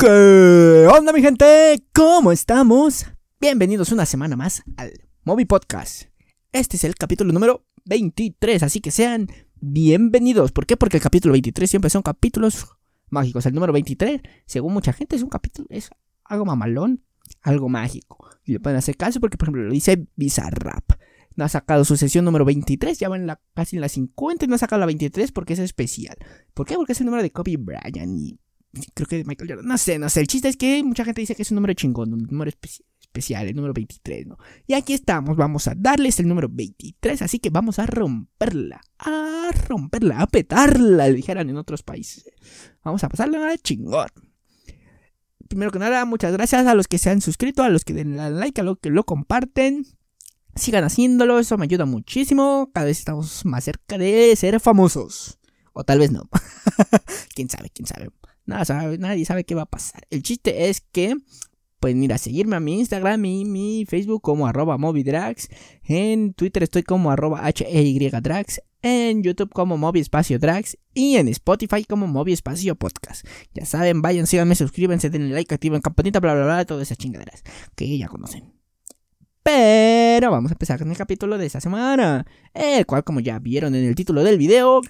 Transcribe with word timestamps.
¿Qué 0.00 0.88
onda 0.90 1.12
mi 1.12 1.20
gente? 1.20 1.84
¿Cómo 1.92 2.32
estamos? 2.32 3.04
Bienvenidos 3.38 3.92
una 3.92 4.06
semana 4.06 4.34
más 4.34 4.62
al 4.78 4.92
Moby 5.24 5.44
Podcast. 5.44 6.04
Este 6.52 6.78
es 6.78 6.84
el 6.84 6.94
capítulo 6.94 7.34
número 7.34 7.66
23, 7.84 8.62
así 8.62 8.80
que 8.80 8.92
sean 8.92 9.28
bienvenidos. 9.60 10.52
¿Por 10.52 10.64
qué? 10.64 10.78
Porque 10.78 10.96
el 10.96 11.02
capítulo 11.02 11.32
23 11.32 11.68
siempre 11.68 11.90
son 11.90 12.00
capítulos 12.00 12.66
mágicos. 13.10 13.44
El 13.44 13.52
número 13.52 13.74
23, 13.74 14.22
según 14.46 14.72
mucha 14.72 14.94
gente, 14.94 15.16
es 15.16 15.22
un 15.22 15.28
capítulo, 15.28 15.66
es 15.68 15.90
algo 16.24 16.46
mamalón, 16.46 17.04
algo 17.42 17.68
mágico. 17.68 18.26
Y 18.46 18.52
le 18.52 18.60
pueden 18.60 18.78
hacer 18.78 18.96
caso 18.96 19.20
porque, 19.20 19.36
por 19.36 19.48
ejemplo, 19.48 19.64
lo 19.64 19.72
dice 19.72 20.06
Bizarrap. 20.16 20.92
No 21.36 21.44
ha 21.44 21.50
sacado 21.50 21.84
su 21.84 21.98
sesión 21.98 22.24
número 22.24 22.46
23, 22.46 22.98
ya 22.98 23.10
van 23.10 23.26
la, 23.26 23.38
casi 23.52 23.76
en 23.76 23.82
la 23.82 23.90
50 23.90 24.46
y 24.46 24.48
no 24.48 24.54
ha 24.54 24.58
sacado 24.58 24.80
la 24.80 24.86
23 24.86 25.30
porque 25.30 25.52
es 25.52 25.58
especial. 25.58 26.16
¿Por 26.54 26.66
qué? 26.66 26.76
Porque 26.76 26.92
es 26.92 27.00
el 27.00 27.04
número 27.04 27.22
de 27.22 27.32
Kobe 27.32 27.58
Bryant 27.58 28.18
y 28.18 28.40
creo 28.94 29.06
que 29.06 29.24
Michael 29.24 29.50
Jordan. 29.50 29.66
No 29.66 29.78
sé, 29.78 29.98
no 29.98 30.08
sé. 30.08 30.20
El 30.20 30.26
chiste 30.26 30.48
es 30.48 30.56
que 30.56 30.82
mucha 30.82 31.04
gente 31.04 31.20
dice 31.20 31.34
que 31.34 31.42
es 31.42 31.50
un 31.50 31.56
número 31.56 31.74
chingón, 31.74 32.12
un 32.12 32.26
número 32.30 32.50
especial, 32.50 33.48
el 33.48 33.56
número 33.56 33.74
23, 33.74 34.26
¿no? 34.26 34.38
Y 34.66 34.74
aquí 34.74 34.92
estamos, 34.92 35.36
vamos 35.36 35.66
a 35.66 35.74
darles 35.76 36.20
el 36.20 36.28
número 36.28 36.48
23, 36.50 37.22
así 37.22 37.38
que 37.38 37.50
vamos 37.50 37.78
a 37.78 37.86
romperla, 37.86 38.80
a 38.98 39.50
romperla, 39.68 40.20
a 40.20 40.26
petarla, 40.26 41.08
le 41.08 41.14
dijeran 41.14 41.50
en 41.50 41.56
otros 41.56 41.82
países. 41.82 42.24
Vamos 42.84 43.02
a 43.02 43.08
pasarla 43.08 43.50
a 43.50 43.58
chingón. 43.58 44.08
Primero 45.48 45.72
que 45.72 45.80
nada, 45.80 46.04
muchas 46.04 46.32
gracias 46.32 46.66
a 46.66 46.74
los 46.74 46.86
que 46.86 46.98
se 46.98 47.10
han 47.10 47.20
suscrito, 47.20 47.64
a 47.64 47.68
los 47.68 47.84
que 47.84 47.92
den 47.92 48.16
like, 48.16 48.60
a 48.60 48.64
los 48.64 48.78
que 48.78 48.90
lo 48.90 49.04
comparten. 49.04 49.84
Sigan 50.54 50.84
haciéndolo, 50.84 51.40
eso 51.40 51.58
me 51.58 51.64
ayuda 51.64 51.86
muchísimo. 51.86 52.70
Cada 52.72 52.86
vez 52.86 52.98
estamos 52.98 53.44
más 53.44 53.64
cerca 53.64 53.98
de 53.98 54.34
ser 54.36 54.60
famosos. 54.60 55.40
O 55.72 55.82
tal 55.82 55.98
vez 55.98 56.12
no. 56.12 56.28
quién 57.34 57.48
sabe, 57.48 57.70
quién 57.70 57.86
sabe. 57.86 58.10
Nada 58.46 58.64
sabe, 58.64 58.98
nadie 58.98 59.24
sabe 59.24 59.44
qué 59.44 59.54
va 59.54 59.62
a 59.62 59.66
pasar. 59.66 60.06
El 60.10 60.22
chiste 60.22 60.68
es 60.68 60.80
que 60.80 61.14
pueden 61.80 62.04
ir 62.04 62.12
a 62.12 62.18
seguirme 62.18 62.56
a 62.56 62.60
mi 62.60 62.78
Instagram 62.78 63.24
y 63.24 63.44
mi 63.44 63.86
Facebook 63.88 64.22
como 64.22 64.46
arroba. 64.46 64.76
En 65.84 66.34
Twitter 66.34 66.62
estoy 66.62 66.82
como 66.82 67.10
arroba 67.10 67.42
HEYDrags. 67.48 68.62
En 68.82 69.22
YouTube 69.22 69.52
como 69.52 69.76
Movi 69.76 70.00
Espacio 70.00 70.38
Drags. 70.38 70.78
Y 70.94 71.16
en 71.16 71.28
Spotify 71.28 71.84
como 71.84 72.06
Movi 72.06 72.32
Espacio 72.32 72.76
Podcast. 72.76 73.26
Ya 73.54 73.64
saben, 73.64 74.02
vayan, 74.02 74.26
síganme, 74.26 74.54
suscríbanse, 74.54 75.10
denle 75.10 75.34
like, 75.34 75.54
activen 75.54 75.80
campanita, 75.80 76.20
bla, 76.20 76.34
bla, 76.34 76.44
bla, 76.44 76.64
todas 76.64 76.88
esas 76.88 76.98
chingaderas 76.98 77.42
que 77.74 77.98
ya 77.98 78.08
conocen. 78.08 78.54
Pero 79.42 80.30
vamos 80.30 80.50
a 80.50 80.54
empezar 80.54 80.78
con 80.78 80.90
el 80.90 80.96
capítulo 80.96 81.38
de 81.38 81.46
esta 81.46 81.60
semana. 81.60 82.26
El 82.54 82.86
cual, 82.86 83.04
como 83.04 83.20
ya 83.20 83.38
vieron 83.38 83.74
en 83.74 83.84
el 83.84 83.94
título 83.94 84.22
del 84.22 84.38
video, 84.38 84.80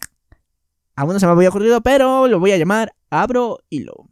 aún 1.01 1.15
no 1.15 1.19
se 1.19 1.25
me 1.25 1.33
había 1.33 1.49
ocurrido, 1.49 1.81
pero 1.81 2.29
lo 2.29 2.39
voy 2.39 2.53
a 2.53 2.59
llamar 2.59 2.95
Abro 3.09 3.61
Hilo. 3.71 4.11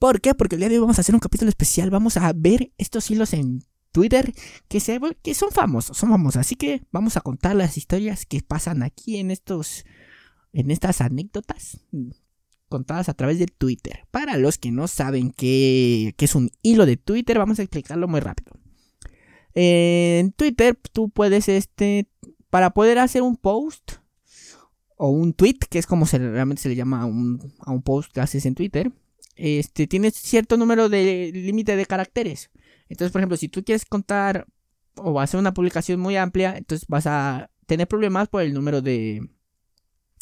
¿Por 0.00 0.20
qué? 0.20 0.34
Porque 0.34 0.56
el 0.56 0.60
día 0.60 0.68
de 0.68 0.74
hoy 0.74 0.80
vamos 0.80 0.98
a 0.98 1.02
hacer 1.02 1.14
un 1.14 1.20
capítulo 1.20 1.48
especial. 1.48 1.90
Vamos 1.90 2.16
a 2.16 2.32
ver 2.34 2.72
estos 2.76 3.08
hilos 3.08 3.32
en 3.32 3.62
Twitter 3.92 4.34
que, 4.66 4.80
se, 4.80 4.98
son 5.34 5.52
famosos, 5.52 5.96
son 5.96 6.10
famosos. 6.10 6.40
Así 6.40 6.56
que 6.56 6.82
vamos 6.90 7.16
a 7.16 7.20
contar 7.20 7.54
las 7.54 7.76
historias 7.76 8.26
que 8.26 8.42
pasan 8.42 8.82
aquí 8.82 9.18
en 9.18 9.30
estos, 9.30 9.84
en 10.52 10.72
estas 10.72 11.00
anécdotas 11.00 11.84
contadas 12.68 13.08
a 13.08 13.14
través 13.14 13.38
de 13.38 13.46
Twitter. 13.46 14.00
Para 14.10 14.36
los 14.38 14.58
que 14.58 14.72
no 14.72 14.88
saben 14.88 15.30
qué, 15.30 16.14
qué 16.16 16.24
es 16.24 16.34
un 16.34 16.50
hilo 16.62 16.84
de 16.84 16.96
Twitter, 16.96 17.38
vamos 17.38 17.60
a 17.60 17.62
explicarlo 17.62 18.08
muy 18.08 18.18
rápido. 18.18 18.58
En 19.54 20.32
Twitter 20.32 20.76
tú 20.92 21.10
puedes, 21.10 21.48
este, 21.48 22.08
para 22.50 22.70
poder 22.70 22.98
hacer 22.98 23.22
un 23.22 23.36
post 23.36 23.98
o 24.98 25.08
un 25.08 25.32
tweet, 25.32 25.58
que 25.70 25.78
es 25.78 25.86
como 25.86 26.06
se, 26.06 26.18
realmente 26.18 26.62
se 26.62 26.68
le 26.68 26.76
llama 26.76 27.02
a 27.02 27.04
un, 27.06 27.54
a 27.60 27.70
un 27.72 27.82
post 27.82 28.12
que 28.12 28.20
haces 28.20 28.44
en 28.46 28.54
Twitter, 28.54 28.92
este, 29.36 29.86
tienes 29.86 30.14
cierto 30.14 30.56
número 30.56 30.88
de 30.88 31.30
límite 31.32 31.76
de 31.76 31.86
caracteres. 31.86 32.50
Entonces, 32.88 33.12
por 33.12 33.20
ejemplo, 33.20 33.36
si 33.36 33.48
tú 33.48 33.64
quieres 33.64 33.84
contar 33.84 34.46
o 34.96 35.20
hacer 35.20 35.38
una 35.38 35.54
publicación 35.54 36.00
muy 36.00 36.16
amplia, 36.16 36.56
entonces 36.56 36.86
vas 36.88 37.06
a 37.06 37.50
tener 37.66 37.86
problemas 37.86 38.28
por 38.28 38.42
el 38.42 38.52
número 38.52 38.82
de 38.82 39.28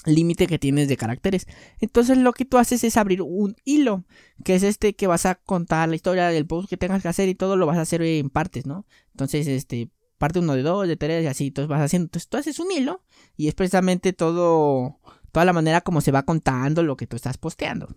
límite 0.05 0.47
que 0.47 0.59
tienes 0.59 0.89
de 0.89 0.97
caracteres. 0.97 1.47
Entonces 1.81 2.19
lo 2.19 2.33
que 2.33 2.45
tú 2.45 2.59
haces 2.59 2.85
es 2.85 2.97
abrir 2.97 3.23
un 3.23 3.57
hilo, 3.65 4.05
que 4.45 4.55
es 4.55 4.63
este 4.63 4.95
que 4.95 5.07
vas 5.07 5.27
a 5.27 5.37
contar 5.37 5.89
la 5.89 5.97
historia 5.97 6.29
del 6.29 6.47
post 6.47 6.69
que 6.69 6.77
tengas 6.77 7.03
que 7.03 7.09
hacer 7.09 7.29
y 7.29 7.35
todo 7.35 7.57
lo 7.57 7.67
vas 7.67 7.79
a 7.79 7.83
hacer 7.83 8.03
en 8.03 8.31
partes, 8.31 8.67
¿no? 8.67 8.87
Entonces, 9.13 9.47
este, 9.47 9.91
parte 10.19 10.39
uno 10.39 10.55
de 10.55 10.63
dos, 10.63 10.89
de 10.89 10.97
tres 10.97 11.25
y 11.25 11.27
así, 11.27 11.47
entonces 11.49 11.69
vas 11.69 11.83
haciendo, 11.83 12.07
entonces 12.07 12.29
tú 12.29 12.37
haces 12.37 12.59
un 12.59 12.71
hilo 12.73 13.03
y 13.37 13.49
es 13.49 13.55
precisamente 13.55 14.13
todo, 14.13 14.99
toda 15.33 15.45
la 15.45 15.53
manera 15.53 15.81
como 15.81 16.01
se 16.01 16.13
va 16.13 16.25
contando 16.25 16.83
lo 16.83 16.97
que 16.97 17.07
tú 17.07 17.17
estás 17.17 17.39
posteando. 17.39 17.89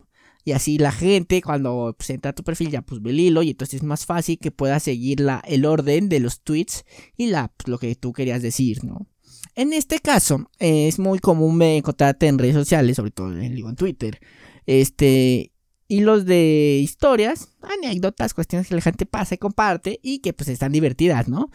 Y 0.45 0.53
así 0.53 0.77
la 0.77 0.91
gente 0.91 1.41
cuando 1.41 1.95
pues, 1.97 2.09
entra 2.09 2.31
a 2.31 2.35
tu 2.35 2.43
perfil 2.43 2.71
ya 2.71 2.81
pues 2.81 3.01
ve 3.01 3.11
el 3.11 3.19
hilo 3.19 3.43
y 3.43 3.51
entonces 3.51 3.75
es 3.75 3.83
más 3.83 4.05
fácil 4.05 4.39
que 4.39 4.51
puedas 4.51 4.83
seguir 4.83 5.19
la, 5.19 5.41
el 5.45 5.65
orden 5.65 6.09
de 6.09 6.19
los 6.19 6.41
tweets 6.41 6.85
y 7.17 7.27
la, 7.27 7.49
pues, 7.49 7.67
lo 7.67 7.77
que 7.77 7.95
tú 7.95 8.13
querías 8.13 8.41
decir, 8.41 8.83
¿no? 8.83 9.07
En 9.55 9.73
este 9.73 9.99
caso, 9.99 10.49
es 10.59 10.99
muy 10.99 11.19
común 11.19 11.61
encontrarte 11.61 12.27
en 12.27 12.39
redes 12.39 12.55
sociales, 12.55 12.95
sobre 12.95 13.11
todo 13.11 13.31
en, 13.33 13.57
en 13.57 13.75
Twitter, 13.75 14.19
este, 14.65 15.51
hilos 15.89 16.25
de 16.25 16.79
historias, 16.81 17.49
anécdotas, 17.61 18.35
cuestiones 18.35 18.67
que 18.67 18.75
la 18.75 18.81
gente 18.81 19.07
pasa 19.07 19.35
y 19.35 19.37
comparte 19.39 19.99
y 20.03 20.19
que 20.19 20.33
pues 20.33 20.47
están 20.47 20.71
divertidas, 20.71 21.27
¿no? 21.27 21.49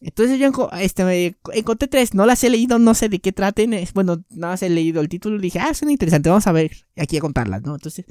Entonces 0.00 0.38
yo 0.38 0.70
este, 0.78 1.36
encontré 1.52 1.88
tres, 1.88 2.14
no 2.14 2.24
las 2.24 2.42
he 2.44 2.50
leído, 2.50 2.78
no 2.78 2.94
sé 2.94 3.08
de 3.08 3.18
qué 3.18 3.32
traten, 3.32 3.76
bueno, 3.92 4.24
nada 4.30 4.54
más 4.54 4.62
he 4.62 4.70
leído 4.70 5.00
el 5.00 5.08
título 5.08 5.36
y 5.36 5.40
dije, 5.40 5.58
ah, 5.58 5.74
son 5.74 5.90
interesantes, 5.90 6.30
vamos 6.30 6.46
a 6.46 6.52
ver 6.52 6.70
aquí 6.96 7.16
a 7.16 7.20
contarlas, 7.20 7.62
¿no? 7.62 7.74
Entonces, 7.74 8.06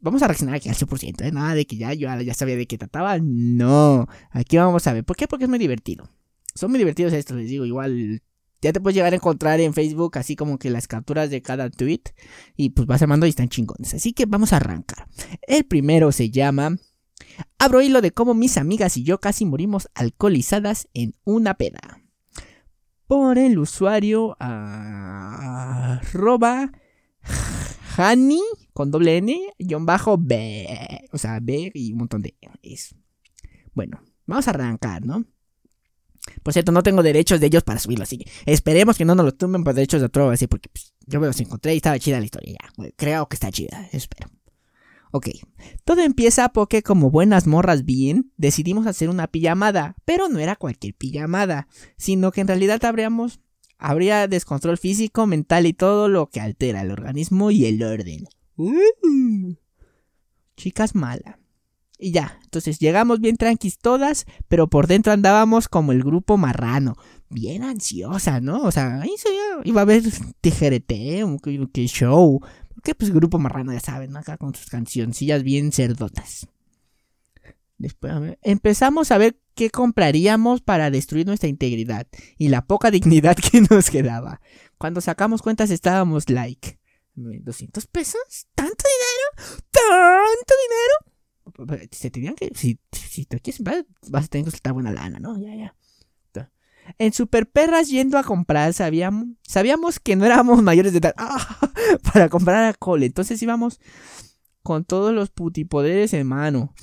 vamos 0.00 0.22
a 0.22 0.28
reaccionar 0.28 0.54
aquí 0.54 0.68
al 0.68 0.76
100%, 0.76 1.24
¿eh? 1.24 1.32
Nada 1.32 1.54
de 1.54 1.66
que 1.66 1.78
ya 1.78 1.94
yo 1.94 2.08
ya 2.20 2.34
sabía 2.34 2.56
de 2.56 2.66
qué 2.66 2.76
trataba, 2.76 3.18
no, 3.18 4.06
aquí 4.30 4.58
vamos 4.58 4.86
a 4.86 4.92
ver, 4.92 5.04
¿por 5.04 5.16
qué? 5.16 5.26
Porque 5.26 5.46
es 5.46 5.48
muy 5.48 5.58
divertido. 5.58 6.10
Son 6.54 6.70
muy 6.70 6.78
divertidos 6.78 7.14
estos, 7.14 7.38
les 7.38 7.48
digo, 7.48 7.64
igual 7.64 8.20
ya 8.62 8.72
te 8.72 8.80
puedes 8.80 8.94
llegar 8.94 9.12
a 9.12 9.16
encontrar 9.16 9.60
en 9.60 9.74
Facebook 9.74 10.16
así 10.18 10.36
como 10.36 10.58
que 10.58 10.70
las 10.70 10.88
capturas 10.88 11.30
de 11.30 11.42
cada 11.42 11.70
tweet 11.70 12.02
y 12.56 12.70
pues 12.70 12.86
vas 12.86 13.02
armando 13.02 13.26
y 13.26 13.30
están 13.30 13.48
chingones. 13.48 13.94
Así 13.94 14.12
que 14.12 14.26
vamos 14.26 14.52
a 14.52 14.56
arrancar. 14.56 15.08
El 15.42 15.64
primero 15.64 16.12
se 16.12 16.30
llama 16.30 16.76
Abro 17.58 17.82
hilo 17.82 18.00
de 18.00 18.12
cómo 18.12 18.34
mis 18.34 18.56
amigas 18.56 18.96
y 18.96 19.02
yo 19.04 19.18
casi 19.20 19.44
morimos 19.44 19.88
alcoholizadas 19.94 20.88
en 20.94 21.14
una 21.24 21.54
peda. 21.54 22.02
Por 23.06 23.38
el 23.38 23.58
usuario 23.58 24.36
arroba 24.40 25.92
Hani 27.96 28.42
con 28.72 28.90
doble 28.90 29.18
N 29.18 29.54
guion 29.58 29.86
bajo 29.86 30.18
B. 30.18 31.06
O 31.12 31.18
sea, 31.18 31.38
B 31.40 31.70
y 31.74 31.92
un 31.92 31.98
montón 31.98 32.22
de 32.22 32.36
es. 32.62 32.94
Bueno, 33.74 34.00
vamos 34.26 34.48
a 34.48 34.50
arrancar, 34.50 35.04
¿no? 35.04 35.24
Por 36.46 36.52
cierto, 36.52 36.70
no 36.70 36.84
tengo 36.84 37.02
derechos 37.02 37.40
de 37.40 37.48
ellos 37.48 37.64
para 37.64 37.80
subirlo, 37.80 38.04
así 38.04 38.18
que 38.18 38.30
esperemos 38.44 38.96
que 38.96 39.04
no 39.04 39.16
nos 39.16 39.26
lo 39.26 39.34
tumben 39.34 39.64
por 39.64 39.74
derechos 39.74 40.00
de 40.00 40.06
otro, 40.06 40.30
así 40.30 40.46
porque 40.46 40.68
pues, 40.68 40.94
yo 41.04 41.18
me 41.18 41.26
los 41.26 41.40
encontré 41.40 41.74
y 41.74 41.78
estaba 41.78 41.98
chida 41.98 42.20
la 42.20 42.24
historia. 42.24 42.56
Ya, 42.62 42.90
creo 42.94 43.26
que 43.28 43.34
está 43.34 43.50
chida, 43.50 43.88
espero. 43.90 44.30
Ok, 45.10 45.26
todo 45.84 46.02
empieza 46.02 46.50
porque 46.50 46.84
como 46.84 47.10
buenas 47.10 47.48
morras 47.48 47.84
bien, 47.84 48.30
decidimos 48.36 48.86
hacer 48.86 49.08
una 49.08 49.26
pijamada, 49.26 49.96
pero 50.04 50.28
no 50.28 50.38
era 50.38 50.54
cualquier 50.54 50.94
pijamada, 50.94 51.66
sino 51.96 52.30
que 52.30 52.42
en 52.42 52.46
realidad 52.46 52.84
habríamos, 52.84 53.40
habría 53.76 54.28
descontrol 54.28 54.78
físico, 54.78 55.26
mental 55.26 55.66
y 55.66 55.72
todo 55.72 56.08
lo 56.08 56.28
que 56.28 56.40
altera 56.40 56.82
el 56.82 56.92
organismo 56.92 57.50
y 57.50 57.64
el 57.64 57.82
orden. 57.82 58.28
Uh, 58.54 59.56
chicas 60.56 60.94
mala. 60.94 61.40
Y 61.98 62.12
ya, 62.12 62.38
entonces 62.44 62.78
llegamos 62.78 63.20
bien 63.20 63.36
tranquis 63.36 63.78
todas, 63.78 64.26
pero 64.48 64.68
por 64.68 64.86
dentro 64.86 65.12
andábamos 65.12 65.68
como 65.68 65.92
el 65.92 66.02
grupo 66.02 66.36
marrano, 66.36 66.94
bien 67.30 67.62
ansiosa, 67.62 68.40
¿no? 68.40 68.62
O 68.62 68.70
sea, 68.70 69.00
ahí 69.00 69.14
se 69.16 69.30
iba 69.64 69.80
a 69.80 69.82
haber 69.82 70.02
tijereteo, 70.40 71.38
que 71.38 71.86
show. 71.86 72.40
Porque 72.74 72.94
pues 72.94 73.10
grupo 73.12 73.38
marrano, 73.38 73.72
ya 73.72 73.80
saben, 73.80 74.16
acá 74.16 74.36
con 74.36 74.54
sus 74.54 74.66
cancioncillas 74.66 75.42
bien 75.42 75.72
cerdotas. 75.72 76.46
Después 77.78 78.36
empezamos 78.42 79.10
a 79.10 79.18
ver 79.18 79.38
qué 79.54 79.70
compraríamos 79.70 80.62
para 80.62 80.90
destruir 80.90 81.26
nuestra 81.26 81.48
integridad 81.48 82.06
y 82.38 82.48
la 82.48 82.66
poca 82.66 82.90
dignidad 82.92 83.36
que 83.36 83.62
nos 83.62 83.90
quedaba. 83.90 84.40
Cuando 84.78 85.00
sacamos 85.00 85.40
cuentas 85.42 85.70
estábamos 85.70 86.28
like. 86.28 86.78
¿200 87.16 87.86
pesos? 87.90 88.46
¿Tanto 88.54 88.84
dinero? 88.84 89.62
¿Tanto 89.70 90.54
dinero? 90.68 91.15
Se 91.90 92.10
tenían 92.10 92.34
que, 92.34 92.50
si, 92.54 92.78
si 92.92 93.24
te 93.24 93.40
quieres 93.40 93.62
vas 94.08 94.24
a 94.24 94.28
tener 94.28 94.44
que 94.44 94.50
soltar 94.50 94.72
buena 94.72 94.92
lana, 94.92 95.18
¿no? 95.18 95.38
Ya, 95.38 95.54
ya. 95.54 95.74
En 96.98 97.12
Super 97.12 97.48
Perras 97.48 97.88
yendo 97.88 98.18
a 98.18 98.22
comprar, 98.22 98.72
sabíamos, 98.72 99.26
sabíamos 99.42 99.98
que 99.98 100.16
no 100.16 100.24
éramos 100.24 100.62
mayores 100.62 100.92
de 100.92 100.98
edad 100.98 101.14
¡Ah! 101.18 101.58
para 102.12 102.28
comprar 102.28 102.64
alcohol. 102.64 103.02
Entonces 103.02 103.40
íbamos 103.42 103.80
con 104.62 104.84
todos 104.84 105.12
los 105.12 105.30
putipoderes 105.30 106.14
en 106.14 106.26
mano. 106.26 106.74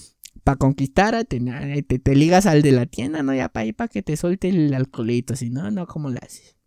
Para 0.44 0.58
conquistar, 0.58 1.24
tener, 1.24 1.84
te, 1.86 2.00
te, 2.00 2.16
ligas 2.16 2.46
al 2.48 2.62
de 2.64 2.74
la 2.74 2.86
tienda, 2.86 3.24
¿no? 3.24 3.34
Ya 3.34 3.48
para 3.48 3.72
para 3.72 3.88
que 3.88 4.04
te 4.04 4.18
suelte 4.18 4.50
el 4.50 4.74
alcoholito. 4.74 5.38
Si 5.38 5.50
no, 5.50 5.72
no, 5.72 5.88
¿cómo 5.88 6.10
lo 6.10 6.18
haces? 6.18 6.58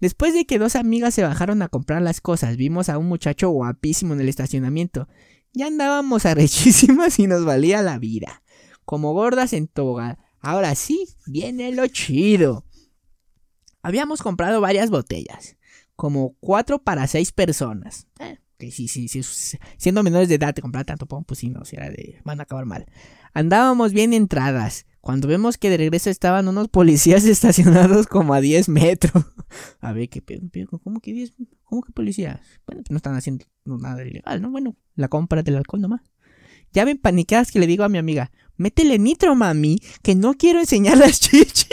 Después 0.00 0.32
de 0.32 0.46
que 0.46 0.58
dos 0.58 0.76
amigas 0.76 1.12
se 1.14 1.22
bajaron 1.22 1.60
a 1.60 1.68
comprar 1.68 2.00
las 2.00 2.22
cosas, 2.22 2.56
vimos 2.56 2.88
a 2.88 2.96
un 2.96 3.06
muchacho 3.06 3.50
guapísimo 3.50 4.14
en 4.14 4.20
el 4.20 4.28
estacionamiento 4.28 5.08
Ya 5.52 5.66
andábamos 5.66 6.26
arrechísimas 6.26 7.18
y 7.18 7.26
nos 7.26 7.44
valía 7.44 7.82
la 7.82 7.98
vida. 7.98 8.42
Como 8.84 9.12
gordas 9.12 9.52
en 9.52 9.68
toga. 9.68 10.18
Ahora 10.40 10.74
sí, 10.74 11.06
viene 11.26 11.72
lo 11.72 11.86
chido. 11.86 12.64
Habíamos 13.82 14.22
comprado 14.22 14.60
varias 14.60 14.90
botellas. 14.90 15.56
Como 15.94 16.34
cuatro 16.40 16.82
para 16.82 17.06
seis 17.06 17.32
personas. 17.32 18.06
Eh, 18.18 18.38
que 18.58 18.70
sí, 18.70 18.88
sí, 18.88 19.08
sí. 19.08 19.58
Siendo 19.76 20.02
menores 20.02 20.28
de 20.28 20.36
edad, 20.36 20.54
te 20.54 20.62
comprar 20.62 20.84
tanto, 20.84 21.06
pues 21.06 21.38
sí, 21.38 21.48
no, 21.48 21.64
si 21.64 21.76
era 21.76 21.90
de. 21.90 22.20
van 22.24 22.40
a 22.40 22.44
acabar 22.44 22.64
mal. 22.64 22.86
Andábamos 23.34 23.92
bien 23.92 24.12
entradas. 24.12 24.86
Cuando 25.00 25.26
vemos 25.26 25.58
que 25.58 25.68
de 25.68 25.78
regreso 25.78 26.10
estaban 26.10 26.48
unos 26.48 26.68
policías 26.68 27.24
estacionados 27.26 28.06
como 28.06 28.34
a 28.34 28.40
10 28.40 28.68
metros. 28.68 29.24
A 29.80 29.92
ver, 29.92 30.08
¿qué 30.08 30.22
pedo? 30.22 30.48
¿Cómo 30.82 31.00
que 31.00 31.12
10? 31.12 31.34
¿Cómo 31.64 31.82
que 31.82 31.92
policías? 31.92 32.40
Bueno, 32.66 32.82
no 32.88 32.96
están 32.96 33.14
haciendo 33.14 33.44
nada 33.64 34.04
ilegal, 34.04 34.42
¿no? 34.42 34.50
Bueno, 34.50 34.76
la 34.94 35.08
compra 35.08 35.42
del 35.42 35.56
alcohol 35.56 35.80
nomás. 35.80 36.02
Ya 36.72 36.84
ven 36.84 36.98
paniqueadas 36.98 37.52
que 37.52 37.58
le 37.58 37.66
digo 37.66 37.84
a 37.84 37.88
mi 37.88 37.98
amiga, 37.98 38.30
métele 38.56 38.98
nitro, 38.98 39.34
mami, 39.34 39.78
que 40.02 40.14
no 40.14 40.34
quiero 40.34 40.60
enseñar 40.60 40.98
las 40.98 41.20
chichis. 41.20 41.68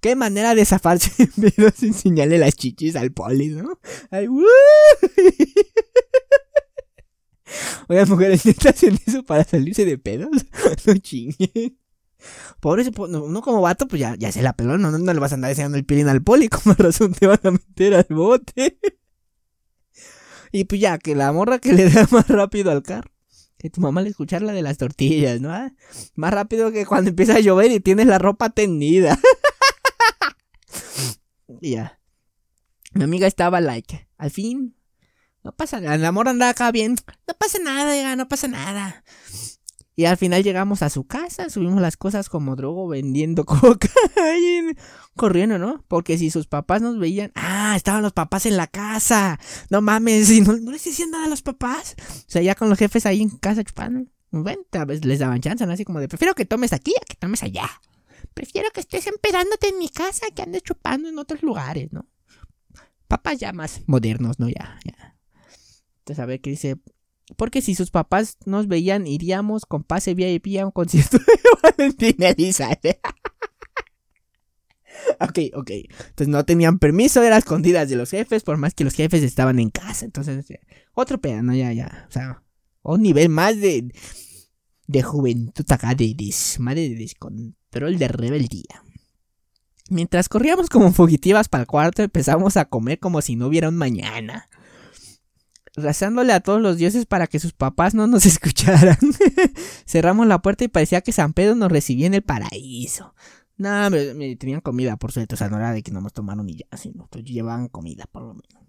Qué 0.00 0.14
manera 0.14 0.54
de 0.54 0.64
zafarse 0.64 1.28
pero 1.36 1.70
sin 1.74 1.88
enseñarle 1.88 2.38
las 2.38 2.54
chichis 2.54 2.94
al 2.96 3.12
poli, 3.12 3.48
¿no? 3.48 3.78
Ay, 4.10 4.28
Oigan, 7.88 8.08
mujeres, 8.08 8.46
¿están 8.46 8.72
haciendo 8.74 9.00
eso 9.06 9.22
para 9.24 9.44
salirse 9.44 9.84
de 9.84 9.98
pedos? 9.98 10.30
no 10.86 10.96
chinguen. 10.98 11.78
Pobre, 12.60 12.84
uno 12.96 13.42
como 13.42 13.60
vato, 13.60 13.86
pues 13.86 14.00
ya, 14.00 14.16
ya 14.16 14.32
se 14.32 14.42
la 14.42 14.52
peló, 14.52 14.78
no, 14.78 14.90
no, 14.90 15.12
le 15.12 15.20
vas 15.20 15.32
a 15.32 15.36
andar 15.36 15.50
enseñando 15.50 15.78
el 15.78 15.84
pilín 15.84 16.08
al 16.08 16.22
poli, 16.22 16.48
como 16.48 16.74
razón 16.74 17.14
te 17.14 17.26
van 17.26 17.40
a 17.44 17.50
meter 17.52 17.94
al 17.94 18.06
bote. 18.10 18.78
y 20.52 20.64
pues 20.64 20.80
ya, 20.80 20.98
que 20.98 21.14
la 21.14 21.32
morra 21.32 21.58
que 21.58 21.72
le 21.72 21.88
da 21.88 22.06
más 22.10 22.28
rápido 22.28 22.70
al 22.70 22.82
carro. 22.82 23.10
Que 23.58 23.70
tu 23.70 23.80
mamá 23.80 24.02
le 24.02 24.10
escuchar 24.10 24.42
la 24.42 24.52
de 24.52 24.62
las 24.62 24.78
tortillas, 24.78 25.40
¿no? 25.40 25.52
Ah, 25.52 25.72
más 26.14 26.32
rápido 26.32 26.70
que 26.70 26.86
cuando 26.86 27.10
empieza 27.10 27.34
a 27.34 27.40
llover 27.40 27.72
y 27.72 27.80
tienes 27.80 28.06
la 28.06 28.18
ropa 28.18 28.50
tendida. 28.50 29.18
y 31.60 31.72
ya. 31.72 32.00
Mi 32.94 33.02
amiga 33.02 33.26
estaba 33.26 33.60
like, 33.60 34.08
al 34.16 34.30
fin 34.30 34.78
no 35.48 35.52
pasa 35.52 35.80
nada, 35.80 35.94
el 35.94 36.04
amor 36.04 36.28
anda 36.28 36.50
acá 36.50 36.70
bien. 36.70 36.96
No 37.26 37.34
pasa 37.34 37.58
nada, 37.58 37.96
ya, 37.96 38.14
no 38.16 38.28
pasa 38.28 38.48
nada. 38.48 39.02
Y 39.98 40.04
al 40.04 40.16
final 40.16 40.44
llegamos 40.44 40.82
a 40.82 40.90
su 40.90 41.08
casa, 41.08 41.50
subimos 41.50 41.80
las 41.82 41.96
cosas 41.96 42.28
como 42.28 42.54
drogo 42.54 42.86
vendiendo 42.86 43.44
coca, 43.44 43.88
corriendo, 45.16 45.58
¿no? 45.58 45.84
Porque 45.88 46.16
si 46.16 46.30
sus 46.30 46.46
papás 46.46 46.80
nos 46.80 47.00
veían, 47.00 47.32
ah, 47.34 47.74
estaban 47.74 48.02
los 48.02 48.12
papás 48.12 48.46
en 48.46 48.56
la 48.56 48.68
casa, 48.68 49.40
no 49.70 49.80
mames, 49.82 50.30
y 50.30 50.40
no, 50.40 50.52
les 50.52 50.84
decían 50.84 51.10
nada 51.10 51.24
a 51.24 51.28
los 51.28 51.42
papás. 51.42 51.96
O 51.98 52.30
sea, 52.30 52.40
ya 52.42 52.54
con 52.54 52.68
los 52.68 52.78
jefes 52.78 53.06
ahí 53.06 53.22
en 53.22 53.30
casa 53.30 53.64
chupando, 53.64 54.08
bueno, 54.30 54.62
a 54.70 54.84
veces 54.84 55.04
les 55.04 55.18
daban 55.18 55.40
chance, 55.40 55.66
¿no? 55.66 55.72
Así 55.72 55.84
como 55.84 55.98
de, 55.98 56.06
prefiero 56.06 56.36
que 56.36 56.44
tomes 56.44 56.72
aquí 56.72 56.92
a 56.96 57.04
que 57.04 57.16
tomes 57.16 57.42
allá. 57.42 57.68
Prefiero 58.34 58.70
que 58.70 58.78
estés 58.78 59.04
empedándote 59.08 59.70
en 59.70 59.78
mi 59.78 59.88
casa 59.88 60.26
que 60.32 60.42
andes 60.42 60.62
chupando 60.62 61.08
en 61.08 61.18
otros 61.18 61.42
lugares, 61.42 61.92
¿no? 61.92 62.06
Papás 63.08 63.40
ya 63.40 63.52
más 63.52 63.82
modernos, 63.88 64.38
¿no? 64.38 64.48
Ya, 64.48 64.78
ya. 64.84 65.18
Entonces, 65.98 66.22
a 66.22 66.26
ver 66.26 66.40
qué 66.40 66.50
dice. 66.50 66.76
Porque 67.36 67.62
si 67.62 67.74
sus 67.74 67.90
papás 67.90 68.38
nos 68.46 68.68
veían, 68.68 69.06
iríamos 69.06 69.66
con 69.66 69.84
pase 69.84 70.14
VIP 70.14 70.58
a 70.60 70.66
un 70.66 70.72
concierto 70.72 71.18
de 71.18 71.24
Valentina 71.62 72.28
Elizalde. 72.28 73.00
ok, 75.20 75.38
ok. 75.54 75.70
Entonces 75.70 76.28
no 76.28 76.44
tenían 76.44 76.78
permiso, 76.78 77.22
eran 77.22 77.38
escondidas 77.38 77.88
de 77.88 77.96
los 77.96 78.10
jefes, 78.10 78.42
por 78.42 78.56
más 78.56 78.74
que 78.74 78.84
los 78.84 78.94
jefes 78.94 79.22
estaban 79.22 79.58
en 79.58 79.70
casa. 79.70 80.04
Entonces, 80.04 80.46
otro 80.94 81.20
pedo, 81.20 81.42
¿no? 81.42 81.54
Ya, 81.54 81.72
ya. 81.72 82.06
O 82.08 82.12
sea, 82.12 82.42
un 82.82 83.02
nivel 83.02 83.28
más 83.28 83.60
de, 83.60 83.92
de 84.86 85.02
juventud 85.02 85.64
acá, 85.68 85.94
de, 85.94 86.14
de 86.14 86.94
descontrol, 86.96 87.98
de 87.98 88.08
rebeldía. 88.08 88.82
Mientras 89.90 90.28
corríamos 90.28 90.68
como 90.68 90.92
fugitivas 90.92 91.48
para 91.48 91.62
el 91.62 91.66
cuarto, 91.66 92.02
empezamos 92.02 92.56
a 92.56 92.66
comer 92.66 92.98
como 92.98 93.22
si 93.22 93.36
no 93.36 93.46
hubiera 93.46 93.68
un 93.70 93.76
mañana 93.76 94.48
rezándole 95.82 96.32
a 96.32 96.40
todos 96.40 96.60
los 96.60 96.76
dioses 96.76 97.06
para 97.06 97.26
que 97.26 97.38
sus 97.38 97.52
papás 97.52 97.94
no 97.94 98.06
nos 98.06 98.26
escucharan. 98.26 98.98
Cerramos 99.86 100.26
la 100.26 100.40
puerta 100.40 100.64
y 100.64 100.68
parecía 100.68 101.00
que 101.00 101.12
San 101.12 101.32
Pedro 101.32 101.54
nos 101.54 101.70
recibía 101.70 102.06
en 102.06 102.14
el 102.14 102.22
paraíso. 102.22 103.14
No, 103.56 103.90
me, 103.90 104.36
tenían 104.36 104.60
comida, 104.60 104.96
por 104.96 105.10
suerte, 105.10 105.34
o 105.34 105.38
sea, 105.38 105.48
no 105.48 105.56
era 105.56 105.72
de 105.72 105.82
que 105.82 105.90
no 105.90 106.00
nos 106.00 106.12
tomaron 106.12 106.46
ni 106.46 106.56
ya, 106.56 106.76
sino 106.76 107.08
que 107.08 107.24
llevaban 107.24 107.68
comida, 107.68 108.04
por 108.10 108.22
lo 108.22 108.34
menos. 108.34 108.68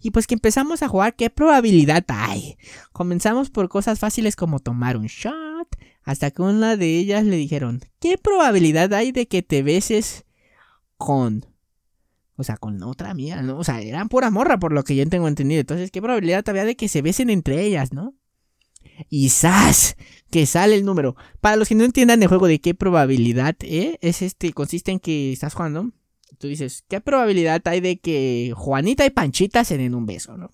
Y 0.00 0.12
pues 0.12 0.26
que 0.26 0.34
empezamos 0.34 0.82
a 0.82 0.88
jugar, 0.88 1.14
¿qué 1.14 1.28
probabilidad 1.28 2.04
hay? 2.08 2.56
Comenzamos 2.92 3.50
por 3.50 3.68
cosas 3.68 3.98
fáciles 3.98 4.34
como 4.34 4.60
tomar 4.60 4.96
un 4.96 5.06
shot, 5.06 5.68
hasta 6.02 6.30
que 6.30 6.40
una 6.40 6.76
de 6.76 6.96
ellas 6.96 7.24
le 7.24 7.36
dijeron, 7.36 7.82
¿qué 8.00 8.16
probabilidad 8.16 8.94
hay 8.94 9.12
de 9.12 9.28
que 9.28 9.42
te 9.42 9.62
beses 9.62 10.24
con 10.96 11.44
o 12.38 12.44
sea, 12.44 12.56
con 12.56 12.80
otra 12.84 13.10
amiga, 13.10 13.42
¿no? 13.42 13.58
O 13.58 13.64
sea, 13.64 13.80
eran 13.82 14.08
pura 14.08 14.30
morra 14.30 14.60
por 14.60 14.72
lo 14.72 14.84
que 14.84 14.94
yo 14.94 15.06
tengo 15.08 15.26
entendido. 15.26 15.60
Entonces, 15.60 15.90
¿qué 15.90 16.00
probabilidad 16.00 16.48
había 16.48 16.64
de 16.64 16.76
que 16.76 16.88
se 16.88 17.02
besen 17.02 17.30
entre 17.30 17.64
ellas, 17.64 17.92
no? 17.92 18.14
Y 19.10 19.30
¡zas! 19.30 19.96
Que 20.30 20.46
sale 20.46 20.76
el 20.76 20.84
número. 20.84 21.16
Para 21.40 21.56
los 21.56 21.68
que 21.68 21.74
no 21.74 21.82
entiendan 21.82 22.22
el 22.22 22.28
juego 22.28 22.46
de 22.46 22.60
qué 22.60 22.74
probabilidad 22.74 23.56
¿eh? 23.62 23.98
es 24.02 24.22
este, 24.22 24.52
consiste 24.52 24.92
en 24.92 25.00
que 25.00 25.32
estás 25.32 25.54
jugando. 25.54 25.90
Tú 26.38 26.46
dices, 26.46 26.84
¿qué 26.88 27.00
probabilidad 27.00 27.60
hay 27.66 27.80
de 27.80 27.98
que 27.98 28.52
Juanita 28.54 29.04
y 29.04 29.10
Panchita 29.10 29.64
se 29.64 29.76
den 29.76 29.96
un 29.96 30.06
beso, 30.06 30.36
no? 30.36 30.48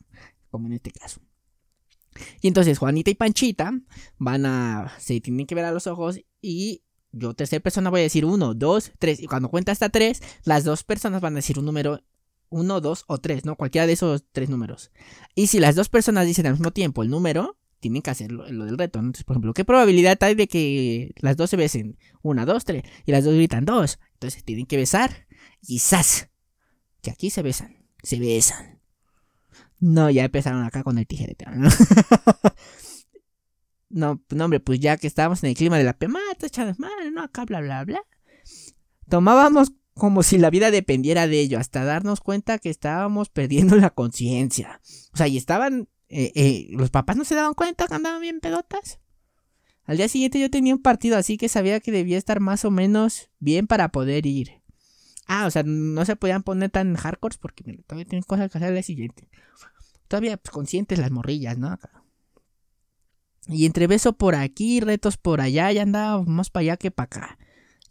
Como 0.50 0.68
en 0.68 0.72
este 0.72 0.90
caso. 0.90 1.20
Y 2.40 2.48
entonces 2.48 2.78
Juanita 2.78 3.10
y 3.10 3.14
Panchita 3.14 3.78
van 4.16 4.46
a. 4.46 4.90
se 4.98 5.20
tienen 5.20 5.46
que 5.46 5.54
ver 5.54 5.66
a 5.66 5.72
los 5.72 5.86
ojos 5.86 6.18
y 6.40 6.82
yo, 7.16 7.34
tercera 7.34 7.62
persona, 7.62 7.90
voy 7.90 8.00
a 8.00 8.04
decir 8.04 8.24
uno, 8.24 8.54
dos, 8.54 8.92
tres. 8.98 9.20
Y 9.20 9.26
cuando 9.26 9.48
cuenta 9.48 9.72
hasta 9.72 9.88
tres, 9.88 10.22
las 10.44 10.64
dos 10.64 10.84
personas 10.84 11.20
van 11.20 11.34
a 11.34 11.36
decir 11.36 11.58
un 11.58 11.64
número 11.64 12.00
uno, 12.50 12.80
dos 12.80 13.04
o 13.08 13.18
tres, 13.18 13.44
¿no? 13.44 13.56
Cualquiera 13.56 13.86
de 13.86 13.94
esos 13.94 14.24
tres 14.32 14.48
números. 14.48 14.90
Y 15.34 15.48
si 15.48 15.58
las 15.58 15.74
dos 15.74 15.88
personas 15.88 16.26
dicen 16.26 16.46
al 16.46 16.52
mismo 16.52 16.70
tiempo 16.70 17.02
el 17.02 17.10
número, 17.10 17.56
tienen 17.80 18.00
que 18.00 18.10
hacer 18.10 18.32
lo, 18.32 18.44
del 18.46 18.78
reto. 18.78 18.98
Entonces, 18.98 19.24
por 19.24 19.34
ejemplo, 19.34 19.52
¿qué 19.52 19.64
probabilidad 19.64 20.16
hay 20.22 20.34
de 20.34 20.46
que 20.46 21.14
las 21.18 21.36
dos 21.36 21.50
se 21.50 21.56
besen? 21.56 21.98
Una, 22.22 22.46
dos, 22.46 22.64
tres. 22.64 22.82
Y 23.04 23.12
las 23.12 23.24
dos 23.24 23.34
gritan 23.34 23.64
dos. 23.64 23.98
Entonces 24.14 24.44
tienen 24.44 24.66
que 24.66 24.76
besar. 24.76 25.26
Y 25.60 25.80
¡zas! 25.80 26.30
Que 27.02 27.10
aquí 27.10 27.30
se 27.30 27.42
besan. 27.42 27.84
Se 28.02 28.18
besan. 28.18 28.80
No, 29.80 30.08
ya 30.08 30.24
empezaron 30.24 30.64
acá 30.64 30.82
con 30.82 30.96
el 30.96 31.06
tijerete. 31.06 31.44
No, 31.54 31.68
no, 33.94 34.20
hombre, 34.44 34.60
pues 34.60 34.80
ya 34.80 34.96
que 34.96 35.06
estábamos 35.06 35.42
en 35.42 35.50
el 35.50 35.56
clima 35.56 35.78
de 35.78 35.84
la 35.84 35.96
pemata, 35.96 36.46
echadas 36.46 36.78
mal, 36.78 36.90
no, 37.12 37.22
acá, 37.22 37.44
bla, 37.44 37.60
bla, 37.60 37.84
bla. 37.84 38.02
Tomábamos 39.08 39.72
como 39.94 40.24
si 40.24 40.38
la 40.38 40.50
vida 40.50 40.70
dependiera 40.70 41.28
de 41.28 41.40
ello, 41.40 41.58
hasta 41.58 41.84
darnos 41.84 42.20
cuenta 42.20 42.58
que 42.58 42.70
estábamos 42.70 43.28
perdiendo 43.28 43.76
la 43.76 43.90
conciencia. 43.90 44.80
O 45.12 45.16
sea, 45.16 45.28
y 45.28 45.36
estaban. 45.36 45.88
Eh, 46.08 46.32
eh, 46.34 46.66
los 46.70 46.90
papás 46.90 47.16
no 47.16 47.24
se 47.24 47.34
daban 47.34 47.54
cuenta 47.54 47.86
que 47.86 47.94
andaban 47.94 48.20
bien 48.20 48.40
pedotas. 48.40 49.00
Al 49.84 49.96
día 49.96 50.08
siguiente 50.08 50.40
yo 50.40 50.50
tenía 50.50 50.74
un 50.74 50.82
partido, 50.82 51.16
así 51.16 51.36
que 51.36 51.48
sabía 51.48 51.80
que 51.80 51.92
debía 51.92 52.18
estar 52.18 52.40
más 52.40 52.64
o 52.64 52.70
menos 52.70 53.30
bien 53.38 53.66
para 53.66 53.90
poder 53.90 54.26
ir. 54.26 54.62
Ah, 55.26 55.46
o 55.46 55.50
sea, 55.50 55.62
no 55.64 56.04
se 56.04 56.16
podían 56.16 56.42
poner 56.42 56.70
tan 56.70 56.96
hardcore 56.96 57.36
porque 57.40 57.64
todavía 57.86 58.08
tienen 58.08 58.22
cosas 58.22 58.50
que 58.50 58.58
hacer 58.58 58.68
al 58.68 58.74
día 58.74 58.82
siguiente. 58.82 59.28
Todavía 60.08 60.36
pues, 60.36 60.52
conscientes 60.52 60.98
las 60.98 61.10
morrillas, 61.10 61.58
¿no? 61.58 61.78
Y 63.48 63.66
entre 63.66 63.86
beso 63.86 64.14
por 64.14 64.34
aquí, 64.34 64.80
retos 64.80 65.16
por 65.16 65.40
allá, 65.40 65.70
ya 65.72 65.82
andábamos 65.82 66.26
más 66.28 66.50
para 66.50 66.62
allá 66.62 66.76
que 66.76 66.90
para 66.90 67.04
acá. 67.04 67.38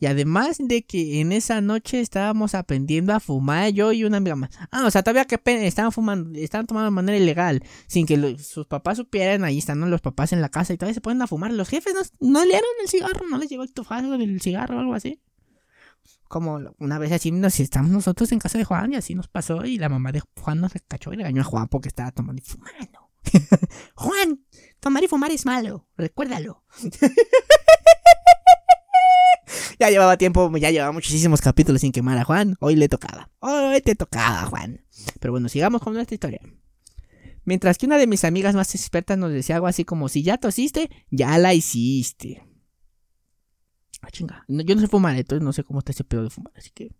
Y 0.03 0.05
además 0.05 0.57
de 0.59 0.83
que 0.83 1.21
en 1.21 1.31
esa 1.31 1.61
noche 1.61 2.01
estábamos 2.01 2.55
aprendiendo 2.55 3.13
a 3.13 3.21
fumar 3.21 3.71
yo 3.71 3.93
y 3.93 4.03
una 4.03 4.17
amiga 4.17 4.35
más. 4.35 4.49
Ah, 4.69 4.83
o 4.85 4.91
sea, 4.91 5.01
todavía 5.01 5.23
que 5.23 5.39
estaban 5.65 5.93
fumando, 5.93 6.37
estaban 6.37 6.67
tomando 6.67 6.85
de 6.87 6.91
manera 6.91 7.17
ilegal, 7.17 7.63
sin 7.87 8.05
que 8.05 8.37
sus 8.37 8.67
papás 8.67 8.97
supieran, 8.97 9.45
ahí 9.45 9.59
están 9.59 9.79
los 9.89 10.01
papás 10.01 10.33
en 10.33 10.41
la 10.41 10.49
casa 10.49 10.73
y 10.73 10.77
todavía 10.77 10.95
se 10.95 10.99
ponen 10.99 11.21
a 11.21 11.27
fumar. 11.27 11.53
Los 11.53 11.69
jefes 11.69 11.93
no, 11.93 12.01
no 12.19 12.43
leyeron 12.43 12.67
el 12.81 12.89
cigarro, 12.89 13.29
no 13.29 13.37
les 13.37 13.49
llegó 13.49 13.63
el 13.63 13.71
tufazo 13.71 14.17
del 14.17 14.41
cigarro 14.41 14.75
o 14.75 14.79
algo 14.81 14.93
así. 14.93 15.21
Como 16.27 16.59
una 16.79 16.99
vez 16.99 17.13
así 17.13 17.31
nos 17.31 17.57
estamos 17.61 17.89
nosotros 17.89 18.29
en 18.33 18.39
casa 18.39 18.57
de 18.57 18.65
Juan 18.65 18.91
y 18.91 18.95
así 18.97 19.15
nos 19.15 19.29
pasó 19.29 19.63
y 19.63 19.77
la 19.77 19.87
mamá 19.87 20.11
de 20.11 20.21
Juan 20.37 20.59
nos 20.59 20.73
cachó 20.85 21.13
y 21.13 21.15
le 21.15 21.23
regañó 21.23 21.43
a 21.43 21.45
Juan 21.45 21.69
porque 21.69 21.87
estaba 21.87 22.11
tomando 22.11 22.41
y 22.41 22.45
fumando. 22.45 23.09
Juan, 23.95 24.41
tomar 24.83 25.03
y 25.03 25.07
fumar 25.07 25.31
es 25.31 25.45
malo, 25.45 25.87
recuérdalo. 25.97 26.63
ya 29.79 29.89
llevaba 29.89 30.17
tiempo, 30.17 30.51
ya 30.57 30.71
llevaba 30.71 30.91
muchísimos 30.91 31.39
capítulos 31.39 31.81
sin 31.81 31.93
quemar 31.93 32.17
a 32.17 32.25
Juan. 32.25 32.57
Hoy 32.59 32.75
le 32.75 32.89
tocaba. 32.89 33.31
Hoy 33.39 33.79
te 33.81 33.95
tocaba, 33.95 34.45
Juan. 34.47 34.85
Pero 35.21 35.31
bueno, 35.31 35.47
sigamos 35.47 35.81
con 35.81 35.93
nuestra 35.93 36.13
historia. 36.13 36.41
Mientras 37.45 37.77
que 37.77 37.85
una 37.85 37.97
de 37.97 38.07
mis 38.07 38.25
amigas 38.25 38.55
más 38.55 38.75
expertas 38.75 39.17
nos 39.17 39.31
decía 39.31 39.55
algo 39.55 39.67
así 39.67 39.85
como: 39.85 40.09
Si 40.09 40.21
ya 40.21 40.37
tosiste, 40.37 40.89
ya 41.09 41.37
la 41.37 41.53
hiciste. 41.53 42.45
Ah, 44.01 44.11
chinga. 44.11 44.43
yo 44.49 44.75
no 44.75 44.81
sé 44.81 44.89
fumar, 44.89 45.15
entonces 45.15 45.43
no 45.43 45.53
sé 45.53 45.63
cómo 45.63 45.79
está 45.79 45.93
ese 45.93 46.03
pedo 46.03 46.23
de 46.23 46.29
fumar. 46.29 46.51
Así 46.57 46.71
que, 46.71 46.93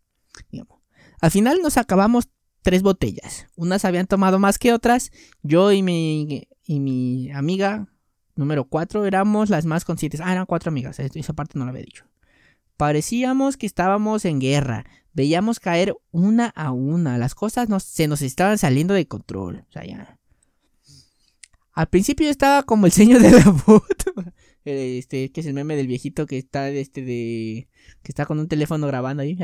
digamos. 0.51 0.79
Al 1.19 1.31
final 1.31 1.59
nos 1.61 1.77
acabamos 1.77 2.29
tres 2.63 2.81
botellas. 2.81 3.47
Unas 3.55 3.85
habían 3.85 4.07
tomado 4.07 4.39
más 4.39 4.57
que 4.57 4.73
otras. 4.73 5.11
Yo 5.43 5.71
y 5.71 5.83
mi, 5.83 6.47
y 6.65 6.79
mi 6.79 7.29
amiga 7.31 7.87
número 8.35 8.65
cuatro 8.65 9.05
éramos 9.05 9.49
las 9.49 9.65
más 9.65 9.85
conscientes. 9.85 10.21
Ah, 10.21 10.31
eran 10.31 10.45
cuatro 10.45 10.69
amigas. 10.69 10.99
Esa 10.99 11.33
parte 11.33 11.59
no 11.59 11.65
la 11.65 11.71
había 11.71 11.83
dicho. 11.83 12.05
Parecíamos 12.77 13.57
que 13.57 13.67
estábamos 13.67 14.25
en 14.25 14.39
guerra. 14.39 14.85
Veíamos 15.13 15.59
caer 15.59 15.95
una 16.11 16.47
a 16.47 16.71
una. 16.71 17.17
Las 17.17 17.35
cosas 17.35 17.67
se 17.83 18.07
nos 18.07 18.21
estaban 18.21 18.57
saliendo 18.57 18.95
de 18.95 19.07
control. 19.07 19.65
O 19.69 19.71
sea, 19.71 19.85
ya. 19.85 20.17
Al 21.73 21.87
principio 21.87 22.29
estaba 22.29 22.63
como 22.63 22.85
el 22.85 22.91
señor 22.91 23.21
de 23.21 23.31
la 23.31 23.41
foto. 23.53 24.13
Este, 24.65 25.31
que 25.31 25.41
es 25.41 25.45
el 25.47 25.53
meme 25.53 25.75
del 25.75 25.87
viejito 25.87 26.25
que 26.25 26.37
está 26.37 26.69
este 26.69 27.01
de. 27.03 27.67
que 28.01 28.11
está 28.11 28.25
con 28.25 28.39
un 28.39 28.47
teléfono 28.47 28.87
grabando 28.87 29.21
ahí. 29.21 29.37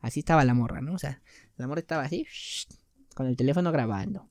Así 0.00 0.20
estaba 0.20 0.44
la 0.44 0.52
morra, 0.52 0.82
¿no? 0.82 0.92
O 0.92 0.98
sea, 0.98 1.22
la 1.56 1.66
morra 1.66 1.80
estaba 1.80 2.02
así. 2.02 2.26
Con 3.14 3.26
el 3.26 3.36
teléfono 3.36 3.70
grabando. 3.72 4.28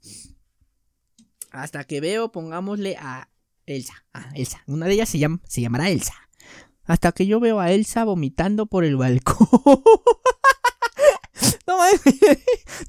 Hasta 1.52 1.84
que 1.84 2.02
veo, 2.02 2.32
pongámosle 2.32 2.98
a 2.98 3.30
Elsa. 3.66 3.94
Ah, 4.14 4.30
Elsa. 4.36 4.64
Una 4.68 4.88
de 4.88 4.94
ellas 4.94 5.10
se, 5.10 5.20
llama, 5.20 5.40
se 5.48 5.62
llamará 5.62 5.90
Elsa. 5.90 6.14
Hasta 6.86 7.12
que 7.14 7.26
yo 7.26 7.40
veo 7.40 7.60
a 7.60 7.72
Elsa 7.72 8.04
vomitando 8.04 8.66
por 8.66 8.84
el 8.84 8.98
balcón. 8.98 9.48
no, 11.68 11.78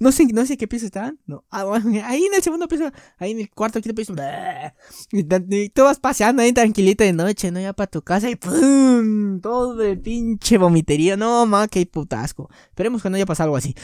no 0.00 0.12
sé, 0.12 0.26
no 0.26 0.46
sé 0.46 0.56
qué 0.56 0.66
piso 0.66 0.86
estaban. 0.86 1.20
No. 1.26 1.44
Ah, 1.50 1.64
ahí 2.04 2.24
en 2.24 2.34
el 2.34 2.42
segundo 2.42 2.66
piso, 2.66 2.90
ahí 3.18 3.30
en 3.32 3.40
el 3.40 3.50
cuarto, 3.50 3.80
quinto 3.80 3.94
piso. 3.94 4.14
Y 5.12 5.68
tú 5.70 5.84
vas 5.84 6.00
paseando 6.00 6.42
ahí 6.42 6.52
tranquilito 6.52 7.04
de 7.04 7.12
noche, 7.12 7.50
¿no? 7.52 7.60
Ya 7.60 7.72
para 7.72 7.90
tu 7.90 8.02
casa 8.02 8.28
y 8.30 8.36
¡pum! 8.36 9.40
Todo 9.40 9.76
de 9.76 9.96
pinche 9.96 10.58
vomitería. 10.58 11.16
No, 11.16 11.46
ma, 11.46 11.68
qué 11.68 11.86
putasco. 11.86 12.50
Esperemos 12.68 13.02
que 13.02 13.10
no 13.10 13.16
haya 13.16 13.26
pasado 13.26 13.48
algo 13.48 13.56
así. 13.56 13.74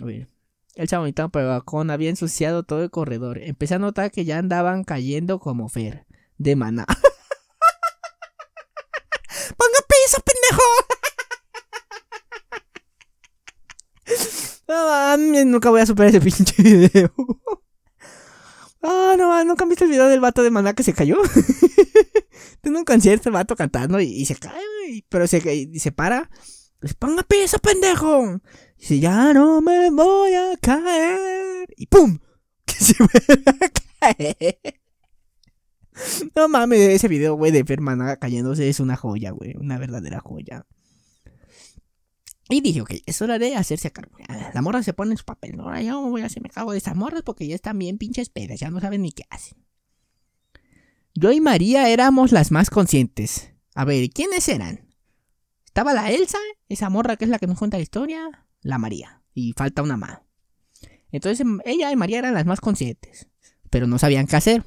A 0.00 0.04
ver. 0.04 0.28
El 0.74 0.86
balcón 1.32 1.90
había 1.90 2.08
ensuciado 2.08 2.62
todo 2.62 2.84
el 2.84 2.90
corredor. 2.90 3.38
Empecé 3.38 3.74
a 3.74 3.80
notar 3.80 4.12
que 4.12 4.24
ya 4.24 4.38
andaban 4.38 4.84
cayendo 4.84 5.40
como 5.40 5.68
Fer. 5.68 6.06
De 6.36 6.54
maná. 6.54 6.86
¡Ponga 9.56 9.80
piso, 9.88 10.22
pendejo! 10.24 10.62
No 14.68 15.16
nunca 15.46 15.70
voy 15.70 15.80
a 15.80 15.86
superar 15.86 16.10
ese 16.10 16.20
pinche 16.20 16.62
video. 16.62 17.10
Ah, 18.80 19.16
no, 19.18 19.44
nunca 19.44 19.64
han 19.64 19.70
visto 19.70 19.84
el 19.84 19.90
video 19.90 20.06
del 20.06 20.20
vato 20.20 20.44
de 20.44 20.52
maná 20.52 20.72
que 20.72 20.84
se 20.84 20.92
cayó. 20.92 21.16
Tiene 22.60 22.78
un 22.78 22.84
concierto 22.84 23.28
el 23.28 23.32
vato 23.32 23.56
cantando 23.56 24.00
y, 24.00 24.24
se 24.24 24.36
cae, 24.36 25.04
pero 25.08 25.26
se, 25.26 25.38
y 25.52 25.80
se 25.80 25.90
para. 25.90 26.30
Pues 26.80 26.94
ponga 26.94 27.22
piso, 27.24 27.58
pendejo. 27.58 28.40
Y 28.78 29.00
ya 29.00 29.32
no 29.32 29.60
me 29.60 29.90
voy 29.90 30.34
a 30.34 30.56
caer. 30.60 31.68
Y 31.76 31.86
¡pum! 31.86 32.18
Que 32.64 32.74
se 32.74 32.94
vuelve 32.98 33.42
a 33.46 34.14
caer. 34.14 34.60
No 36.36 36.48
mames, 36.48 36.80
ese 36.80 37.08
video, 37.08 37.34
güey, 37.34 37.50
de 37.50 37.64
Fermana 37.64 38.16
cayéndose 38.16 38.68
es 38.68 38.78
una 38.78 38.96
joya, 38.96 39.30
güey. 39.30 39.56
Una 39.56 39.78
verdadera 39.78 40.20
joya. 40.20 40.66
Y 42.50 42.60
dije, 42.60 42.80
ok, 42.80 42.92
es 43.04 43.20
hora 43.20 43.38
de 43.38 43.56
hacerse 43.56 43.90
cargo. 43.90 44.16
La 44.54 44.62
morra 44.62 44.82
se 44.82 44.92
pone 44.92 45.12
en 45.12 45.18
su 45.18 45.24
papel. 45.24 45.56
¿no? 45.56 45.64
Ahora 45.64 45.82
yo 45.82 46.00
voy 46.00 46.22
a 46.22 46.26
hacerme 46.26 46.48
cargo 46.48 46.72
de 46.72 46.78
esas 46.78 46.96
morras 46.96 47.22
porque 47.22 47.46
ya 47.46 47.54
están 47.54 47.78
bien 47.78 47.98
pinches 47.98 48.30
pedas. 48.30 48.60
Ya 48.60 48.70
no 48.70 48.80
saben 48.80 49.02
ni 49.02 49.12
qué 49.12 49.24
hacen. 49.28 49.58
Yo 51.14 51.32
y 51.32 51.40
María 51.40 51.88
éramos 51.90 52.32
las 52.32 52.50
más 52.50 52.70
conscientes. 52.70 53.52
A 53.74 53.84
ver, 53.84 54.08
¿quiénes 54.10 54.48
eran? 54.48 54.87
Estaba 55.78 55.94
la 55.94 56.10
Elsa, 56.10 56.38
esa 56.68 56.90
morra 56.90 57.14
que 57.14 57.24
es 57.24 57.30
la 57.30 57.38
que 57.38 57.46
nos 57.46 57.56
cuenta 57.56 57.76
la 57.76 57.84
historia. 57.84 58.48
La 58.62 58.78
María. 58.78 59.22
Y 59.32 59.52
falta 59.52 59.80
una 59.80 59.96
más. 59.96 60.18
Entonces 61.12 61.46
ella 61.64 61.92
y 61.92 61.94
María 61.94 62.18
eran 62.18 62.34
las 62.34 62.46
más 62.46 62.60
conscientes. 62.60 63.28
Pero 63.70 63.86
no 63.86 63.96
sabían 63.96 64.26
qué 64.26 64.34
hacer. 64.34 64.64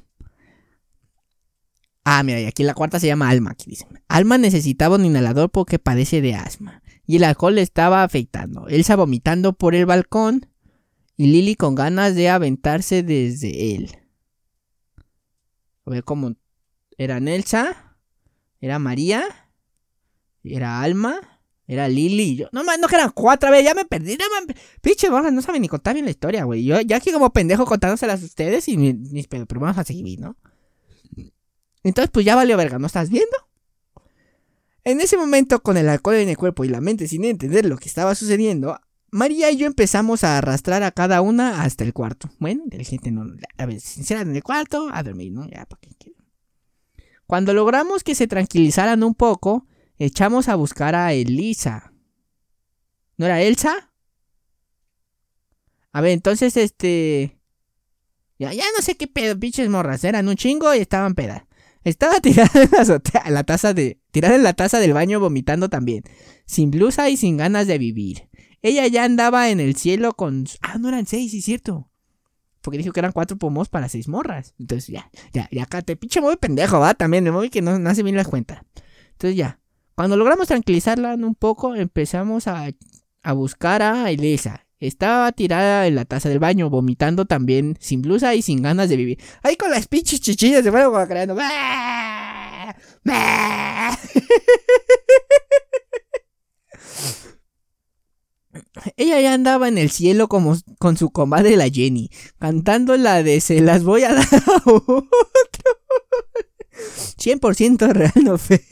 Ah, 2.02 2.22
mira, 2.22 2.40
y 2.40 2.46
aquí 2.46 2.62
la 2.62 2.72
cuarta 2.72 2.98
se 2.98 3.08
llama 3.08 3.28
Alma, 3.28 3.50
aquí 3.50 3.68
dicen. 3.68 4.02
Alma 4.08 4.38
necesitaba 4.38 4.96
un 4.96 5.04
inhalador 5.04 5.50
porque 5.50 5.78
padece 5.78 6.22
de 6.22 6.34
asma. 6.34 6.82
Y 7.04 7.16
el 7.16 7.24
alcohol 7.24 7.56
le 7.56 7.60
estaba 7.60 8.04
afectando. 8.04 8.66
Elsa 8.68 8.96
vomitando 8.96 9.52
por 9.52 9.74
el 9.74 9.84
balcón. 9.84 10.46
Y 11.18 11.26
Lily 11.26 11.56
con 11.56 11.74
ganas 11.74 12.14
de 12.14 12.30
aventarse 12.30 13.02
desde 13.02 13.74
él. 13.74 13.98
A 15.84 15.90
ver 15.90 16.04
cómo. 16.04 16.36
Era 16.96 17.18
Elsa. 17.18 17.98
Era 18.62 18.78
María. 18.78 19.41
Era 20.44 20.80
Alma. 20.80 21.20
Era 21.66 21.88
Lily. 21.88 22.36
Yo, 22.36 22.48
no, 22.52 22.62
no 22.62 22.88
que 22.88 22.94
eran 22.96 23.10
cuatro, 23.14 23.48
a 23.48 23.52
ver, 23.52 23.64
ya 23.64 23.74
me 23.74 23.84
perdí. 23.84 24.16
No, 24.16 24.54
Pinche, 24.80 25.08
no 25.08 25.42
saben 25.42 25.62
ni 25.62 25.68
contar 25.68 25.94
bien 25.94 26.04
la 26.04 26.10
historia, 26.10 26.44
güey. 26.44 26.64
Yo 26.64 26.80
ya 26.80 26.96
aquí 26.96 27.12
como 27.12 27.32
pendejo 27.32 27.64
contándoselas 27.64 28.22
a 28.22 28.24
ustedes 28.26 28.68
y 28.68 28.76
mis 28.76 29.28
pero 29.28 29.46
vamos 29.60 29.78
a 29.78 29.84
seguir, 29.84 30.20
¿no? 30.20 30.36
Entonces, 31.84 32.10
pues 32.12 32.26
ya 32.26 32.36
valió 32.36 32.56
verga, 32.56 32.78
¿no 32.78 32.86
estás 32.86 33.10
viendo? 33.10 33.36
En 34.84 35.00
ese 35.00 35.16
momento, 35.16 35.62
con 35.62 35.76
el 35.76 35.88
alcohol 35.88 36.16
en 36.16 36.28
el 36.28 36.36
cuerpo 36.36 36.64
y 36.64 36.68
la 36.68 36.80
mente 36.80 37.06
sin 37.06 37.24
entender 37.24 37.64
lo 37.66 37.76
que 37.76 37.88
estaba 37.88 38.14
sucediendo, 38.14 38.78
María 39.10 39.50
y 39.50 39.56
yo 39.56 39.66
empezamos 39.66 40.24
a 40.24 40.38
arrastrar 40.38 40.82
a 40.82 40.90
cada 40.90 41.20
una 41.20 41.62
hasta 41.62 41.84
el 41.84 41.92
cuarto. 41.92 42.30
Bueno, 42.38 42.64
la 42.70 42.82
gente 42.82 43.10
no. 43.10 43.26
A 43.58 43.66
ver, 43.66 43.80
sincera 43.80 44.22
en 44.22 44.34
el 44.34 44.42
cuarto, 44.42 44.88
a 44.92 45.02
dormir, 45.02 45.32
¿no? 45.32 45.46
Ya, 45.48 45.66
para 45.66 45.80
qué 45.80 46.12
Cuando 47.26 47.52
logramos 47.52 48.02
que 48.04 48.14
se 48.14 48.26
tranquilizaran 48.26 49.04
un 49.04 49.14
poco, 49.14 49.66
echamos 50.04 50.48
a 50.48 50.56
buscar 50.56 50.94
a 50.94 51.12
Elisa. 51.12 51.92
¿No 53.16 53.26
era 53.26 53.42
Elsa? 53.42 53.92
A 55.92 56.00
ver, 56.00 56.12
entonces, 56.12 56.56
este. 56.56 57.38
Ya, 58.38 58.50
no 58.50 58.82
sé 58.82 58.96
qué 58.96 59.06
pedo, 59.06 59.38
pinches 59.38 59.68
morras. 59.68 60.02
Eran 60.02 60.28
un 60.28 60.34
chingo 60.34 60.74
y 60.74 60.78
estaban 60.78 61.14
pedas. 61.14 61.44
Estaba 61.84 62.14
tirada 62.20 62.50
en 63.24 63.34
la, 63.34 63.44
taza 63.44 63.74
de, 63.74 64.00
tirada 64.10 64.34
en 64.34 64.42
la 64.42 64.52
taza 64.54 64.80
del 64.80 64.92
baño 64.92 65.20
vomitando 65.20 65.68
también, 65.68 66.02
sin 66.46 66.70
blusa 66.70 67.08
y 67.10 67.16
sin 67.16 67.36
ganas 67.36 67.66
de 67.66 67.78
vivir. 67.78 68.28
Ella 68.62 68.86
ya 68.86 69.04
andaba 69.04 69.50
en 69.50 69.60
el 69.60 69.76
cielo 69.76 70.14
con... 70.14 70.46
Ah, 70.60 70.78
no 70.78 70.88
eran 70.88 71.06
seis, 71.06 71.32
sí 71.32 71.42
cierto. 71.42 71.90
Porque 72.60 72.78
dijo 72.78 72.92
que 72.92 73.00
eran 73.00 73.10
cuatro 73.10 73.36
pomos 73.36 73.68
para 73.68 73.88
seis 73.88 74.06
morras. 74.06 74.54
Entonces 74.58 74.88
ya, 74.88 75.10
ya, 75.32 75.48
ya 75.50 75.64
acá 75.64 75.82
te 75.82 75.96
pinche 75.96 76.20
muy 76.20 76.36
pendejo, 76.36 76.78
va, 76.78 76.94
también, 76.94 77.24
de 77.24 77.32
móvil 77.32 77.50
que 77.50 77.62
no, 77.62 77.78
no 77.78 77.90
hace 77.90 78.04
bien 78.04 78.16
la 78.16 78.24
cuenta. 78.24 78.64
Entonces 79.12 79.36
ya, 79.36 79.60
cuando 79.94 80.16
logramos 80.16 80.48
tranquilizarla 80.48 81.14
un 81.14 81.34
poco, 81.34 81.74
empezamos 81.74 82.46
a, 82.46 82.68
a 83.22 83.32
buscar 83.32 83.82
a 83.82 84.10
Elisa. 84.10 84.66
Estaba 84.78 85.30
tirada 85.32 85.86
en 85.86 85.94
la 85.94 86.04
taza 86.04 86.28
del 86.28 86.40
baño, 86.40 86.68
vomitando 86.68 87.24
también, 87.24 87.76
sin 87.78 88.02
blusa 88.02 88.34
y 88.34 88.42
sin 88.42 88.62
ganas 88.62 88.88
de 88.88 88.96
vivir. 88.96 89.18
Ahí 89.42 89.56
con 89.56 89.70
las 89.70 89.86
pinches 89.86 90.20
chichillas 90.20 90.64
se 90.64 90.72
fueron 90.72 91.06
creando. 91.06 91.36
Ella 98.96 99.20
ya 99.20 99.34
andaba 99.34 99.68
en 99.68 99.78
el 99.78 99.90
cielo 99.90 100.28
como 100.28 100.56
con 100.78 100.96
su 100.96 101.10
comadre 101.10 101.56
la 101.56 101.68
Jenny, 101.68 102.10
cantando 102.38 102.96
la 102.96 103.22
de 103.22 103.40
se 103.40 103.60
las 103.60 103.84
voy 103.84 104.02
a 104.02 104.14
dar 104.14 104.26
a 104.34 104.62
otro. 104.64 105.08
100% 107.18 107.92
real, 107.92 108.12
no 108.24 108.38
fe. 108.38 108.64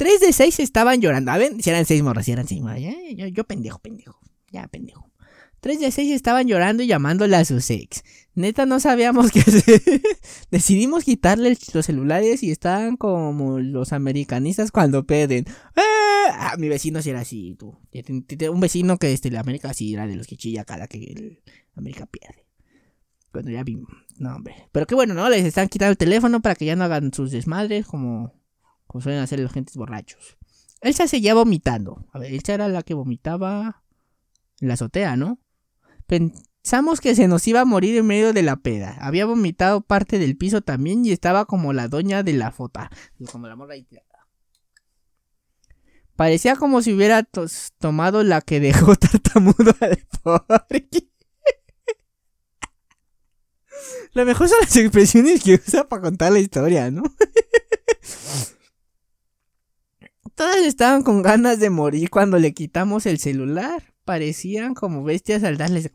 Tres 0.00 0.20
de 0.20 0.32
seis 0.32 0.58
estaban 0.60 1.02
llorando. 1.02 1.30
A 1.30 1.36
ver, 1.36 1.62
si 1.62 1.68
eran 1.68 1.84
seis 1.84 2.02
morras, 2.02 2.24
si 2.24 2.32
eran 2.32 2.48
seis 2.48 2.62
morras. 2.62 2.80
Yo, 2.80 3.26
yo, 3.26 3.44
pendejo, 3.44 3.80
pendejo. 3.80 4.18
Ya, 4.50 4.66
pendejo. 4.66 5.12
Tres 5.60 5.78
de 5.78 5.90
seis 5.90 6.10
estaban 6.12 6.48
llorando 6.48 6.82
y 6.82 6.86
llamándole 6.86 7.36
a 7.36 7.44
sus 7.44 7.68
ex. 7.68 8.02
Neta, 8.34 8.64
no 8.64 8.80
sabíamos 8.80 9.30
qué 9.30 9.40
hacer. 9.40 9.82
Decidimos 10.50 11.04
quitarle 11.04 11.54
los 11.74 11.84
celulares 11.84 12.42
y 12.42 12.50
estaban 12.50 12.96
como 12.96 13.58
los 13.58 13.92
americanistas 13.92 14.72
cuando 14.72 15.04
peden. 15.04 15.44
¡Ah! 15.76 16.54
mi 16.56 16.70
vecino 16.70 17.02
sí 17.02 17.10
era 17.10 17.20
así, 17.20 17.54
tú. 17.58 17.76
Un 18.50 18.60
vecino 18.60 18.96
que 18.96 19.12
este, 19.12 19.30
la 19.30 19.40
América 19.40 19.74
sí 19.74 19.92
era 19.92 20.06
de 20.06 20.16
los 20.16 20.26
que 20.26 20.38
chilla 20.38 20.64
cada 20.64 20.86
que 20.86 20.96
el 20.96 21.42
América 21.74 22.06
pierde. 22.06 22.46
Cuando 23.32 23.50
ya 23.50 23.64
vimos. 23.64 23.90
No, 24.16 24.34
hombre. 24.34 24.54
Pero 24.72 24.86
qué 24.86 24.94
bueno, 24.94 25.12
¿no? 25.12 25.28
Les 25.28 25.44
están 25.44 25.68
quitando 25.68 25.90
el 25.90 25.98
teléfono 25.98 26.40
para 26.40 26.54
que 26.54 26.64
ya 26.64 26.74
no 26.74 26.84
hagan 26.84 27.12
sus 27.12 27.30
desmadres 27.30 27.84
como 27.84 28.39
como 28.90 29.02
suelen 29.02 29.20
hacer 29.20 29.38
los 29.38 29.52
gentes 29.52 29.76
borrachos. 29.76 30.36
Elsa 30.80 31.06
seguía 31.06 31.32
vomitando. 31.32 32.04
A 32.12 32.18
ver, 32.18 32.34
Elsa 32.34 32.54
era 32.54 32.66
la 32.66 32.82
que 32.82 32.94
vomitaba 32.94 33.84
en 34.60 34.66
la 34.66 34.74
azotea, 34.74 35.14
¿no? 35.14 35.38
Pensamos 36.08 37.00
que 37.00 37.14
se 37.14 37.28
nos 37.28 37.46
iba 37.46 37.60
a 37.60 37.64
morir 37.64 37.96
en 37.96 38.06
medio 38.08 38.32
de 38.32 38.42
la 38.42 38.56
peda. 38.56 38.96
Había 39.00 39.26
vomitado 39.26 39.80
parte 39.80 40.18
del 40.18 40.36
piso 40.36 40.60
también 40.60 41.06
y 41.06 41.12
estaba 41.12 41.44
como 41.44 41.72
la 41.72 41.86
doña 41.86 42.24
de 42.24 42.32
la 42.32 42.50
fota. 42.50 42.90
Como 43.30 43.46
la 43.46 43.54
morra 43.54 43.76
Parecía 46.16 46.56
como 46.56 46.82
si 46.82 46.92
hubiera 46.92 47.22
tomado 47.78 48.24
la 48.24 48.40
que 48.40 48.58
dejó 48.58 48.96
tartamudo 48.96 49.72
al 49.78 50.04
Porky. 50.20 51.12
Lo 54.14 54.24
mejor 54.26 54.48
son 54.48 54.58
las 54.62 54.76
expresiones 54.76 55.44
que 55.44 55.60
usa 55.64 55.88
para 55.88 56.02
contar 56.02 56.32
la 56.32 56.40
historia, 56.40 56.90
¿no? 56.90 57.04
Todas 60.40 60.49
estaban 60.64 61.02
con 61.02 61.22
ganas 61.22 61.58
de 61.60 61.70
morir 61.70 62.10
cuando 62.10 62.38
le 62.38 62.54
quitamos 62.54 63.06
el 63.06 63.18
celular. 63.18 63.94
Parecían 64.04 64.74
como 64.74 65.04
bestias 65.04 65.44
al 65.44 65.56
darles. 65.56 65.90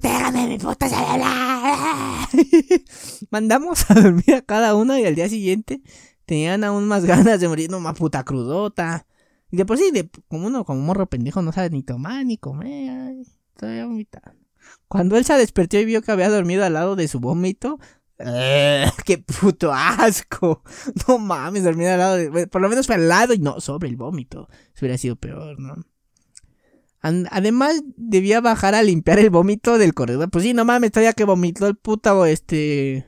¡Déjame 0.00 0.46
mi 0.46 0.58
puta 0.58 0.88
celular! 0.88 2.28
Mandamos 3.30 3.90
a 3.90 3.94
dormir 3.94 4.34
a 4.34 4.42
cada 4.42 4.74
uno 4.74 4.96
y 4.96 5.04
al 5.04 5.14
día 5.14 5.28
siguiente 5.28 5.82
tenían 6.26 6.62
aún 6.62 6.86
más 6.86 7.04
ganas 7.04 7.40
de 7.40 7.48
morir, 7.48 7.70
no 7.70 7.80
más 7.80 7.98
puta 7.98 8.24
crudota. 8.24 9.06
Y 9.50 9.56
de 9.56 9.66
por 9.66 9.78
sí, 9.78 9.90
de, 9.90 10.08
como 10.28 10.46
uno, 10.46 10.64
como 10.64 10.80
morro 10.80 11.06
pendejo, 11.06 11.42
no 11.42 11.52
sabe 11.52 11.70
ni 11.70 11.82
tomar 11.82 12.24
ni 12.24 12.38
comer. 12.38 12.90
Ay, 12.90 13.26
todavía 13.56 13.86
vomitando. 13.86 14.38
Cuando 14.86 15.16
él 15.16 15.24
se 15.24 15.34
despertó 15.34 15.78
y 15.78 15.84
vio 15.84 16.02
que 16.02 16.12
había 16.12 16.28
dormido 16.28 16.64
al 16.64 16.74
lado 16.74 16.94
de 16.94 17.08
su 17.08 17.18
vómito, 17.18 17.80
¡Qué 19.04 19.18
puto 19.18 19.72
asco! 19.72 20.62
No 21.08 21.18
mames, 21.18 21.64
dormir 21.64 21.88
al 21.88 21.98
lado 21.98 22.16
de. 22.16 22.46
Por 22.46 22.60
lo 22.60 22.68
menos 22.68 22.86
fue 22.86 22.96
al 22.96 23.08
lado 23.08 23.34
y 23.34 23.38
no 23.38 23.60
sobre 23.60 23.88
el 23.88 23.96
vómito. 23.96 24.48
Eso 24.74 24.84
hubiera 24.84 24.98
sido 24.98 25.16
peor, 25.16 25.58
¿no? 25.58 25.84
Además, 27.02 27.82
debía 27.96 28.42
bajar 28.42 28.74
a 28.74 28.82
limpiar 28.82 29.18
el 29.18 29.30
vómito 29.30 29.78
del 29.78 29.94
corredor. 29.94 30.28
Pues 30.30 30.44
sí, 30.44 30.52
no 30.52 30.66
mames, 30.66 30.92
todavía 30.92 31.14
que 31.14 31.24
vomitó 31.24 31.66
el 31.66 31.76
puto, 31.76 32.26
este. 32.26 33.06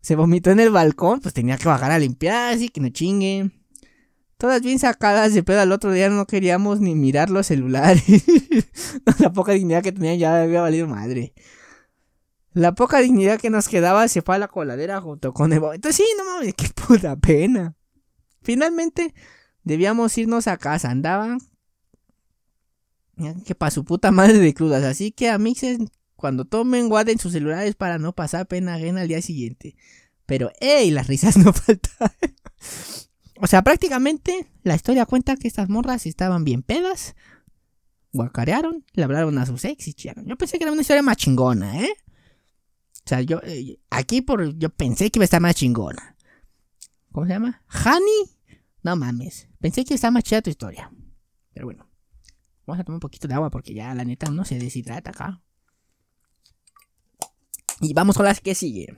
Se 0.00 0.16
vomitó 0.16 0.50
en 0.50 0.60
el 0.60 0.70
balcón, 0.70 1.20
pues 1.20 1.34
tenía 1.34 1.56
que 1.56 1.68
bajar 1.68 1.90
a 1.92 1.98
limpiar, 1.98 2.54
así 2.54 2.68
que 2.68 2.80
no 2.80 2.88
chingue. 2.88 3.50
Todas 4.38 4.62
bien 4.62 4.78
sacadas 4.78 5.34
de 5.34 5.42
pedo 5.42 5.60
al 5.60 5.72
otro 5.72 5.90
día 5.92 6.08
no 6.08 6.26
queríamos 6.26 6.80
ni 6.80 6.94
mirar 6.94 7.30
los 7.30 7.46
celulares. 7.48 8.04
la 9.18 9.32
poca 9.32 9.52
dignidad 9.52 9.82
que 9.82 9.92
tenía 9.92 10.14
ya 10.14 10.42
había 10.42 10.60
valido 10.60 10.86
madre. 10.86 11.34
La 12.52 12.74
poca 12.74 12.98
dignidad 13.00 13.40
que 13.40 13.50
nos 13.50 13.68
quedaba 13.68 14.08
se 14.08 14.22
fue 14.22 14.36
a 14.36 14.38
la 14.38 14.48
coladera 14.48 15.00
junto 15.00 15.32
con 15.32 15.52
el 15.52 15.60
vómito. 15.60 15.92
Sí, 15.92 16.04
no 16.16 16.24
mames, 16.24 16.54
qué 16.56 16.68
puta 16.68 17.16
pena. 17.16 17.74
Finalmente, 18.42 19.14
debíamos 19.64 20.16
irnos 20.18 20.46
a 20.48 20.56
casa. 20.56 20.90
Andaban 20.90 21.38
que 23.44 23.54
para 23.54 23.70
su 23.70 23.84
puta 23.84 24.10
madre 24.10 24.38
de 24.38 24.54
crudas. 24.54 24.84
Así 24.84 25.12
que 25.12 25.28
a 25.28 25.38
mixes, 25.38 25.78
cuando 26.16 26.44
tomen, 26.44 26.88
guarden 26.88 27.18
sus 27.18 27.32
celulares 27.32 27.74
para 27.74 27.98
no 27.98 28.14
pasar 28.14 28.46
pena 28.46 28.74
ajena 28.74 29.02
al 29.02 29.08
día 29.08 29.22
siguiente. 29.22 29.76
Pero, 30.26 30.50
ey, 30.60 30.90
las 30.90 31.06
risas 31.06 31.36
no 31.38 31.52
faltan. 31.52 32.10
o 33.40 33.46
sea, 33.46 33.62
prácticamente 33.62 34.46
la 34.62 34.74
historia 34.74 35.06
cuenta 35.06 35.36
que 35.36 35.48
estas 35.48 35.68
morras 35.68 36.06
estaban 36.06 36.44
bien 36.44 36.62
pedas. 36.62 37.14
Guacarearon, 38.12 38.84
le 38.94 39.04
hablaron 39.04 39.36
a 39.38 39.46
sus 39.46 39.64
ex 39.64 39.88
y 39.88 39.94
chillaron. 39.94 40.26
Yo 40.26 40.36
pensé 40.36 40.58
que 40.58 40.64
era 40.64 40.72
una 40.72 40.80
historia 40.80 41.02
más 41.02 41.16
chingona, 41.16 41.82
¿eh? 41.82 41.90
O 43.08 43.14
sea, 43.16 43.22
yo, 43.22 43.40
eh, 43.42 43.80
aquí 43.88 44.20
por, 44.20 44.54
yo 44.58 44.68
pensé 44.68 45.10
que 45.10 45.18
iba 45.18 45.22
a 45.22 45.24
estar 45.24 45.40
más 45.40 45.54
chingona. 45.54 46.14
¿Cómo 47.10 47.26
se 47.26 47.32
llama? 47.32 47.62
¿Hani? 47.66 48.36
No 48.82 48.96
mames. 48.96 49.48
Pensé 49.62 49.86
que 49.86 49.94
estaba 49.94 50.10
más 50.10 50.24
chida 50.24 50.42
tu 50.42 50.50
historia. 50.50 50.92
Pero 51.54 51.64
bueno. 51.64 51.88
Vamos 52.66 52.80
a 52.82 52.84
tomar 52.84 52.96
un 52.96 53.00
poquito 53.00 53.26
de 53.26 53.32
agua 53.32 53.48
porque 53.48 53.72
ya 53.72 53.94
la 53.94 54.04
neta 54.04 54.30
uno 54.30 54.44
se 54.44 54.58
deshidrata 54.58 55.08
acá. 55.08 55.42
Y 57.80 57.94
vamos 57.94 58.14
con 58.14 58.26
las 58.26 58.42
que 58.42 58.54
sigue. 58.54 58.94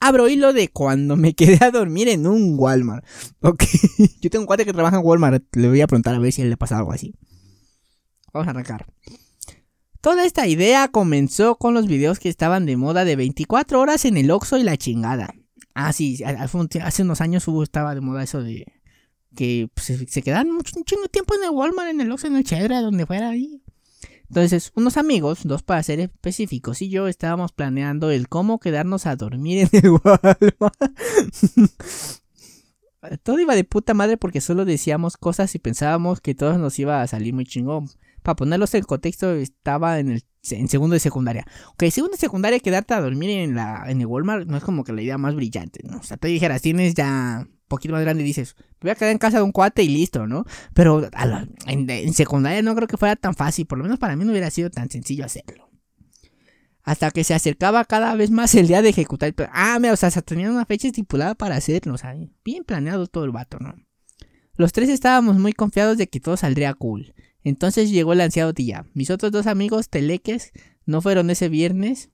Abro 0.00 0.30
hilo 0.30 0.54
de 0.54 0.68
cuando 0.68 1.18
me 1.18 1.34
quedé 1.34 1.62
a 1.62 1.70
dormir 1.70 2.08
en 2.08 2.26
un 2.26 2.58
Walmart. 2.58 3.04
Ok. 3.42 3.64
Yo 4.22 4.30
tengo 4.30 4.44
un 4.44 4.46
cuate 4.46 4.64
que 4.64 4.72
trabaja 4.72 4.96
en 4.96 5.04
Walmart. 5.04 5.44
Le 5.54 5.68
voy 5.68 5.82
a 5.82 5.86
preguntar 5.86 6.14
a 6.14 6.18
ver 6.18 6.32
si 6.32 6.44
le 6.44 6.56
pasa 6.56 6.78
algo 6.78 6.92
así. 6.92 7.14
Vamos 8.32 8.46
a 8.48 8.52
arrancar. 8.52 8.86
Toda 10.00 10.24
esta 10.24 10.46
idea 10.46 10.88
comenzó 10.88 11.56
con 11.56 11.74
los 11.74 11.86
videos 11.86 12.18
que 12.18 12.30
estaban 12.30 12.64
de 12.64 12.78
moda 12.78 13.04
de 13.04 13.16
24 13.16 13.78
horas 13.78 14.06
en 14.06 14.16
el 14.16 14.30
Oxxo 14.30 14.56
y 14.56 14.62
la 14.62 14.78
chingada. 14.78 15.34
Ah, 15.74 15.92
sí, 15.92 16.22
hace 16.24 17.02
unos 17.02 17.20
años 17.20 17.46
hubo, 17.48 17.62
estaba 17.62 17.94
de 17.94 18.00
moda 18.00 18.22
eso 18.22 18.42
de 18.42 18.66
que 19.36 19.68
pues, 19.74 19.86
se, 20.08 20.22
quedan 20.22 20.50
mucho, 20.50 20.78
un 20.78 20.84
chingo 20.84 21.02
de 21.02 21.08
tiempo 21.10 21.34
en 21.34 21.44
el 21.44 21.50
Walmart, 21.50 21.90
en 21.90 22.00
el 22.00 22.10
Oxxo, 22.10 22.28
en 22.28 22.36
el 22.36 22.44
Chedra, 22.44 22.80
donde 22.80 23.04
fuera 23.04 23.28
ahí. 23.28 23.62
Entonces, 24.28 24.72
unos 24.74 24.96
amigos, 24.96 25.40
dos 25.44 25.62
para 25.62 25.82
ser 25.82 26.00
específicos, 26.00 26.80
y 26.80 26.88
yo 26.88 27.06
estábamos 27.06 27.52
planeando 27.52 28.10
el 28.10 28.28
cómo 28.28 28.58
quedarnos 28.58 29.04
a 29.06 29.16
dormir 29.16 29.68
en 29.70 29.84
el 29.84 29.90
Walmart. 30.04 30.40
todo 33.22 33.38
iba 33.38 33.54
de 33.54 33.64
puta 33.64 33.92
madre 33.92 34.16
porque 34.16 34.40
solo 34.40 34.64
decíamos 34.64 35.18
cosas 35.18 35.54
y 35.54 35.58
pensábamos 35.58 36.20
que 36.20 36.34
todo 36.34 36.56
nos 36.56 36.78
iba 36.78 37.02
a 37.02 37.06
salir 37.06 37.34
muy 37.34 37.44
chingón 37.44 37.90
para 38.22 38.36
ponerlos 38.36 38.74
en 38.74 38.82
contexto, 38.82 39.32
estaba 39.32 39.98
en 39.98 40.10
el 40.10 40.24
en 40.50 40.68
segundo 40.68 40.94
de 40.94 41.00
secundaria. 41.00 41.46
Ok, 41.72 41.84
segundo 41.90 42.12
de 42.12 42.20
secundaria, 42.20 42.60
quedarte 42.60 42.94
a 42.94 43.00
dormir 43.00 43.30
en, 43.30 43.54
la, 43.54 43.84
en 43.88 44.00
el 44.00 44.06
Walmart 44.06 44.46
no 44.46 44.56
es 44.56 44.64
como 44.64 44.84
que 44.84 44.92
la 44.92 45.02
idea 45.02 45.18
más 45.18 45.34
brillante, 45.34 45.80
¿no? 45.84 45.98
O 45.98 46.02
sea, 46.02 46.16
te 46.16 46.28
dijeras, 46.28 46.62
tienes 46.62 46.94
ya 46.94 47.46
un 47.46 47.58
poquito 47.68 47.92
más 47.92 48.02
grande 48.02 48.22
y 48.22 48.26
dices, 48.26 48.56
voy 48.80 48.90
a 48.90 48.94
quedar 48.94 49.12
en 49.12 49.18
casa 49.18 49.38
de 49.38 49.42
un 49.42 49.52
cuate 49.52 49.82
y 49.82 49.88
listo, 49.88 50.26
¿no? 50.26 50.44
Pero 50.74 51.08
en, 51.66 52.14
secundaria 52.14 52.62
no 52.62 52.74
creo 52.74 52.88
que 52.88 52.96
fuera 52.96 53.16
tan 53.16 53.34
fácil, 53.34 53.66
por 53.66 53.78
lo 53.78 53.84
menos 53.84 53.98
para 53.98 54.16
mí 54.16 54.24
no 54.24 54.32
hubiera 54.32 54.50
sido 54.50 54.70
tan 54.70 54.90
sencillo 54.90 55.24
hacerlo. 55.24 55.68
Hasta 56.82 57.10
que 57.10 57.24
se 57.24 57.34
acercaba 57.34 57.84
cada 57.84 58.14
vez 58.14 58.30
más 58.30 58.54
el 58.54 58.66
día 58.66 58.80
de 58.80 58.88
ejecutar 58.88 59.28
el. 59.28 59.34
Ah, 59.52 59.78
o 59.92 59.96
sea, 59.96 60.10
se 60.10 60.22
tenía 60.22 60.50
una 60.50 60.64
fecha 60.64 60.88
estipulada 60.88 61.34
para 61.34 61.56
hacerlo, 61.56 61.94
o 61.94 61.98
sea, 61.98 62.14
bien 62.42 62.64
planeado 62.64 63.06
todo 63.06 63.24
el 63.24 63.30
vato, 63.30 63.58
¿no? 63.60 63.74
Los 64.54 64.72
tres 64.72 64.88
estábamos 64.88 65.38
muy 65.38 65.52
confiados 65.52 65.98
de 65.98 66.08
que 66.08 66.20
todo 66.20 66.36
saldría 66.36 66.72
cool. 66.74 67.14
Entonces 67.44 67.90
llegó 67.90 68.12
el 68.12 68.20
ansiado 68.20 68.52
día. 68.52 68.86
Mis 68.92 69.10
otros 69.10 69.32
dos 69.32 69.46
amigos 69.46 69.88
teleques 69.88 70.52
no 70.84 71.00
fueron 71.00 71.30
ese 71.30 71.48
viernes. 71.48 72.10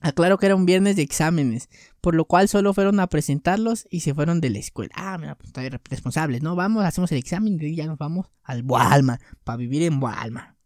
Aclaro 0.00 0.38
que 0.38 0.46
era 0.46 0.56
un 0.56 0.64
viernes 0.64 0.96
de 0.96 1.02
exámenes, 1.02 1.68
por 2.00 2.14
lo 2.14 2.24
cual 2.24 2.48
solo 2.48 2.72
fueron 2.72 3.00
a 3.00 3.08
presentarlos 3.08 3.86
y 3.90 4.00
se 4.00 4.14
fueron 4.14 4.40
de 4.40 4.48
la 4.48 4.58
escuela. 4.58 4.94
Ah, 4.96 5.18
mira, 5.18 5.34
pues 5.36 5.52
responsables, 5.90 6.42
¿no? 6.42 6.56
Vamos, 6.56 6.84
hacemos 6.84 7.12
el 7.12 7.18
examen 7.18 7.58
y 7.60 7.74
ya 7.74 7.86
nos 7.86 7.98
vamos 7.98 8.26
al 8.42 8.62
Walmart, 8.64 9.22
para 9.44 9.58
vivir 9.58 9.82
en 9.82 10.02
Walmart. 10.02 10.56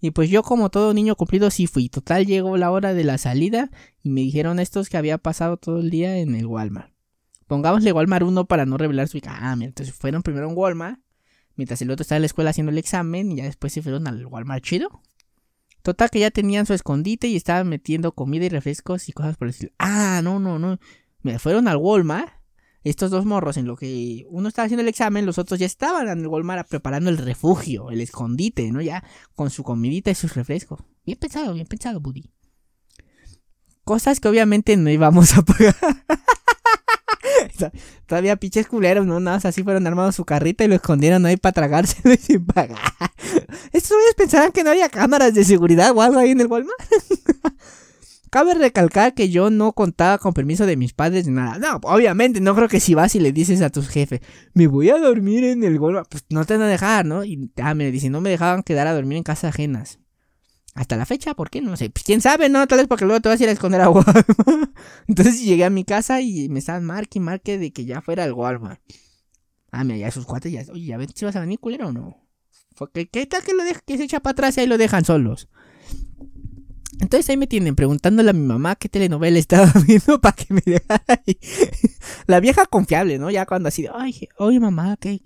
Y 0.00 0.12
pues 0.12 0.30
yo 0.30 0.44
como 0.44 0.70
todo 0.70 0.94
niño 0.94 1.16
cumplido 1.16 1.50
sí 1.50 1.66
fui. 1.66 1.88
Total 1.88 2.26
llegó 2.26 2.56
la 2.56 2.70
hora 2.70 2.94
de 2.94 3.02
la 3.02 3.18
salida 3.18 3.70
y 4.02 4.10
me 4.10 4.20
dijeron 4.20 4.60
estos 4.60 4.88
que 4.88 4.96
había 4.96 5.18
pasado 5.18 5.56
todo 5.56 5.80
el 5.80 5.90
día 5.90 6.18
en 6.18 6.36
el 6.36 6.46
Walmart. 6.46 6.92
Pongámosle 7.48 7.92
Walmart 7.92 8.24
1 8.24 8.44
para 8.46 8.66
no 8.66 8.76
revelar 8.78 9.08
su... 9.08 9.20
Ah, 9.26 9.56
mira, 9.56 9.68
entonces 9.68 9.94
fueron 9.94 10.22
primero 10.22 10.48
un 10.48 10.56
Walmart 10.56 11.00
Mientras 11.60 11.82
el 11.82 11.90
otro 11.90 12.00
estaba 12.00 12.16
en 12.16 12.22
la 12.22 12.26
escuela 12.26 12.48
haciendo 12.48 12.72
el 12.72 12.78
examen 12.78 13.32
y 13.32 13.36
ya 13.36 13.44
después 13.44 13.74
se 13.74 13.82
fueron 13.82 14.08
al 14.08 14.24
Walmart 14.24 14.64
chido. 14.64 15.02
Total 15.82 16.08
que 16.08 16.18
ya 16.18 16.30
tenían 16.30 16.64
su 16.64 16.72
escondite 16.72 17.28
y 17.28 17.36
estaban 17.36 17.68
metiendo 17.68 18.12
comida 18.12 18.46
y 18.46 18.48
refrescos 18.48 19.10
y 19.10 19.12
cosas 19.12 19.36
por 19.36 19.46
el 19.46 19.50
estilo. 19.50 19.72
Ah, 19.78 20.22
no, 20.24 20.40
no, 20.40 20.58
no. 20.58 20.78
Me 21.20 21.38
fueron 21.38 21.68
al 21.68 21.76
Walmart. 21.76 22.32
Estos 22.82 23.10
dos 23.10 23.26
morros, 23.26 23.58
en 23.58 23.66
lo 23.66 23.76
que 23.76 24.24
uno 24.30 24.48
estaba 24.48 24.64
haciendo 24.64 24.80
el 24.80 24.88
examen, 24.88 25.26
los 25.26 25.36
otros 25.36 25.60
ya 25.60 25.66
estaban 25.66 26.08
en 26.08 26.20
el 26.20 26.28
Walmart 26.28 26.66
preparando 26.66 27.10
el 27.10 27.18
refugio, 27.18 27.90
el 27.90 28.00
escondite, 28.00 28.72
¿no? 28.72 28.80
Ya 28.80 29.04
con 29.34 29.50
su 29.50 29.62
comidita 29.62 30.10
y 30.10 30.14
sus 30.14 30.34
refrescos. 30.34 30.80
Bien 31.04 31.18
pensado, 31.18 31.52
bien 31.52 31.66
pensado, 31.66 32.00
Buddy. 32.00 32.30
Cosas 33.84 34.18
que 34.18 34.28
obviamente 34.28 34.78
no 34.78 34.88
íbamos 34.88 35.36
a 35.36 35.42
pagar. 35.42 35.76
Todavía 38.06 38.36
pinches 38.36 38.66
culeros, 38.66 39.06
¿no? 39.06 39.20
Nada 39.20 39.36
más 39.36 39.44
así 39.44 39.62
fueron 39.62 39.86
armados 39.86 40.16
su 40.16 40.24
carrita 40.24 40.64
y 40.64 40.68
lo 40.68 40.74
escondieron 40.74 41.26
ahí 41.26 41.36
para 41.36 41.52
tragárselo 41.52 42.14
y 42.14 42.16
sin 42.16 42.44
pagar. 42.44 42.78
Estos 43.72 43.96
güeyes 43.96 44.14
pensaban 44.16 44.52
que 44.52 44.64
no 44.64 44.70
había 44.70 44.88
cámaras 44.88 45.34
de 45.34 45.44
seguridad 45.44 45.92
o 45.96 46.02
algo 46.02 46.18
ahí 46.18 46.30
en 46.30 46.40
el 46.40 46.46
Walmart. 46.46 46.78
Cabe 48.30 48.54
recalcar 48.54 49.14
que 49.14 49.28
yo 49.28 49.50
no 49.50 49.72
contaba 49.72 50.18
con 50.18 50.32
permiso 50.32 50.64
de 50.64 50.76
mis 50.76 50.92
padres 50.92 51.26
ni 51.26 51.32
nada. 51.32 51.58
No, 51.58 51.80
obviamente, 51.82 52.40
no 52.40 52.54
creo 52.54 52.68
que 52.68 52.78
si 52.78 52.94
vas 52.94 53.16
y 53.16 53.20
le 53.20 53.32
dices 53.32 53.60
a 53.60 53.70
tus 53.70 53.88
jefes, 53.88 54.20
me 54.54 54.68
voy 54.68 54.88
a 54.90 54.98
dormir 54.98 55.42
en 55.42 55.64
el 55.64 55.80
Walmart, 55.80 56.08
pues 56.08 56.24
no 56.30 56.44
te 56.44 56.56
van 56.56 56.62
a 56.62 56.68
dejar, 56.68 57.04
¿no? 57.04 57.24
Y 57.24 57.50
ah, 57.60 57.74
me 57.74 57.90
dicen, 57.90 58.12
no 58.12 58.20
me 58.20 58.30
dejaban 58.30 58.62
quedar 58.62 58.86
a 58.86 58.94
dormir 58.94 59.18
en 59.18 59.24
casas 59.24 59.52
ajenas. 59.52 59.98
Hasta 60.80 60.96
la 60.96 61.04
fecha, 61.04 61.34
¿por 61.34 61.50
qué? 61.50 61.60
No 61.60 61.76
sé. 61.76 61.90
Pues 61.90 62.04
quién 62.04 62.22
sabe, 62.22 62.48
¿no? 62.48 62.66
Tal 62.66 62.78
vez 62.78 62.88
porque 62.88 63.04
luego 63.04 63.20
te 63.20 63.28
vas 63.28 63.38
a 63.38 63.42
ir 63.42 63.50
a 63.50 63.52
esconder 63.52 63.82
a 63.82 63.90
Walmart. 63.90 64.26
Entonces 65.08 65.44
llegué 65.44 65.66
a 65.66 65.68
mi 65.68 65.84
casa 65.84 66.22
y 66.22 66.48
me 66.48 66.58
estaban 66.58 66.86
marque 66.86 67.18
y 67.18 67.20
marque 67.20 67.58
de 67.58 67.70
que 67.70 67.84
ya 67.84 68.00
fuera 68.00 68.24
al 68.24 68.32
Walmart. 68.32 68.80
Ah, 69.72 69.84
mira, 69.84 69.98
ya 69.98 70.08
esos 70.08 70.24
cuates 70.24 70.50
ya. 70.50 70.64
Oye, 70.72 70.94
a 70.94 70.96
ver 70.96 71.10
si 71.14 71.26
vas 71.26 71.36
a 71.36 71.40
venir 71.40 71.58
culero 71.58 71.88
o 71.88 71.92
no. 71.92 72.16
Porque, 72.78 73.10
¿qué 73.10 73.26
tal 73.26 73.42
que 73.42 73.52
lo 73.52 73.62
deja, 73.62 73.82
que 73.86 73.98
se 73.98 74.04
echa 74.04 74.20
para 74.20 74.32
atrás 74.32 74.56
y 74.56 74.60
ahí 74.60 74.66
lo 74.66 74.78
dejan 74.78 75.04
solos? 75.04 75.50
Entonces 76.98 77.28
ahí 77.28 77.36
me 77.36 77.46
tienen 77.46 77.74
preguntándole 77.76 78.30
a 78.30 78.32
mi 78.32 78.46
mamá 78.46 78.74
qué 78.74 78.88
telenovela 78.88 79.38
estaba 79.38 79.70
viendo 79.86 80.18
para 80.18 80.34
que 80.34 80.54
me 80.54 80.62
dejara 80.64 81.04
ahí. 81.08 81.38
La 82.26 82.40
vieja 82.40 82.64
confiable, 82.64 83.18
¿no? 83.18 83.30
Ya 83.30 83.44
cuando 83.44 83.68
así, 83.68 83.86
ay, 83.92 84.30
oye 84.38 84.58
mamá, 84.58 84.96
¿qué, 84.98 85.20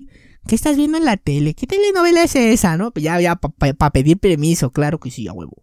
¿Qué 0.46 0.54
estás 0.54 0.76
viendo 0.76 0.98
en 0.98 1.04
la 1.04 1.16
tele? 1.16 1.54
¿Qué 1.54 1.66
telenovela 1.66 2.22
es 2.22 2.36
esa, 2.36 2.76
no? 2.76 2.90
Pues 2.90 3.02
ya, 3.04 3.20
ya, 3.20 3.36
para 3.36 3.90
pedir 3.90 4.18
permiso, 4.18 4.70
claro 4.72 4.98
que 4.98 5.10
sí, 5.10 5.26
a 5.26 5.32
huevo. 5.32 5.62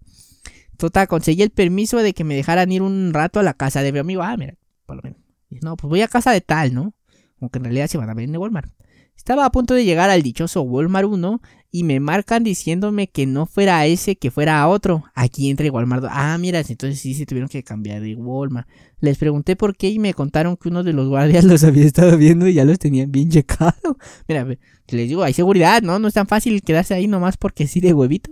Total, 0.77 1.07
conseguí 1.07 1.43
el 1.43 1.51
permiso 1.51 1.97
de 1.97 2.13
que 2.13 2.23
me 2.23 2.35
dejaran 2.35 2.71
ir 2.71 2.81
un 2.81 3.13
rato 3.13 3.39
a 3.39 3.43
la 3.43 3.53
casa 3.53 3.83
de 3.83 3.91
mi 3.91 3.99
amigo. 3.99 4.23
Ah, 4.23 4.35
mira, 4.37 4.55
por 4.87 4.95
lo 4.95 5.03
menos. 5.03 5.19
No, 5.61 5.77
pues 5.77 5.89
voy 5.89 6.01
a 6.01 6.07
casa 6.07 6.31
de 6.31 6.41
tal, 6.41 6.73
¿no? 6.73 6.95
Aunque 7.39 7.59
en 7.59 7.65
realidad 7.65 7.87
se 7.87 7.99
van 7.99 8.09
a 8.09 8.15
ver 8.15 8.25
en 8.25 8.35
Walmart. 8.35 8.71
Estaba 9.15 9.45
a 9.45 9.51
punto 9.51 9.75
de 9.75 9.85
llegar 9.85 10.09
al 10.09 10.23
dichoso 10.23 10.63
Walmart 10.63 11.07
1 11.07 11.41
y 11.73 11.83
me 11.85 12.01
marcan 12.01 12.43
diciéndome 12.43 13.07
que 13.07 13.25
no 13.25 13.45
fuera 13.45 13.85
ese, 13.85 14.17
que 14.17 14.29
fuera 14.29 14.67
otro. 14.67 15.05
Aquí 15.15 15.49
entra 15.49 15.71
Walmart. 15.71 16.03
Ah, 16.09 16.37
mira, 16.37 16.59
entonces 16.59 16.99
sí 16.99 17.13
se 17.13 17.25
tuvieron 17.25 17.47
que 17.47 17.63
cambiar 17.63 18.01
de 18.01 18.13
Walmart. 18.15 18.67
Les 18.99 19.17
pregunté 19.17 19.55
por 19.55 19.77
qué 19.77 19.89
y 19.89 19.97
me 19.97 20.13
contaron 20.13 20.57
que 20.57 20.67
uno 20.67 20.83
de 20.83 20.91
los 20.91 21.07
guardias 21.07 21.43
los 21.45 21.63
había 21.63 21.85
estado 21.85 22.17
viendo 22.17 22.45
y 22.47 22.53
ya 22.53 22.65
los 22.65 22.77
tenían 22.77 23.09
bien 23.09 23.29
checado. 23.29 23.97
Mira, 24.27 24.45
les 24.45 25.07
digo, 25.07 25.23
hay 25.23 25.33
seguridad, 25.33 25.81
¿no? 25.81 25.97
No 25.97 26.09
es 26.09 26.13
tan 26.13 26.27
fácil 26.27 26.61
quedarse 26.61 26.93
ahí 26.93 27.07
nomás 27.07 27.37
porque 27.37 27.67
sí 27.67 27.79
de 27.79 27.93
huevito. 27.93 28.31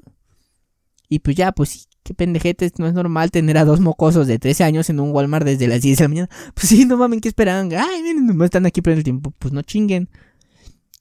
Y 1.08 1.20
pues 1.20 1.38
ya, 1.38 1.54
pues 1.54 1.70
sí, 1.70 1.86
qué 2.04 2.14
pendejetes, 2.14 2.74
no 2.78 2.88
es 2.88 2.94
normal 2.94 3.32
tener 3.32 3.58
a 3.58 3.66
dos 3.66 3.80
mocosos 3.80 4.28
de 4.28 4.38
13 4.38 4.66
años 4.66 4.90
en 4.90 5.00
un 5.00 5.12
Walmart 5.12 5.46
desde 5.46 5.68
las 5.68 5.82
10 5.82 5.98
de 5.98 6.04
la 6.04 6.08
mañana. 6.10 6.30
Pues 6.54 6.68
sí, 6.68 6.86
no 6.86 6.98
mames, 6.98 7.22
¿qué 7.22 7.30
esperaban? 7.30 7.72
Ay, 7.72 8.04
miren, 8.04 8.28
nomás 8.28 8.48
están 8.48 8.66
aquí 8.66 8.82
por 8.82 8.94
el 8.94 9.04
tiempo. 9.04 9.34
Pues 9.40 9.54
no 9.54 9.62
chinguen. 9.62 10.10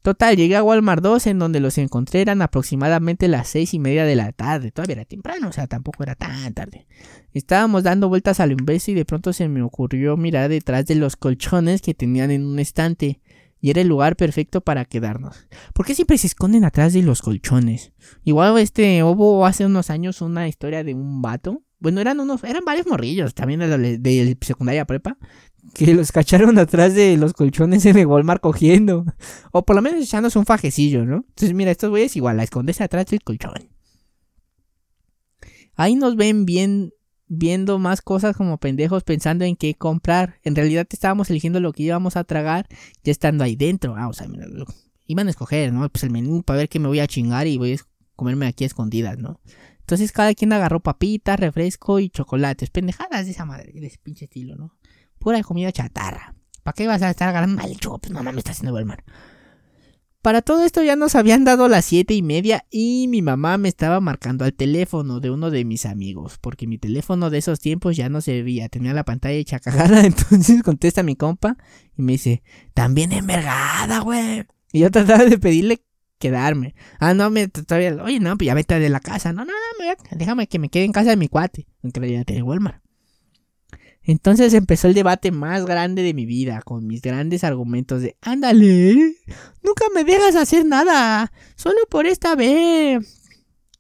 Total, 0.09 0.35
llegué 0.39 0.57
a 0.57 0.63
Walmart 0.63 1.03
2 1.03 1.27
en 1.27 1.39
donde 1.39 1.61
los 1.61 1.77
encontré 1.77 2.23
eran 2.23 2.41
aproximadamente 2.41 3.29
las 3.29 3.47
seis 3.47 3.75
y 3.75 3.79
media 3.79 4.07
de 4.07 4.17
la 4.17 4.33
tarde. 4.33 4.71
Todavía 4.71 4.95
era 4.95 5.05
temprano, 5.05 5.49
o 5.49 5.53
sea, 5.53 5.67
tampoco 5.67 6.03
era 6.03 6.15
tan 6.15 6.55
tarde. 6.55 6.87
Estábamos 7.35 7.83
dando 7.83 8.09
vueltas 8.09 8.41
al 8.41 8.53
imbécil 8.53 8.95
y 8.95 9.01
de 9.01 9.05
pronto 9.05 9.35
se 9.35 9.49
me 9.49 9.61
ocurrió 9.61 10.17
mirar 10.17 10.49
detrás 10.49 10.87
de 10.87 10.95
los 10.95 11.17
colchones 11.17 11.83
que 11.83 11.93
tenían 11.93 12.31
en 12.31 12.47
un 12.47 12.59
estante. 12.59 13.21
Y 13.61 13.69
era 13.69 13.83
el 13.83 13.89
lugar 13.89 14.17
perfecto 14.17 14.63
para 14.63 14.87
quedarnos. 14.87 15.47
¿Por 15.75 15.85
qué 15.85 15.95
siempre 15.95 16.17
se 16.17 16.29
esconden 16.29 16.65
atrás 16.65 16.95
de 16.95 17.03
los 17.03 17.21
colchones? 17.21 17.93
Igual 18.25 18.57
este 18.57 19.05
hubo 19.05 19.45
hace 19.45 19.67
unos 19.67 19.91
años 19.91 20.23
una 20.23 20.49
historia 20.49 20.85
de 20.85 20.95
un 20.95 21.21
vato. 21.21 21.65
Bueno, 21.81 22.01
eran 22.01 22.19
unos, 22.19 22.43
eran 22.45 22.65
varios 22.65 22.87
morrillos, 22.87 23.35
también 23.35 23.61
de, 23.61 23.99
de 23.99 24.39
secundaria 24.41 24.87
prepa, 24.87 25.19
que 25.75 25.95
los 25.95 26.13
cacharon 26.13 26.59
atrás 26.59 26.95
de 26.95 27.17
los 27.17 27.33
colchones 27.33 27.87
en 27.87 27.99
el 27.99 28.07
Walmart 28.07 28.41
cogiendo. 28.41 29.05
O 29.53 29.65
por 29.65 29.77
lo 29.77 29.83
menos 29.83 30.03
echándose 30.03 30.39
un 30.39 30.47
fajecillo, 30.47 31.05
¿no? 31.05 31.25
Entonces, 31.29 31.55
mira, 31.55 31.71
estos 31.71 31.91
güeyes 31.91 32.17
igual, 32.17 32.41
a 32.41 32.43
esconderse 32.43 32.85
atrás 32.85 33.07
del 33.07 33.23
colchón. 33.23 33.71
Ahí 35.75 35.95
nos 35.95 36.17
ven 36.17 36.45
bien, 36.45 36.93
viendo 37.29 37.79
más 37.79 38.03
cosas 38.03 38.37
como 38.37 38.59
pendejos 38.59 39.05
pensando 39.05 39.45
en 39.45 39.55
qué 39.55 39.75
comprar. 39.75 40.41
En 40.43 40.57
realidad 40.57 40.87
estábamos 40.91 41.31
eligiendo 41.31 41.61
lo 41.61 41.73
que 41.73 41.85
íbamos 41.85 42.17
a 42.17 42.25
tragar 42.25 42.67
ya 43.05 43.13
estando 43.13 43.45
ahí 43.45 43.55
dentro. 43.55 43.95
Ah, 43.97 44.09
o 44.09 44.13
sea, 44.13 44.27
iban 45.07 45.27
a 45.29 45.31
escoger, 45.31 45.73
¿no? 45.73 45.89
Pues 45.89 46.03
el 46.05 46.11
menú 46.11 46.43
para 46.43 46.59
ver 46.59 46.69
qué 46.69 46.81
me 46.81 46.89
voy 46.89 47.01
a 47.01 47.07
chingar 47.07 47.47
y 47.47 47.59
voy 47.59 47.75
a 47.75 47.77
comerme 48.17 48.47
aquí 48.47 48.65
a 48.65 48.67
escondidas, 48.67 49.19
¿no? 49.19 49.41
Entonces 49.89 50.13
cada 50.13 50.35
quien 50.35 50.53
agarró 50.53 50.81
papitas, 50.81 51.41
refresco 51.41 51.99
y 52.01 52.11
chocolates. 52.11 52.71
Pendejadas 52.71 53.25
de 53.25 53.33
esa 53.33 53.47
madre, 53.47 53.73
de 53.73 53.87
ese 53.87 53.99
pinche 53.99 54.27
estilo, 54.27 54.57
¿no? 54.57 54.78
Pura 55.29 55.43
comida 55.43 55.71
chatarra. 55.71 56.35
¿Para 56.63 56.73
qué 56.73 56.87
vas 56.87 57.03
a 57.03 57.11
estar 57.11 57.29
agarrando 57.29 57.61
mal 57.63 57.71
Pues 58.01 58.11
no 58.11 58.23
me 58.23 58.31
está 58.39 58.53
haciendo 58.53 58.83
mal. 58.87 59.05
Para 60.23 60.41
todo 60.41 60.65
esto 60.65 60.83
ya 60.83 60.97
nos 60.97 61.17
habían 61.17 61.45
dado 61.45 61.69
las 61.69 61.85
siete 61.85 62.15
y 62.15 62.23
media 62.23 62.65
y 62.71 63.09
mi 63.09 63.21
mamá 63.21 63.59
me 63.59 63.69
estaba 63.69 64.01
marcando 64.01 64.47
al 64.47 64.55
teléfono 64.55 65.21
de 65.21 65.31
uno 65.31 65.51
de 65.51 65.67
mis 65.67 65.85
amigos, 65.85 66.39
porque 66.41 66.67
mi 66.67 66.79
teléfono 66.79 67.29
de 67.29 67.37
esos 67.37 67.61
tiempos 67.61 67.95
ya 67.95 68.09
no 68.09 68.23
se 68.23 68.43
veía, 68.43 68.71
tenía 68.71 68.95
la 68.95 69.05
pantalla 69.05 69.35
hecha 69.37 69.61
cagada, 69.61 70.01
entonces 70.07 70.63
contesta 70.63 71.03
mi 71.03 71.15
compa 71.15 71.59
y 71.95 72.01
me 72.01 72.13
dice, 72.13 72.43
también 72.73 73.13
envergada, 73.13 73.99
güey. 73.99 74.47
Y 74.73 74.79
yo 74.79 74.91
trataba 74.91 75.27
de 75.27 75.37
pedirle 75.37 75.83
quedarme. 76.19 76.75
Ah, 77.01 77.13
no, 77.13 77.29
me 77.29 77.49
todavía, 77.49 78.03
oye, 78.03 78.19
no, 78.19 78.35
pues 78.39 78.47
ya 78.47 78.55
vete 78.55 78.79
de 78.79 78.89
la 78.89 79.01
casa. 79.01 79.35
No, 79.35 79.45
no, 79.45 79.53
no, 79.53 79.95
déjame 80.17 80.47
que 80.47 80.59
me 80.59 80.71
quede 80.71 80.85
en 80.85 80.93
casa 80.93 81.11
de 81.11 81.17
mi 81.19 81.29
cuate, 81.29 81.67
aunque 81.83 82.01
realidad 82.01 82.25
tiene 82.25 82.43
Walmart. 82.43 82.83
Entonces 84.09 84.55
empezó 84.55 84.89
el 84.89 84.95
debate 84.95 85.31
más 85.33 85.67
grande 85.67 86.03
de 86.03 86.15
mi 86.15 86.25
vida, 86.25 86.63
con 86.63 86.87
mis 86.87 87.03
grandes 87.03 87.45
argumentos 87.45 88.01
de, 88.01 88.17
ándale, 88.23 88.95
nunca 89.63 89.85
me 89.95 90.03
dejas 90.03 90.35
hacer 90.35 90.65
nada, 90.65 91.31
solo 91.57 91.77
por 91.91 92.07
esta 92.07 92.35
vez. 92.35 93.21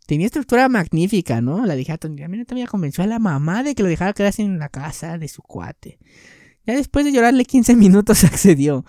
Tenía 0.04 0.26
estructura 0.26 0.68
magnífica, 0.68 1.40
¿no? 1.40 1.64
La 1.64 1.76
dije 1.76 1.92
a 1.92 1.96
Tony, 1.96 2.22
a 2.22 2.28
mí 2.28 2.44
también 2.44 2.66
convenció 2.66 3.02
a 3.02 3.06
la 3.06 3.18
mamá 3.18 3.62
de 3.62 3.74
que 3.74 3.82
lo 3.82 3.88
dejara 3.88 4.12
quedarse 4.12 4.42
en 4.42 4.58
la 4.58 4.68
casa 4.68 5.16
de 5.16 5.28
su 5.28 5.40
cuate. 5.40 5.98
Ya 6.66 6.74
después 6.74 7.06
de 7.06 7.12
llorarle 7.12 7.46
15 7.46 7.74
minutos 7.76 8.22
accedió. 8.24 8.84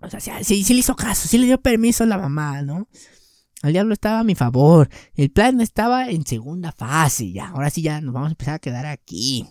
O 0.00 0.08
sea, 0.08 0.42
sí, 0.42 0.64
sí 0.64 0.72
le 0.72 0.80
hizo 0.80 0.96
caso, 0.96 1.28
sí 1.28 1.36
le 1.36 1.44
dio 1.44 1.60
permiso 1.60 2.04
a 2.04 2.06
la 2.06 2.16
mamá, 2.16 2.62
¿no? 2.62 2.88
El 3.62 3.74
diablo 3.74 3.92
estaba 3.92 4.20
a 4.20 4.24
mi 4.24 4.36
favor. 4.36 4.88
El 5.14 5.30
plan 5.30 5.60
estaba 5.60 6.08
en 6.08 6.24
segunda 6.24 6.72
fase, 6.72 7.30
ya. 7.30 7.48
Ahora 7.48 7.68
sí 7.68 7.82
ya 7.82 8.00
nos 8.00 8.14
vamos 8.14 8.28
a 8.28 8.32
empezar 8.32 8.54
a 8.54 8.58
quedar 8.58 8.86
aquí. 8.86 9.46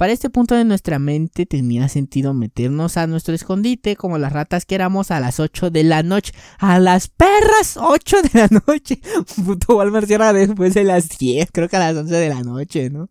Para 0.00 0.14
este 0.14 0.30
punto 0.30 0.54
de 0.54 0.64
nuestra 0.64 0.98
mente 0.98 1.44
tenía 1.44 1.86
sentido 1.90 2.32
meternos 2.32 2.96
a 2.96 3.06
nuestro 3.06 3.34
escondite 3.34 3.96
como 3.96 4.16
las 4.16 4.32
ratas 4.32 4.64
que 4.64 4.74
éramos 4.74 5.10
a 5.10 5.20
las 5.20 5.40
8 5.40 5.68
de 5.68 5.84
la 5.84 6.02
noche. 6.02 6.32
A 6.56 6.78
las 6.78 7.08
perras 7.08 7.76
8 7.76 8.22
de 8.22 8.30
la 8.32 8.48
noche. 8.66 9.02
Puto 9.44 9.76
Walmart 9.76 10.06
cierra 10.06 10.32
después 10.32 10.72
de 10.72 10.84
las 10.84 11.10
10, 11.18 11.50
creo 11.52 11.68
que 11.68 11.76
a 11.76 11.80
las 11.80 11.96
11 11.96 12.14
de 12.14 12.28
la 12.30 12.42
noche, 12.42 12.88
¿no? 12.88 13.10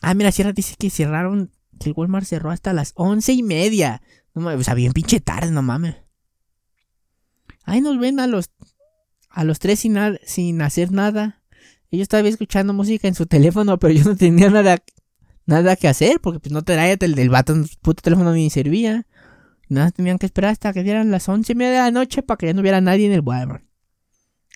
Ah, 0.00 0.14
mira, 0.14 0.32
Sierra 0.32 0.54
dice 0.54 0.76
que 0.78 0.88
cerraron, 0.88 1.52
que 1.78 1.90
el 1.90 1.94
Walmart 1.94 2.24
cerró 2.24 2.50
hasta 2.50 2.72
las 2.72 2.92
11 2.94 3.30
y 3.34 3.42
media. 3.42 4.00
No 4.32 4.46
o 4.46 4.62
sea, 4.62 4.72
bien 4.72 4.94
pinche 4.94 5.20
tarde, 5.20 5.50
no 5.50 5.60
mames. 5.60 5.96
Ahí 7.64 7.82
nos 7.82 7.98
ven 7.98 8.20
a 8.20 8.26
los, 8.26 8.50
a 9.28 9.44
los 9.44 9.58
tres 9.58 9.80
sin, 9.80 9.98
sin 10.24 10.62
hacer 10.62 10.92
nada. 10.92 11.43
Yo 11.96 12.02
estaba 12.02 12.26
escuchando 12.28 12.72
música 12.72 13.08
en 13.08 13.14
su 13.14 13.26
teléfono, 13.26 13.78
pero 13.80 13.92
yo 13.92 14.04
no 14.04 14.16
tenía 14.16 14.50
nada, 14.50 14.78
nada 15.46 15.76
que 15.76 15.88
hacer, 15.88 16.20
porque 16.20 16.40
pues 16.40 16.52
no 16.52 16.62
traía 16.62 16.96
el 17.00 17.14
del 17.14 17.30
vato, 17.30 17.54
puto 17.82 18.02
teléfono 18.02 18.32
ni 18.32 18.50
servía. 18.50 19.06
Nada, 19.68 19.90
tenían 19.90 20.18
que 20.18 20.26
esperar 20.26 20.50
hasta 20.52 20.72
que 20.72 20.82
dieran 20.82 21.10
las 21.10 21.28
once 21.28 21.52
y 21.52 21.56
media 21.56 21.72
de 21.72 21.78
la 21.78 21.90
noche 21.90 22.22
para 22.22 22.36
que 22.36 22.46
ya 22.46 22.54
no 22.54 22.60
hubiera 22.60 22.80
nadie 22.80 23.06
en 23.06 23.12
el 23.12 23.20
Walmart. 23.20 23.64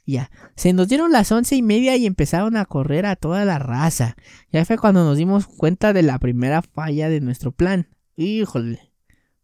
Ya, 0.06 0.30
se 0.56 0.72
nos 0.72 0.88
dieron 0.88 1.12
las 1.12 1.30
once 1.32 1.54
y 1.54 1.60
media 1.60 1.94
y 1.96 2.06
empezaron 2.06 2.56
a 2.56 2.64
correr 2.64 3.04
a 3.04 3.14
toda 3.14 3.44
la 3.44 3.58
raza. 3.58 4.16
Ya 4.50 4.64
fue 4.64 4.78
cuando 4.78 5.04
nos 5.04 5.18
dimos 5.18 5.46
cuenta 5.46 5.92
de 5.92 6.02
la 6.02 6.18
primera 6.18 6.62
falla 6.62 7.10
de 7.10 7.20
nuestro 7.20 7.52
plan. 7.52 7.88
Híjole. 8.16 8.92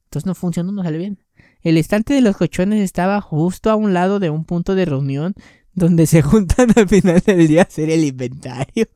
Entonces 0.05 0.27
no 0.27 0.35
funcionó, 0.35 0.73
no 0.73 0.83
sale 0.83 0.97
bien. 0.97 1.23
El 1.61 1.77
estante 1.77 2.15
de 2.15 2.23
los 2.23 2.37
cochones 2.37 2.81
estaba 2.81 3.21
justo 3.21 3.71
a 3.71 3.75
un 3.75 3.93
lado 3.93 4.21
de 4.21 4.31
un 4.31 4.45
punto 4.45 4.75
de 4.75 4.87
reunión 4.87 5.35
donde 5.75 6.07
se 6.07 6.23
juntan 6.23 6.69
al 6.77 6.89
final 6.89 7.21
del 7.21 7.49
día 7.49 7.63
a 7.63 7.65
hacer 7.65 7.91
el 7.91 8.05
inventario. 8.05 8.89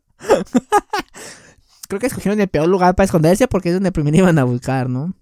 Creo 1.89 2.01
que 2.01 2.07
escogieron 2.07 2.41
el 2.41 2.49
peor 2.49 2.69
lugar 2.69 2.95
para 2.95 3.07
esconderse 3.07 3.49
porque 3.49 3.71
es 3.71 3.75
donde 3.75 3.93
primero 3.93 4.19
iban 4.19 4.39
a 4.39 4.45
buscar, 4.45 4.89
¿no? 4.89 5.15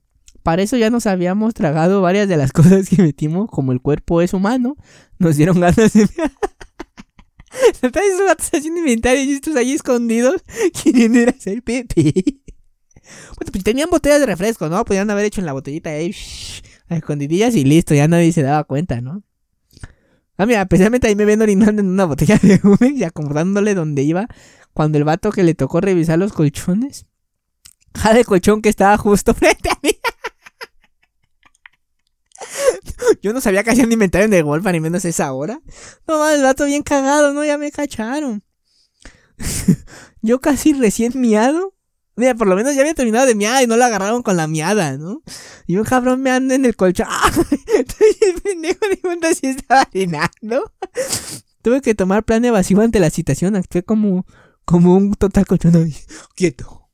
Para 0.43 0.63
eso 0.63 0.77
ya 0.77 0.91
nos 0.91 1.07
habíamos 1.07 1.55
tragado 1.55 2.03
varias 2.03 2.29
de 2.29 2.37
las 2.37 2.53
cosas 2.55 2.89
que 2.89 3.03
metimos, 3.03 3.51
como 3.51 3.73
el 3.73 3.81
cuerpo 3.81 4.23
es 4.23 4.33
humano, 4.33 4.77
nos 5.19 5.37
dieron 5.37 5.61
ganas 5.61 5.93
de... 5.93 6.09
Están 7.73 7.93
esos 8.13 8.27
gatos 8.27 8.51
haciendo 8.53 8.81
inventario 8.81 9.23
y 9.23 9.33
estos 9.33 9.57
ahí 9.57 9.73
escondidos 9.73 10.43
queriendo 10.85 11.21
ir 11.21 11.29
a 11.29 11.33
hacer 11.33 11.63
pipí. 11.63 12.43
Bueno, 13.37 13.53
pues 13.53 13.65
tenían 13.65 13.89
botellas 13.89 14.21
de 14.21 14.27
refresco, 14.27 14.69
¿no? 14.69 14.85
Podían 14.85 15.09
haber 15.11 15.25
hecho 15.25 15.41
en 15.41 15.47
la 15.47 15.53
botellita 15.53 15.91
ahí, 15.91 16.15
a 16.89 16.97
escondidillas 16.97 17.55
y 17.55 17.65
listo, 17.65 17.95
ya 17.95 18.09
nadie 18.09 18.33
se 18.33 18.43
daba 18.43 18.65
cuenta, 18.65 19.01
¿no? 19.01 19.23
Ah, 20.39 20.47
mira, 20.47 20.63
especialmente 20.63 21.07
ahí 21.07 21.17
me 21.17 21.25
ven 21.25 21.41
orinando 21.41 21.81
en 21.81 21.89
una 21.89 22.05
botella 22.05 22.39
de 22.43 22.61
humo 22.63 22.77
y 22.81 23.05
acomodándole 23.05 23.75
donde 23.75 24.03
iba. 24.03 24.29
Cuando 24.73 24.99
el 24.99 25.05
vato 25.05 25.33
que 25.33 25.43
le 25.43 25.55
tocó 25.55 25.81
revisar 25.81 26.19
los 26.19 26.33
colchones. 26.33 27.07
Jade 27.95 28.21
el 28.21 28.27
colchón 28.27 28.61
que 28.61 28.69
estaba 28.69 28.97
justo 28.99 29.33
frente 29.35 29.71
a 29.71 29.79
mí. 29.83 29.91
Yo 33.23 33.33
no 33.33 33.41
sabía 33.41 33.65
que 33.65 33.71
hacían 33.71 33.91
inventario 33.91 34.27
en 34.27 34.35
el 34.35 34.45
golf 34.45 34.67
ni 34.67 34.81
menos 34.81 35.05
esa 35.05 35.33
hora. 35.33 35.61
No 36.07 36.19
mames, 36.19 36.37
el 36.37 36.43
vato 36.43 36.67
bien 36.67 36.83
cagado, 36.83 37.33
¿no? 37.33 37.45
Ya 37.45 37.57
me 37.57 37.71
cacharon. 37.71 38.43
Yo 40.23 40.41
casi 40.41 40.73
recién 40.73 41.13
miado 41.15 41.76
Mira, 42.17 42.35
por 42.35 42.47
lo 42.47 42.57
menos 42.57 42.75
ya 42.75 42.81
había 42.81 42.95
terminado 42.95 43.27
de 43.27 43.35
miar 43.35 43.63
y 43.63 43.67
no 43.67 43.77
la 43.77 43.87
agarraron 43.87 44.23
con 44.23 44.39
la 44.39 44.47
miada, 44.47 44.97
¿no? 44.97 45.23
Y 45.67 45.77
un 45.77 45.85
cabrón 45.85 46.23
me 46.23 46.31
anda 46.31 46.55
en 46.55 46.65
el 46.65 46.75
colchón. 46.75 47.07
¡Ah! 47.11 47.31
el 47.77 48.41
pendejo 48.41 48.89
de 48.89 48.97
cuenta 48.99 49.35
si 49.35 49.49
estaba 49.49 49.83
harinando. 49.83 50.73
Tuve 51.63 51.83
que 51.83 51.95
tomar 51.95 52.25
plan 52.25 52.45
evasivo 52.45 52.81
ante 52.81 53.01
la 53.01 53.11
situación. 53.11 53.55
Actué 53.55 53.83
como, 53.83 54.25
como 54.65 54.97
un 54.97 55.13
total 55.15 55.47
colchón. 55.47 55.93
Quieto. 56.35 56.89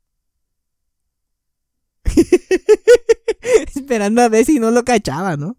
Esperando 3.76 4.22
a 4.22 4.28
ver 4.28 4.44
si 4.44 4.58
no 4.58 4.72
lo 4.72 4.84
cachaba, 4.84 5.36
¿no? 5.36 5.56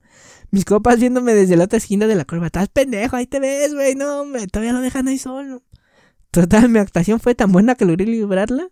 Mis 0.52 0.66
copas 0.66 1.00
viéndome 1.00 1.34
desde 1.34 1.56
la 1.56 1.64
otra 1.64 1.78
esquina 1.78 2.06
de 2.06 2.16
la 2.16 2.26
curva. 2.26 2.48
Estás 2.48 2.68
pendejo, 2.68 3.16
ahí 3.16 3.28
te 3.28 3.40
ves, 3.40 3.74
güey. 3.74 3.96
No, 3.96 4.22
hombre, 4.22 4.46
todavía 4.48 4.74
lo 4.74 4.82
dejan 4.82 5.08
ahí 5.08 5.18
solo. 5.18 5.64
Total, 6.32 6.68
mi 6.68 6.80
actuación 6.80 7.20
fue 7.20 7.34
tan 7.34 7.52
buena 7.52 7.76
que 7.76 7.86
logré 7.86 8.06
librarla. 8.06 8.70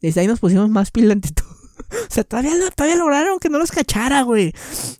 Desde 0.00 0.20
ahí 0.20 0.26
nos 0.26 0.40
pusimos 0.40 0.68
más 0.68 0.90
pila 0.90 1.12
ante 1.12 1.30
todo. 1.30 1.48
O 1.90 2.10
sea, 2.10 2.24
todavía, 2.24 2.52
todavía 2.74 2.96
lograron 2.96 3.38
que 3.38 3.48
no 3.48 3.58
los 3.58 3.70
cachara, 3.70 4.22
güey. 4.22 4.52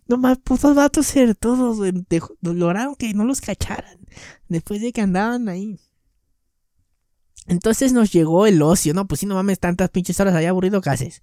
No 0.07 0.17
más 0.17 0.39
putos 0.39 0.75
vatos 0.75 1.05
ser 1.05 1.35
todos, 1.35 1.77
güey. 1.77 1.91
lograron 2.41 2.95
que 2.95 3.13
no 3.13 3.25
los 3.25 3.41
cacharan. 3.41 3.99
Después 4.47 4.81
de 4.81 4.91
que 4.91 5.01
andaban 5.01 5.49
ahí. 5.49 5.79
Entonces 7.47 7.93
nos 7.93 8.11
llegó 8.11 8.47
el 8.47 8.61
ocio, 8.61 8.93
¿no? 8.93 9.07
Pues 9.07 9.19
si 9.19 9.25
no 9.25 9.35
mames, 9.35 9.59
tantas 9.59 9.89
pinches 9.89 10.19
horas 10.19 10.35
había 10.35 10.49
aburrido 10.49 10.81
que 10.81 10.89
haces. 10.89 11.21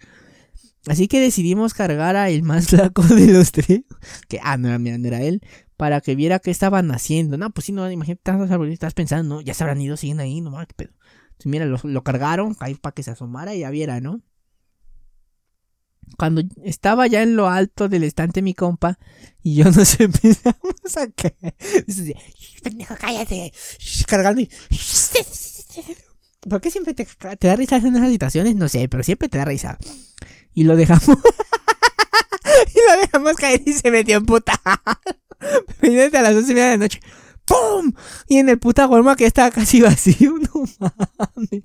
Así 0.86 1.08
que 1.08 1.20
decidimos 1.20 1.74
cargar 1.74 2.16
a 2.16 2.30
el 2.30 2.42
más 2.42 2.68
flaco 2.68 3.02
de 3.02 3.26
los 3.28 3.52
tres. 3.52 3.82
Que, 4.28 4.40
ah, 4.42 4.56
no, 4.56 4.76
mira, 4.78 4.98
no 4.98 5.06
era 5.06 5.22
él. 5.22 5.40
Para 5.76 6.00
que 6.00 6.14
viera 6.14 6.38
qué 6.38 6.50
estaban 6.50 6.90
haciendo. 6.90 7.36
No, 7.38 7.50
pues 7.50 7.66
sí, 7.66 7.72
no, 7.72 7.90
imagínate 7.90 8.22
tantos 8.22 8.50
árboles. 8.50 8.74
Estás 8.74 8.94
pensando, 8.94 9.36
no, 9.36 9.40
ya 9.40 9.54
se 9.54 9.62
habrán 9.62 9.80
ido, 9.80 9.96
siguen 9.96 10.20
ahí, 10.20 10.40
no 10.40 10.50
mames, 10.50 10.68
qué 10.68 10.74
pedo. 10.74 10.94
Entonces, 11.36 11.52
mira, 11.52 11.66
lo, 11.66 11.78
lo 11.82 12.02
cargaron 12.02 12.56
ahí 12.60 12.74
para 12.74 12.94
que 12.94 13.02
se 13.02 13.10
asomara 13.10 13.54
y 13.54 13.60
ya 13.60 13.70
viera, 13.70 14.00
¿no? 14.00 14.22
Cuando 16.16 16.42
estaba 16.64 17.06
ya 17.06 17.22
en 17.22 17.36
lo 17.36 17.48
alto 17.48 17.88
del 17.88 18.04
estante 18.04 18.40
mi 18.40 18.54
compa 18.54 18.98
y 19.42 19.56
yo 19.56 19.64
nos 19.70 20.00
empezamos 20.00 20.96
a 20.96 21.08
caer. 21.10 21.54
Pendejo, 22.62 22.94
cállate. 22.98 23.52
Cargando 24.06 24.40
y... 24.40 24.48
¿Por 26.48 26.60
qué 26.60 26.70
siempre 26.70 26.94
te, 26.94 27.04
te 27.04 27.48
da 27.48 27.56
risa 27.56 27.76
en 27.76 27.96
esas 27.96 28.10
situaciones? 28.10 28.54
No 28.54 28.68
sé, 28.68 28.88
pero 28.88 29.02
siempre 29.02 29.28
te 29.28 29.36
da 29.36 29.44
risa. 29.44 29.78
Y 30.54 30.62
lo 30.62 30.76
dejamos. 30.76 31.04
y 31.08 32.78
lo 32.88 33.00
dejamos 33.00 33.34
caer 33.34 33.62
y 33.66 33.72
se 33.72 33.90
metió 33.90 34.16
en 34.16 34.26
puta. 34.26 34.58
Imagínate 35.82 36.18
a 36.18 36.22
las 36.22 36.34
12 36.34 36.52
y 36.52 36.54
media 36.54 36.66
de 36.66 36.70
la 36.70 36.84
noche. 36.84 37.00
¡Pum! 37.46 37.92
Y 38.28 38.38
en 38.38 38.48
el 38.48 38.58
puta 38.58 38.86
Walmart 38.86 39.18
que 39.18 39.26
estaba 39.26 39.50
casi 39.50 39.80
vacío. 39.80 40.34
No 40.52 40.64
mames. 41.18 41.64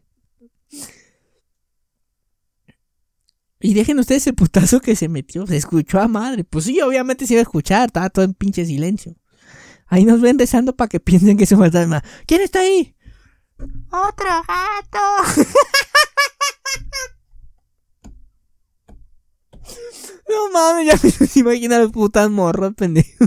Y 3.59 3.73
dejen 3.73 3.99
ustedes 3.99 4.25
el 4.27 4.33
putazo 4.33 4.79
que 4.79 4.95
se 4.95 5.07
metió. 5.07 5.45
Se 5.45 5.57
escuchó 5.57 5.99
a 5.99 6.07
madre. 6.07 6.43
Pues 6.43 6.65
sí, 6.65 6.81
obviamente 6.81 7.27
se 7.27 7.33
iba 7.33 7.41
a 7.41 7.43
escuchar. 7.43 7.87
Estaba 7.87 8.09
todo 8.09 8.25
en 8.25 8.33
pinche 8.33 8.65
silencio. 8.65 9.15
Ahí 9.87 10.05
nos 10.05 10.21
ven 10.21 10.39
rezando 10.39 10.75
para 10.75 10.89
que 10.89 10.99
piensen 10.99 11.37
que 11.37 11.43
es 11.43 11.51
un 11.51 11.59
fantasma. 11.59 12.03
¿Quién 12.25 12.41
está 12.41 12.61
ahí? 12.61 12.95
¡Otro 13.91 14.29
gato! 14.47 14.99
no 20.29 20.49
mames, 20.51 20.87
ya 20.87 20.99
me 21.03 21.11
imagino 21.35 21.77
los 21.77 21.91
putas 21.91 22.29
morros, 22.29 22.73
pendejo. 22.75 23.25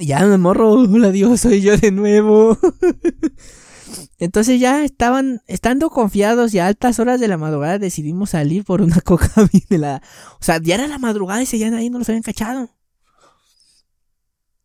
Ya 0.00 0.26
me 0.26 0.38
morro, 0.38 0.72
hola 0.74 1.10
Dios, 1.10 1.40
soy 1.40 1.60
yo 1.60 1.76
de 1.76 1.90
nuevo. 1.92 2.58
Entonces 4.18 4.60
ya 4.60 4.84
estaban, 4.84 5.40
estando 5.46 5.88
confiados 5.90 6.52
y 6.52 6.58
a 6.58 6.66
altas 6.66 6.98
horas 6.98 7.20
de 7.20 7.28
la 7.28 7.38
madrugada 7.38 7.78
decidimos 7.78 8.30
salir 8.30 8.64
por 8.64 8.82
una 8.82 9.00
coca 9.04 9.30
la, 9.70 10.02
O 10.34 10.44
sea, 10.44 10.60
ya 10.62 10.74
era 10.74 10.88
la 10.88 10.98
madrugada 10.98 11.42
y 11.42 11.46
seguían 11.46 11.74
ahí, 11.74 11.90
no 11.90 11.98
los 11.98 12.08
habían 12.08 12.22
cachado. 12.22 12.70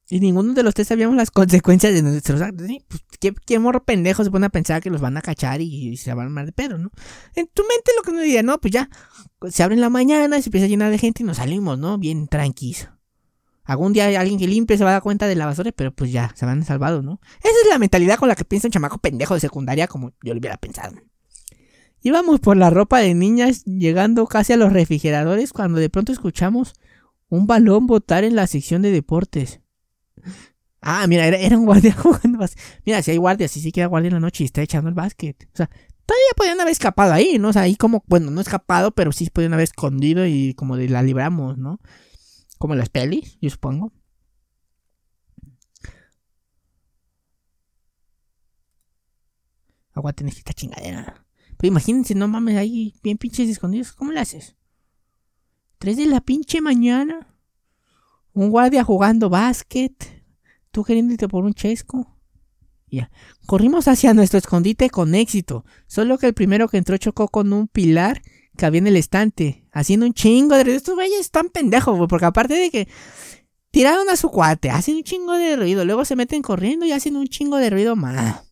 Y 0.07 0.19
ninguno 0.19 0.53
de 0.53 0.61
los 0.61 0.75
tres 0.75 0.87
sabíamos 0.87 1.15
las 1.15 1.31
consecuencias 1.31 1.91
de 1.93 2.03
nuestros 2.03 2.39
actos. 2.39 2.67
Pues, 2.87 3.01
¿qué, 3.45 3.57
morro 3.57 3.83
pendejo 3.83 4.23
se 4.23 4.29
pone 4.29 4.45
a 4.45 4.49
pensar 4.49 4.83
que 4.83 4.91
los 4.91 5.01
van 5.01 5.17
a 5.17 5.21
cachar 5.21 5.61
y, 5.61 5.97
se 5.97 6.13
van 6.13 6.19
a 6.19 6.23
armar 6.25 6.45
de 6.45 6.51
pedo, 6.51 6.77
¿no? 6.77 6.91
En 7.33 7.47
tu 7.47 7.63
mente 7.63 7.91
lo 7.97 8.03
que 8.03 8.11
uno 8.11 8.19
diría, 8.19 8.43
no, 8.43 8.59
pues 8.59 8.71
ya, 8.71 8.87
se 9.49 9.63
abre 9.63 9.73
en 9.73 9.81
la 9.81 9.89
mañana, 9.89 10.39
se 10.41 10.49
empieza 10.49 10.65
a 10.65 10.69
llenar 10.69 10.91
de 10.91 10.99
gente 10.99 11.23
y 11.23 11.25
nos 11.25 11.37
salimos, 11.37 11.79
¿no? 11.79 11.97
Bien 11.97 12.27
tranquilos. 12.27 12.89
Algún 13.65 13.93
día 13.93 14.19
alguien 14.19 14.39
que 14.39 14.47
limpie 14.47 14.77
se 14.77 14.83
va 14.83 14.91
a 14.91 14.93
dar 14.93 15.01
cuenta 15.01 15.27
de 15.27 15.35
la 15.35 15.47
basura, 15.47 15.71
pero 15.71 15.91
pues 15.91 16.11
ya, 16.11 16.31
se 16.35 16.45
van 16.45 16.63
salvado, 16.63 17.01
¿no? 17.01 17.19
Esa 17.39 17.49
es 17.63 17.69
la 17.69 17.79
mentalidad 17.79 18.17
con 18.17 18.29
la 18.29 18.35
que 18.35 18.45
piensa 18.45 18.67
un 18.67 18.71
chamaco 18.71 18.99
pendejo 18.99 19.33
de 19.33 19.39
secundaria, 19.39 19.87
como 19.87 20.11
yo 20.23 20.33
lo 20.33 20.39
hubiera 20.39 20.57
pensado. 20.57 20.95
Íbamos 22.01 22.39
por 22.39 22.55
la 22.55 22.69
ropa 22.69 22.99
de 22.99 23.15
niñas, 23.15 23.65
llegando 23.65 24.27
casi 24.27 24.53
a 24.53 24.57
los 24.57 24.71
refrigeradores, 24.71 25.51
cuando 25.51 25.79
de 25.79 25.89
pronto 25.89 26.11
escuchamos 26.11 26.75
un 27.29 27.47
balón 27.47 27.87
botar 27.87 28.23
en 28.23 28.35
la 28.35 28.45
sección 28.45 28.83
de 28.83 28.91
deportes. 28.91 29.61
Ah, 30.81 31.07
mira, 31.07 31.25
era, 31.25 31.57
un 31.57 31.65
guardia 31.65 31.93
jugando 31.97 32.45
Mira, 32.85 33.01
si 33.01 33.09
hay 33.09 33.17
guardias, 33.17 33.49
si 33.49 33.59
sí 33.59 33.71
queda 33.71 33.87
guardia 33.87 34.09
en 34.09 34.13
la 34.13 34.19
noche 34.19 34.43
y 34.43 34.45
está 34.45 34.61
echando 34.61 34.87
el 34.87 34.93
básquet. 34.93 35.49
O 35.51 35.57
sea, 35.57 35.67
todavía 36.05 36.31
podían 36.37 36.61
haber 36.61 36.71
escapado 36.71 37.11
ahí, 37.11 37.39
¿no? 37.39 37.49
O 37.49 37.53
sea, 37.53 37.63
ahí 37.63 37.75
como, 37.75 38.03
bueno, 38.05 38.29
no 38.29 38.39
escapado, 38.39 38.91
pero 38.91 39.11
sí 39.11 39.29
podían 39.31 39.53
haber 39.53 39.63
escondido 39.63 40.27
y 40.27 40.53
como 40.53 40.77
de 40.77 40.89
la 40.89 41.01
libramos, 41.01 41.57
¿no? 41.57 41.79
Como 42.57 42.75
las 42.75 42.89
pelis, 42.89 43.37
yo 43.41 43.49
supongo. 43.49 43.91
Aguanten 49.93 50.27
esta 50.27 50.53
chingadera. 50.53 51.25
Pero 51.57 51.69
imagínense, 51.69 52.15
no 52.15 52.27
mames, 52.27 52.57
ahí 52.57 52.93
bien 53.01 53.17
pinches 53.17 53.49
escondidos. 53.49 53.93
¿Cómo 53.93 54.11
le 54.11 54.19
haces? 54.19 54.55
Tres 55.77 55.97
de 55.97 56.05
la 56.05 56.21
pinche 56.21 56.61
mañana. 56.61 57.35
Un 58.33 58.49
guardia 58.49 58.83
jugando 58.83 59.29
básquet. 59.29 60.23
Tú 60.71 60.83
queriéndote 60.83 61.27
por 61.29 61.45
un 61.45 61.53
chesco. 61.53 62.17
Ya. 62.87 63.09
Corrimos 63.45 63.87
hacia 63.87 64.13
nuestro 64.13 64.37
escondite 64.37 64.89
con 64.89 65.15
éxito. 65.15 65.65
Solo 65.87 66.17
que 66.17 66.27
el 66.27 66.33
primero 66.33 66.67
que 66.67 66.77
entró 66.77 66.97
chocó 66.97 67.29
con 67.29 67.53
un 67.53 67.67
pilar 67.67 68.21
que 68.55 68.65
había 68.65 68.79
en 68.79 68.87
el 68.87 68.97
estante. 68.97 69.63
Haciendo 69.71 70.05
un 70.05 70.13
chingo 70.13 70.55
de 70.55 70.63
ruido. 70.63 70.77
Estos 70.77 70.95
güeyes 70.95 71.19
están 71.19 71.49
pendejos, 71.49 72.07
porque 72.09 72.25
aparte 72.25 72.55
de 72.55 72.71
que 72.71 72.87
tiraron 73.71 74.09
a 74.09 74.15
su 74.15 74.29
cuate, 74.29 74.69
hacen 74.69 74.95
un 74.95 75.03
chingo 75.03 75.33
de 75.33 75.55
ruido. 75.55 75.85
Luego 75.85 76.05
se 76.05 76.15
meten 76.15 76.41
corriendo 76.41 76.85
y 76.85 76.91
hacen 76.91 77.15
un 77.15 77.27
chingo 77.27 77.57
de 77.57 77.69
ruido 77.69 77.95
más. 77.95 78.43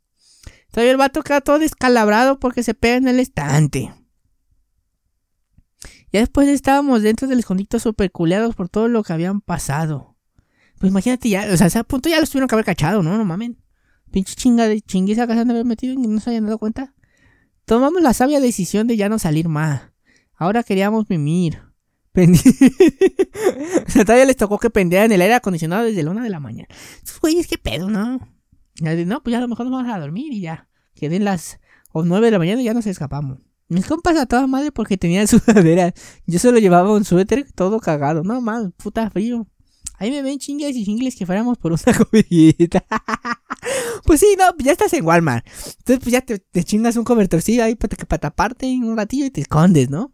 Todavía 0.72 0.92
el 0.92 0.98
vato 0.98 1.22
queda 1.22 1.42
todo 1.42 1.60
descalabrado 1.60 2.40
porque 2.40 2.64
se 2.64 2.74
pega 2.74 2.96
en 2.96 3.08
el 3.08 3.20
estante. 3.20 3.94
Ya 6.12 6.20
después 6.20 6.48
estábamos 6.48 7.02
dentro 7.02 7.28
del 7.28 7.40
escondito 7.40 7.80
super 7.80 8.12
culeados 8.12 8.56
por 8.56 8.70
todo 8.70 8.88
lo 8.88 9.04
que 9.04 9.14
habían 9.14 9.42
pasado. 9.42 10.16
Pues 10.80 10.92
imagínate 10.92 11.30
ya, 11.30 11.48
o 11.52 11.58
sea, 11.58 11.66
a 11.66 11.68
ese 11.68 11.84
punto 11.86 12.10
ya 12.10 12.20
los 12.20 12.30
tuvieron 12.30 12.48
que 12.48 12.56
haber 12.56 12.66
cachado, 12.66 13.02
¿no? 13.02 13.18
No 13.18 13.24
mamen. 13.24 13.58
Pinche 14.12 14.36
chinga 14.36 14.68
de 14.68 14.82
chinguiza 14.82 15.26
que 15.26 15.34
se 15.34 15.40
han 15.40 15.48
de 15.48 15.54
haber 15.54 15.66
metido 15.66 15.94
y 15.94 15.98
no 15.98 16.20
se 16.20 16.32
hayan 16.32 16.46
dado 16.46 16.60
cuenta. 16.60 16.94
Tomamos 17.66 18.02
la 18.02 18.14
sabia 18.14 18.42
decisión 18.42 18.88
de 18.88 18.98
ya 18.98 19.10
no 19.10 19.18
salir 19.18 19.48
más. 19.48 19.93
Ahora 20.44 20.62
queríamos 20.62 21.10
mimir. 21.10 21.62
o 22.16 23.90
sea, 23.90 24.04
todavía 24.04 24.26
les 24.26 24.36
tocó 24.36 24.60
que 24.60 24.70
prendieran 24.70 25.10
el 25.14 25.22
aire 25.22 25.36
acondicionado 25.36 25.86
desde 25.86 26.04
la 26.04 26.12
una 26.12 26.22
de 26.22 26.30
la 26.30 26.42
mañana. 26.42 26.68
Esos 27.02 27.22
güeyes, 27.22 27.48
qué 27.48 27.58
pedo, 27.58 27.90
¿no? 27.90 28.20
No, 28.82 29.24
pues 29.24 29.32
ya 29.32 29.38
a 29.38 29.42
lo 29.42 29.48
mejor 29.48 29.68
nos 29.68 29.72
vamos 29.72 29.96
a 29.96 30.00
dormir 30.00 30.34
y 30.34 30.42
ya. 30.42 30.68
Queden 30.96 31.24
las 31.24 31.60
o 31.94 32.04
nueve 32.04 32.26
de 32.26 32.32
la 32.32 32.40
mañana 32.40 32.62
y 32.62 32.66
ya 32.66 32.74
nos 32.74 32.86
escapamos. 32.88 33.38
Mis 33.70 33.86
compas 33.86 34.18
a 34.18 34.26
toda 34.26 34.46
madre 34.46 34.74
porque 34.74 34.98
tenían 34.98 35.28
sudadera. 35.30 35.94
Yo 36.28 36.40
solo 36.40 36.60
llevaba 36.60 36.92
un 36.92 37.06
suéter 37.06 37.50
todo 37.56 37.80
cagado. 37.80 38.24
No 38.24 38.42
más, 38.42 38.68
puta 38.76 39.10
frío. 39.10 39.48
Ahí 39.98 40.12
me 40.12 40.22
ven 40.22 40.40
chingas 40.40 40.76
y 40.76 40.84
chingles 40.84 41.16
que 41.16 41.26
fuéramos 41.26 41.58
por 41.58 41.72
una 41.72 41.98
comidita. 42.06 42.84
pues 44.06 44.20
sí, 44.20 44.36
no, 44.38 44.44
ya 44.62 44.74
estás 44.74 44.92
en 44.92 45.06
Walmart. 45.06 45.48
Entonces, 45.48 46.00
pues 46.00 46.12
ya 46.12 46.20
te, 46.20 46.64
chingas 46.66 46.98
un 46.98 47.06
cobertorcillo 47.06 47.64
ahí 47.64 47.76
para, 47.76 47.96
para 47.96 48.20
taparte 48.20 48.66
un 48.66 48.98
ratillo 48.98 49.26
y 49.26 49.32
te 49.32 49.40
escondes, 49.40 49.90
¿no? 49.90 50.12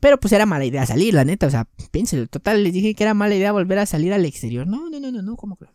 Pero 0.00 0.18
pues 0.18 0.32
era 0.32 0.46
mala 0.46 0.64
idea 0.64 0.86
salir, 0.86 1.14
la 1.14 1.24
neta. 1.24 1.46
O 1.46 1.50
sea, 1.50 1.68
piénselo. 1.90 2.26
Total, 2.26 2.64
les 2.64 2.72
dije 2.72 2.94
que 2.94 3.04
era 3.04 3.14
mala 3.14 3.34
idea 3.34 3.52
volver 3.52 3.78
a 3.78 3.86
salir 3.86 4.12
al 4.12 4.24
exterior. 4.24 4.66
No, 4.66 4.88
no, 4.88 4.98
no, 4.98 5.12
no, 5.12 5.22
no, 5.22 5.36
¿cómo 5.36 5.56
creo? 5.56 5.74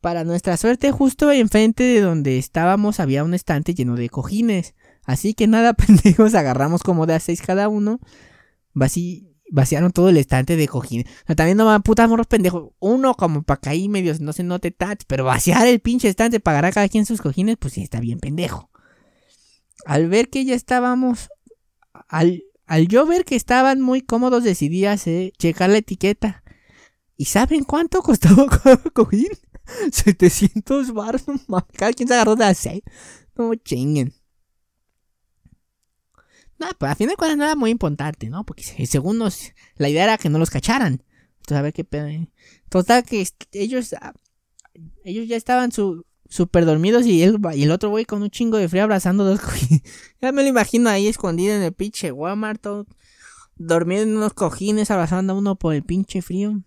Para 0.00 0.24
nuestra 0.24 0.56
suerte, 0.56 0.90
justo 0.90 1.30
enfrente 1.30 1.84
de 1.84 2.00
donde 2.00 2.38
estábamos 2.38 3.00
había 3.00 3.22
un 3.24 3.34
estante 3.34 3.74
lleno 3.74 3.96
de 3.96 4.08
cojines. 4.08 4.74
Así 5.04 5.34
que 5.34 5.46
nada, 5.46 5.74
pendejos, 5.74 6.34
agarramos 6.34 6.82
como 6.82 7.06
de 7.06 7.14
a 7.14 7.20
seis 7.20 7.42
cada 7.42 7.68
uno. 7.68 7.98
vaciaron 9.50 9.90
todo 9.90 10.08
el 10.08 10.16
estante 10.16 10.56
de 10.56 10.68
cojines. 10.68 11.06
O 11.06 11.26
sea, 11.26 11.36
también 11.36 11.58
no 11.58 11.66
van 11.66 11.82
putas 11.82 12.08
morros 12.08 12.28
pendejos. 12.28 12.70
Uno 12.78 13.14
como 13.14 13.42
para 13.42 13.60
caer 13.60 13.88
medio 13.88 14.14
no 14.20 14.32
se 14.32 14.44
note 14.44 14.70
touch. 14.70 15.02
Pero 15.08 15.24
vaciar 15.24 15.66
el 15.66 15.80
pinche 15.80 16.08
estante 16.08 16.40
agarrar 16.44 16.72
cada 16.72 16.88
quien 16.88 17.04
sus 17.04 17.20
cojines, 17.20 17.56
pues 17.56 17.74
sí 17.74 17.82
está 17.82 17.98
bien 17.98 18.20
pendejo. 18.20 18.70
Al 19.86 20.08
ver 20.08 20.30
que 20.30 20.44
ya 20.44 20.54
estábamos. 20.54 21.30
Al, 22.08 22.44
al 22.66 22.88
yo 22.88 23.06
ver 23.06 23.24
que 23.24 23.36
estaban 23.36 23.80
muy 23.80 24.02
cómodos, 24.02 24.44
decidí 24.44 24.86
hacer, 24.86 25.32
checar 25.38 25.70
la 25.70 25.78
etiqueta. 25.78 26.42
¿Y 27.16 27.26
saben 27.26 27.64
cuánto 27.64 28.02
costaba 28.02 28.46
cada 28.62 28.76
cojín? 28.92 29.28
700 29.92 30.92
bars, 30.92 31.26
no 31.48 31.66
Cada 31.72 31.92
quien 31.92 32.08
se 32.08 32.14
agarró 32.14 32.36
de 32.36 32.44
las 32.44 32.68
No 33.36 33.54
chinguen. 33.54 34.14
No, 36.58 36.68
pues 36.78 36.92
a 36.92 36.94
fin 36.94 37.08
de 37.08 37.16
cuentas 37.16 37.36
no 37.36 37.44
era 37.44 37.56
muy 37.56 37.70
importante, 37.70 38.28
¿no? 38.28 38.44
Porque 38.44 38.62
según 38.62 39.18
nos, 39.18 39.52
la 39.76 39.88
idea 39.88 40.04
era 40.04 40.18
que 40.18 40.28
no 40.28 40.38
los 40.38 40.50
cacharan. 40.50 41.02
Entonces, 41.38 41.58
a 41.58 41.62
ver 41.62 41.72
qué 41.72 41.82
pedo. 41.82 42.06
¿eh? 42.06 42.30
Total, 42.68 43.02
que 43.02 43.26
ellos, 43.52 43.94
ah, 44.00 44.12
ellos 45.04 45.26
ya 45.26 45.36
estaban 45.36 45.72
su, 45.72 46.06
súper 46.32 46.64
dormidos 46.64 47.04
y, 47.04 47.22
él, 47.22 47.38
y 47.54 47.64
el 47.64 47.70
otro 47.70 47.90
güey 47.90 48.06
con 48.06 48.22
un 48.22 48.30
chingo 48.30 48.56
de 48.56 48.66
frío 48.66 48.84
abrazando 48.84 49.22
dos 49.22 49.38
cojines. 49.38 49.82
ya 50.22 50.32
me 50.32 50.42
lo 50.42 50.48
imagino 50.48 50.88
ahí 50.88 51.06
escondido 51.06 51.54
en 51.54 51.60
el 51.60 51.74
pinche 51.74 52.10
Walmart, 52.10 52.58
todo, 52.58 52.86
dormido 53.56 54.02
en 54.02 54.16
unos 54.16 54.32
cojines, 54.32 54.90
abrazando 54.90 55.34
a 55.34 55.36
uno 55.36 55.56
por 55.56 55.74
el 55.74 55.82
pinche 55.82 56.22
frío. 56.22 56.62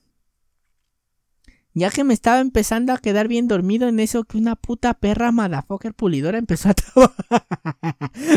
Ya 1.73 1.89
que 1.89 2.04
me 2.04 2.13
estaba 2.13 2.41
empezando 2.41 2.93
a 2.93 2.99
quedar 2.99 3.28
bien 3.28 3.47
dormido 3.47 3.88
en 3.88 3.99
eso 3.99 4.23
que 4.23 4.38
una 4.38 4.56
puta 4.56 4.93
perra 4.93 5.32
motherfucker 5.32 5.95
pulidora 5.95 6.38
empezó 6.38 6.69
a 6.69 6.73
trabajar. 6.75 7.47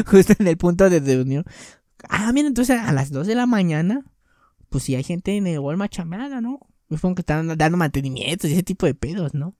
Justo 0.06 0.32
en 0.38 0.46
el 0.46 0.56
punto 0.56 0.88
de 0.88 0.98
reunión. 0.98 1.44
Ah, 2.08 2.32
mira, 2.32 2.48
entonces 2.48 2.80
a 2.80 2.90
las 2.92 3.10
2 3.10 3.26
de 3.26 3.34
la 3.34 3.44
mañana, 3.44 4.02
pues 4.70 4.84
si 4.84 4.94
hay 4.94 5.04
gente 5.04 5.36
en 5.36 5.46
el 5.46 5.58
Walmart 5.58 5.92
chamada, 5.92 6.40
¿no? 6.40 6.60
Supongo 6.88 7.16
que 7.16 7.22
están 7.22 7.58
dando 7.58 7.76
mantenimientos 7.76 8.48
y 8.48 8.54
ese 8.54 8.62
tipo 8.62 8.86
de 8.86 8.94
pedos, 8.94 9.34
¿no? 9.34 9.54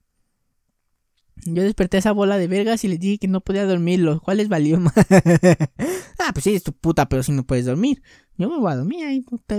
Yo 1.44 1.62
desperté 1.62 1.96
a 1.96 2.01
esa 2.01 2.12
bola 2.12 2.38
de 2.38 2.46
vergas 2.46 2.85
y 2.85 2.88
les 2.88 3.01
dije 3.01 3.18
que 3.18 3.29
no 3.29 3.40
podía 3.40 3.64
dormir, 3.64 4.01
los 4.01 4.20
cuales 4.20 4.48
valió 4.48 4.81
más. 4.81 4.94
ah, 4.96 6.33
pues 6.33 6.44
sí, 6.44 6.55
es 6.55 6.62
tu 6.62 6.72
puta, 6.72 7.09
pero 7.09 7.22
si 7.22 7.33
no 7.33 7.44
puedes 7.44 7.66
dormir. 7.66 8.03
Yo 8.37 8.48
me 8.48 8.59
voy 8.59 8.72
a 8.72 8.77
dormir 8.77 9.05
ahí, 9.05 9.24
te 9.46 9.57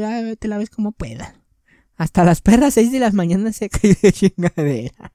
la, 0.48 0.58
ves 0.58 0.70
como 0.70 0.92
pueda. 0.92 1.36
Hasta 1.96 2.24
las 2.24 2.42
perras 2.42 2.76
6 2.76 2.92
de 2.92 3.00
las 3.00 3.14
mañanas 3.14 3.58
se 3.58 3.70
cae 3.70 3.98
de 4.02 4.12
chingadera. 4.12 5.14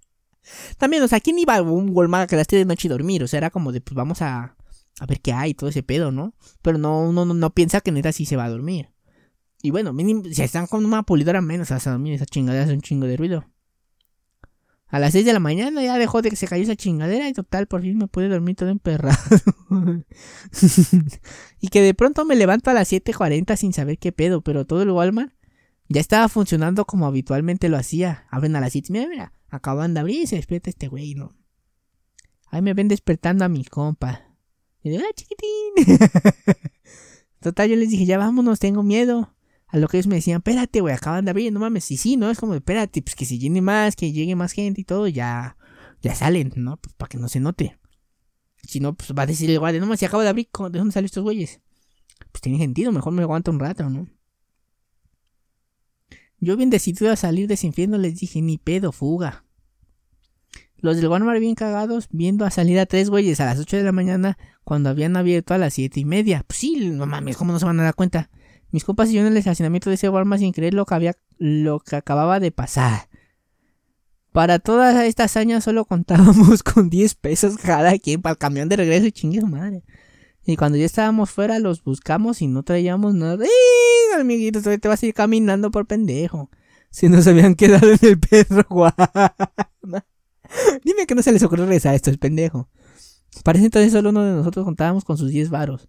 También, 0.76 1.02
o 1.02 1.08
sea, 1.08 1.20
¿quién 1.20 1.38
iba 1.38 1.56
a 1.56 1.62
un 1.62 1.90
Walmart 1.90 2.32
a 2.32 2.36
las 2.36 2.46
3 2.46 2.60
de 2.60 2.66
noche 2.66 2.88
y 2.88 2.90
dormir? 2.90 3.22
O 3.22 3.28
sea, 3.28 3.38
era 3.38 3.50
como 3.50 3.72
de, 3.72 3.80
pues 3.80 3.94
vamos 3.94 4.20
a, 4.20 4.56
a 5.00 5.06
ver 5.06 5.20
qué 5.20 5.32
hay, 5.32 5.54
todo 5.54 5.70
ese 5.70 5.82
pedo, 5.82 6.12
¿no? 6.12 6.34
Pero 6.62 6.76
no, 6.78 7.12
no, 7.12 7.24
no, 7.24 7.50
piensa 7.50 7.80
que 7.80 7.92
neta 7.92 8.12
sí 8.12 8.26
se 8.26 8.36
va 8.36 8.44
a 8.44 8.50
dormir. 8.50 8.90
Y 9.62 9.70
bueno, 9.70 9.94
si 10.30 10.42
están 10.42 10.66
con 10.66 10.84
una 10.84 11.04
pulidora 11.04 11.40
menos, 11.40 11.70
a 11.70 11.78
dormir 11.78 12.12
esa 12.12 12.26
chingadera 12.26 12.64
hace 12.64 12.74
un 12.74 12.82
chingo 12.82 13.06
de 13.06 13.16
ruido. 13.16 13.46
A 14.88 14.98
las 14.98 15.12
6 15.12 15.24
de 15.24 15.32
la 15.32 15.40
mañana 15.40 15.82
ya 15.82 15.98
dejó 15.98 16.22
de 16.22 16.30
que 16.30 16.36
se 16.36 16.46
cayó 16.46 16.62
esa 16.62 16.76
chingadera 16.76 17.28
y 17.28 17.32
total, 17.32 17.66
por 17.66 17.82
fin 17.82 17.98
me 17.98 18.06
pude 18.06 18.28
dormir 18.28 18.54
todo 18.54 18.68
emperrado. 18.68 19.18
y 21.60 21.68
que 21.68 21.82
de 21.82 21.94
pronto 21.94 22.24
me 22.24 22.36
levanto 22.36 22.70
a 22.70 22.74
las 22.74 22.92
7.40 22.92 23.56
sin 23.56 23.72
saber 23.72 23.98
qué 23.98 24.12
pedo, 24.12 24.42
pero 24.42 24.66
todo 24.66 24.82
el 24.82 24.90
Walmart 24.90 25.32
ya 25.88 26.00
estaba 26.00 26.28
funcionando 26.28 26.84
como 26.84 27.06
habitualmente 27.06 27.68
lo 27.68 27.76
hacía. 27.76 28.26
Abren 28.30 28.56
a 28.56 28.60
las 28.60 28.72
7, 28.72 28.92
mira, 28.92 29.08
mira, 29.08 29.32
acaban 29.48 29.94
de 29.94 30.00
abrir 30.00 30.22
y 30.22 30.26
se 30.26 30.36
despierta 30.36 30.70
este 30.70 30.88
güey, 30.88 31.14
¿no? 31.14 31.34
Ahí 32.50 32.62
me 32.62 32.74
ven 32.74 32.88
despertando 32.88 33.44
a 33.44 33.48
mi 33.48 33.64
compa. 33.64 34.22
Y 34.82 34.90
digo, 34.90 35.02
¡ah, 35.04 35.12
chiquitín! 35.14 35.98
Total, 37.40 37.68
yo 37.68 37.76
les 37.76 37.90
dije, 37.90 38.06
ya 38.06 38.18
vámonos, 38.18 38.58
tengo 38.60 38.82
miedo. 38.82 39.34
A 39.74 39.78
lo 39.78 39.88
que 39.88 39.96
ellos 39.96 40.06
me 40.06 40.14
decían, 40.14 40.36
espérate, 40.36 40.80
güey, 40.82 40.94
acaban 40.94 41.24
de 41.24 41.32
abrir, 41.32 41.52
no 41.52 41.58
mames. 41.58 41.90
Y 41.90 41.96
sí, 41.96 42.16
¿no? 42.16 42.30
Es 42.30 42.38
como, 42.38 42.54
espérate, 42.54 43.02
pues 43.02 43.16
que 43.16 43.24
si 43.24 43.40
llene 43.40 43.60
más, 43.60 43.96
que 43.96 44.12
llegue 44.12 44.36
más 44.36 44.52
gente 44.52 44.82
y 44.82 44.84
todo, 44.84 45.08
ya, 45.08 45.56
ya 46.00 46.14
salen, 46.14 46.52
¿no? 46.54 46.76
Pues 46.76 46.94
para 46.94 47.08
que 47.08 47.18
no 47.18 47.28
se 47.28 47.40
note. 47.40 47.76
Si 48.62 48.78
no, 48.78 48.94
pues 48.94 49.10
va 49.18 49.24
a 49.24 49.26
decir 49.26 49.50
igual, 49.50 49.74
no 49.80 49.86
mames, 49.86 49.98
si 49.98 50.06
acabo 50.06 50.22
de 50.22 50.28
abrir, 50.28 50.48
¿de 50.70 50.78
dónde 50.78 50.92
salen 50.92 51.06
estos 51.06 51.24
güeyes? 51.24 51.60
Pues 52.30 52.40
tiene 52.40 52.58
sentido, 52.58 52.92
mejor 52.92 53.12
me 53.14 53.22
aguanto 53.22 53.50
un 53.50 53.58
rato, 53.58 53.90
¿no? 53.90 54.06
Yo 56.38 56.56
bien 56.56 56.70
decidido 56.70 57.10
a 57.10 57.16
salir 57.16 57.48
de 57.48 57.54
ese 57.54 57.66
infierno 57.66 57.98
les 57.98 58.20
dije, 58.20 58.42
ni 58.42 58.58
pedo, 58.58 58.92
fuga. 58.92 59.44
Los 60.76 60.98
del 60.98 61.08
Walmart 61.08 61.40
bien 61.40 61.56
cagados, 61.56 62.06
viendo 62.12 62.44
a 62.44 62.52
salir 62.52 62.78
a 62.78 62.86
tres 62.86 63.10
güeyes 63.10 63.40
a 63.40 63.46
las 63.46 63.58
8 63.58 63.78
de 63.78 63.82
la 63.82 63.90
mañana 63.90 64.38
cuando 64.62 64.88
habían 64.88 65.16
abierto 65.16 65.52
a 65.52 65.58
las 65.58 65.74
siete 65.74 65.98
y 65.98 66.04
media. 66.04 66.44
Pues 66.46 66.60
sí, 66.60 66.90
no 66.92 67.06
mames, 67.06 67.36
¿cómo 67.36 67.52
no 67.52 67.58
se 67.58 67.64
van 67.64 67.80
a 67.80 67.82
dar 67.82 67.96
cuenta? 67.96 68.30
Mis 68.74 68.82
compas 68.82 69.08
y 69.08 69.12
yo 69.12 69.20
en 69.20 69.28
el 69.28 69.36
estacionamiento 69.36 69.88
de 69.88 69.94
ese 69.94 70.08
Walmart 70.08 70.40
sin 70.40 70.52
creer 70.52 70.74
lo 70.74 70.84
que 70.84 70.96
había, 70.96 71.16
lo 71.38 71.78
que 71.78 71.94
acababa 71.94 72.40
de 72.40 72.50
pasar. 72.50 73.08
Para 74.32 74.58
todas 74.58 74.96
estas 75.04 75.36
años 75.36 75.62
solo 75.62 75.84
contábamos 75.84 76.62
con 76.64 76.90
10 76.90 77.14
pesos 77.14 77.56
cada 77.56 77.96
quien 78.00 78.20
para 78.20 78.32
el 78.32 78.38
camión 78.38 78.68
de 78.68 78.74
regreso 78.74 79.06
y 79.06 79.12
chingue 79.12 79.40
su 79.40 79.46
madre. 79.46 79.84
Y 80.44 80.56
cuando 80.56 80.76
ya 80.76 80.86
estábamos 80.86 81.30
fuera, 81.30 81.60
los 81.60 81.84
buscamos 81.84 82.42
y 82.42 82.48
no 82.48 82.64
traíamos 82.64 83.14
nada. 83.14 83.44
¡Eh, 83.44 84.20
amiguitos! 84.20 84.64
Te 84.64 84.88
vas 84.88 85.00
a 85.00 85.06
ir 85.06 85.14
caminando 85.14 85.70
por 85.70 85.86
pendejo. 85.86 86.50
Si 86.90 87.08
nos 87.08 87.28
habían 87.28 87.54
quedado 87.54 87.88
en 87.92 87.98
el 88.02 88.18
perro, 88.18 88.66
Dime 90.84 91.06
que 91.06 91.14
no 91.14 91.22
se 91.22 91.30
les 91.30 91.44
ocurre 91.44 91.62
regresar 91.62 91.92
a 91.92 91.94
esto, 91.94 92.10
es 92.10 92.18
pendejo. 92.18 92.68
Parece 93.44 93.66
entonces 93.66 93.92
solo 93.92 94.10
uno 94.10 94.24
de 94.24 94.32
nosotros 94.32 94.64
contábamos 94.64 95.04
con 95.04 95.16
sus 95.16 95.30
10 95.30 95.50
varos. 95.50 95.88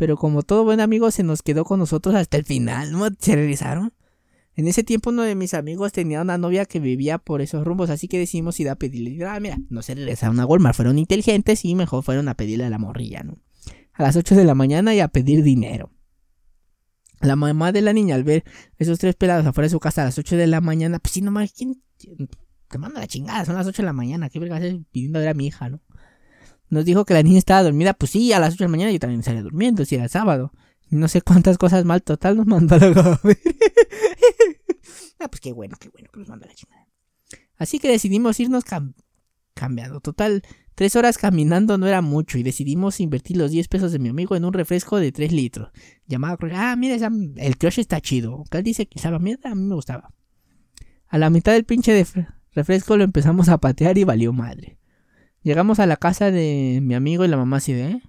Pero 0.00 0.16
como 0.16 0.42
todo 0.42 0.64
buen 0.64 0.80
amigo 0.80 1.10
se 1.10 1.22
nos 1.22 1.42
quedó 1.42 1.66
con 1.66 1.78
nosotros 1.78 2.14
hasta 2.14 2.38
el 2.38 2.46
final, 2.46 2.90
¿no? 2.90 3.06
¿Se 3.18 3.36
regresaron? 3.36 3.92
En 4.56 4.66
ese 4.66 4.82
tiempo 4.82 5.10
uno 5.10 5.24
de 5.24 5.34
mis 5.34 5.52
amigos 5.52 5.92
tenía 5.92 6.22
una 6.22 6.38
novia 6.38 6.64
que 6.64 6.80
vivía 6.80 7.18
por 7.18 7.42
esos 7.42 7.66
rumbos, 7.66 7.90
así 7.90 8.08
que 8.08 8.18
decidimos 8.18 8.58
ir 8.60 8.70
a 8.70 8.76
pedirle. 8.76 9.22
Ah, 9.26 9.38
mira, 9.40 9.58
no 9.68 9.82
se 9.82 9.94
regresaron 9.94 10.40
a 10.40 10.46
Walmart, 10.46 10.74
fueron 10.74 10.98
inteligentes 10.98 11.66
y 11.66 11.74
mejor 11.74 12.02
fueron 12.02 12.30
a 12.30 12.34
pedirle 12.34 12.64
a 12.64 12.70
la 12.70 12.78
morrilla, 12.78 13.24
¿no? 13.24 13.36
a 13.92 14.02
las 14.02 14.16
8 14.16 14.36
de 14.36 14.44
la 14.44 14.54
mañana 14.54 14.94
y 14.94 15.00
a 15.00 15.08
pedir 15.08 15.42
dinero. 15.42 15.90
La 17.20 17.36
mamá 17.36 17.70
de 17.70 17.82
la 17.82 17.92
niña 17.92 18.14
al 18.14 18.24
ver 18.24 18.44
esos 18.78 18.98
tres 18.98 19.16
pelados 19.16 19.44
afuera 19.44 19.66
de 19.66 19.70
su 19.70 19.80
casa 19.80 20.00
a 20.00 20.06
las 20.06 20.16
8 20.16 20.34
de 20.38 20.46
la 20.46 20.62
mañana, 20.62 20.98
pues 20.98 21.12
sí, 21.12 21.20
nomás, 21.20 21.52
¿quién 21.52 21.82
te 22.68 22.78
manda 22.78 23.00
la 23.00 23.06
chingada? 23.06 23.44
Son 23.44 23.54
las 23.54 23.66
8 23.66 23.82
de 23.82 23.86
la 23.86 23.92
mañana, 23.92 24.30
¿qué 24.30 24.38
verga 24.38 24.56
haces 24.56 24.78
pidiendo 24.92 25.18
a 25.18 25.20
ver 25.20 25.28
a 25.28 25.34
mi 25.34 25.48
hija, 25.48 25.68
no? 25.68 25.82
Nos 26.70 26.84
dijo 26.84 27.04
que 27.04 27.14
la 27.14 27.22
niña 27.22 27.38
estaba 27.38 27.62
dormida, 27.62 27.94
pues 27.94 28.12
sí, 28.12 28.32
a 28.32 28.38
las 28.38 28.54
8 28.54 28.64
de 28.64 28.68
la 28.68 28.70
mañana 28.70 28.92
yo 28.92 28.98
también 28.98 29.22
salía 29.22 29.42
durmiendo, 29.42 29.84
si 29.84 29.96
era 29.96 30.08
sábado. 30.08 30.52
No 30.88 31.08
sé 31.08 31.22
cuántas 31.22 31.58
cosas 31.58 31.84
mal, 31.84 32.02
total, 32.02 32.36
nos 32.36 32.46
mandó 32.46 32.76
a 32.76 32.78
la 32.78 33.20
Ah, 35.20 35.28
pues 35.28 35.40
qué 35.40 35.52
bueno, 35.52 35.76
qué 35.78 35.88
bueno 35.90 36.08
que 36.12 36.18
nos 36.18 36.28
mandó 36.28 36.46
la 36.46 36.54
chingada. 36.54 36.86
Así 37.56 37.78
que 37.78 37.88
decidimos 37.90 38.40
irnos 38.40 38.64
cambiando. 39.54 40.00
Total, 40.00 40.42
Tres 40.80 40.96
horas 40.96 41.18
caminando 41.18 41.76
no 41.76 41.86
era 41.86 42.00
mucho 42.00 42.38
y 42.38 42.42
decidimos 42.42 43.00
invertir 43.00 43.36
los 43.36 43.50
10 43.50 43.68
pesos 43.68 43.92
de 43.92 43.98
mi 43.98 44.08
amigo 44.08 44.34
en 44.34 44.46
un 44.46 44.54
refresco 44.54 44.96
de 44.96 45.12
3 45.12 45.30
litros. 45.30 45.68
Llamado, 46.06 46.38
ah, 46.54 46.74
mira, 46.74 46.96
el 47.36 47.58
crush 47.58 47.80
está 47.80 48.00
chido. 48.00 48.44
Él 48.50 48.62
dice 48.62 48.86
que 48.86 48.98
sabe 48.98 49.18
mierda, 49.18 49.50
a 49.50 49.54
mí 49.54 49.62
me 49.62 49.74
gustaba. 49.74 50.14
A 51.06 51.18
la 51.18 51.28
mitad 51.28 51.52
del 51.52 51.66
pinche 51.66 51.92
de 51.92 52.06
refresco 52.52 52.96
lo 52.96 53.04
empezamos 53.04 53.50
a 53.50 53.58
patear 53.58 53.98
y 53.98 54.04
valió 54.04 54.32
madre. 54.32 54.78
Llegamos 55.42 55.80
a 55.80 55.86
la 55.86 55.96
casa 55.96 56.30
de 56.30 56.80
mi 56.82 56.94
amigo 56.94 57.24
y 57.24 57.28
la 57.28 57.36
mamá 57.36 57.58
así 57.58 57.72
de, 57.72 57.90
¿eh? 57.90 58.02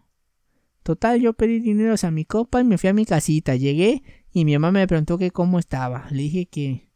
Total, 0.83 1.21
yo 1.21 1.33
pedí 1.33 1.59
dinero 1.59 1.95
a 2.01 2.11
mi 2.11 2.25
copa 2.25 2.59
y 2.59 2.63
me 2.63 2.77
fui 2.77 2.89
a 2.89 2.93
mi 2.93 3.05
casita. 3.05 3.55
Llegué 3.55 4.03
y 4.31 4.45
mi 4.45 4.53
mamá 4.53 4.71
me 4.71 4.87
preguntó 4.87 5.17
que 5.17 5.31
cómo 5.31 5.59
estaba. 5.59 6.07
Le 6.09 6.23
dije 6.23 6.47
que, 6.47 6.89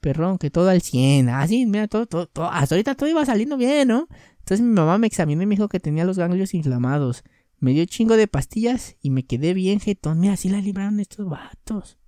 perrón, 0.00 0.38
que 0.38 0.50
todo 0.50 0.68
al 0.68 0.82
100. 0.82 1.28
Así, 1.28 1.62
ah, 1.62 1.66
mira, 1.68 1.88
todo, 1.88 2.06
todo, 2.06 2.26
todo, 2.26 2.50
hasta 2.50 2.74
ahorita 2.74 2.94
todo 2.96 3.08
iba 3.08 3.24
saliendo 3.24 3.56
bien, 3.56 3.88
¿no? 3.88 4.08
Entonces 4.40 4.66
mi 4.66 4.72
mamá 4.72 4.98
me 4.98 5.06
examinó 5.06 5.42
y 5.42 5.46
me 5.46 5.54
dijo 5.54 5.68
que 5.68 5.78
tenía 5.78 6.04
los 6.04 6.18
ganglios 6.18 6.54
inflamados. 6.54 7.22
Me 7.58 7.72
dio 7.72 7.84
chingo 7.84 8.16
de 8.16 8.26
pastillas 8.26 8.96
y 9.00 9.10
me 9.10 9.24
quedé 9.24 9.54
bien 9.54 9.80
jetón. 9.80 10.18
Mira, 10.18 10.32
así 10.32 10.48
la 10.48 10.60
libraron 10.60 10.98
estos 10.98 11.28
vatos. 11.28 11.98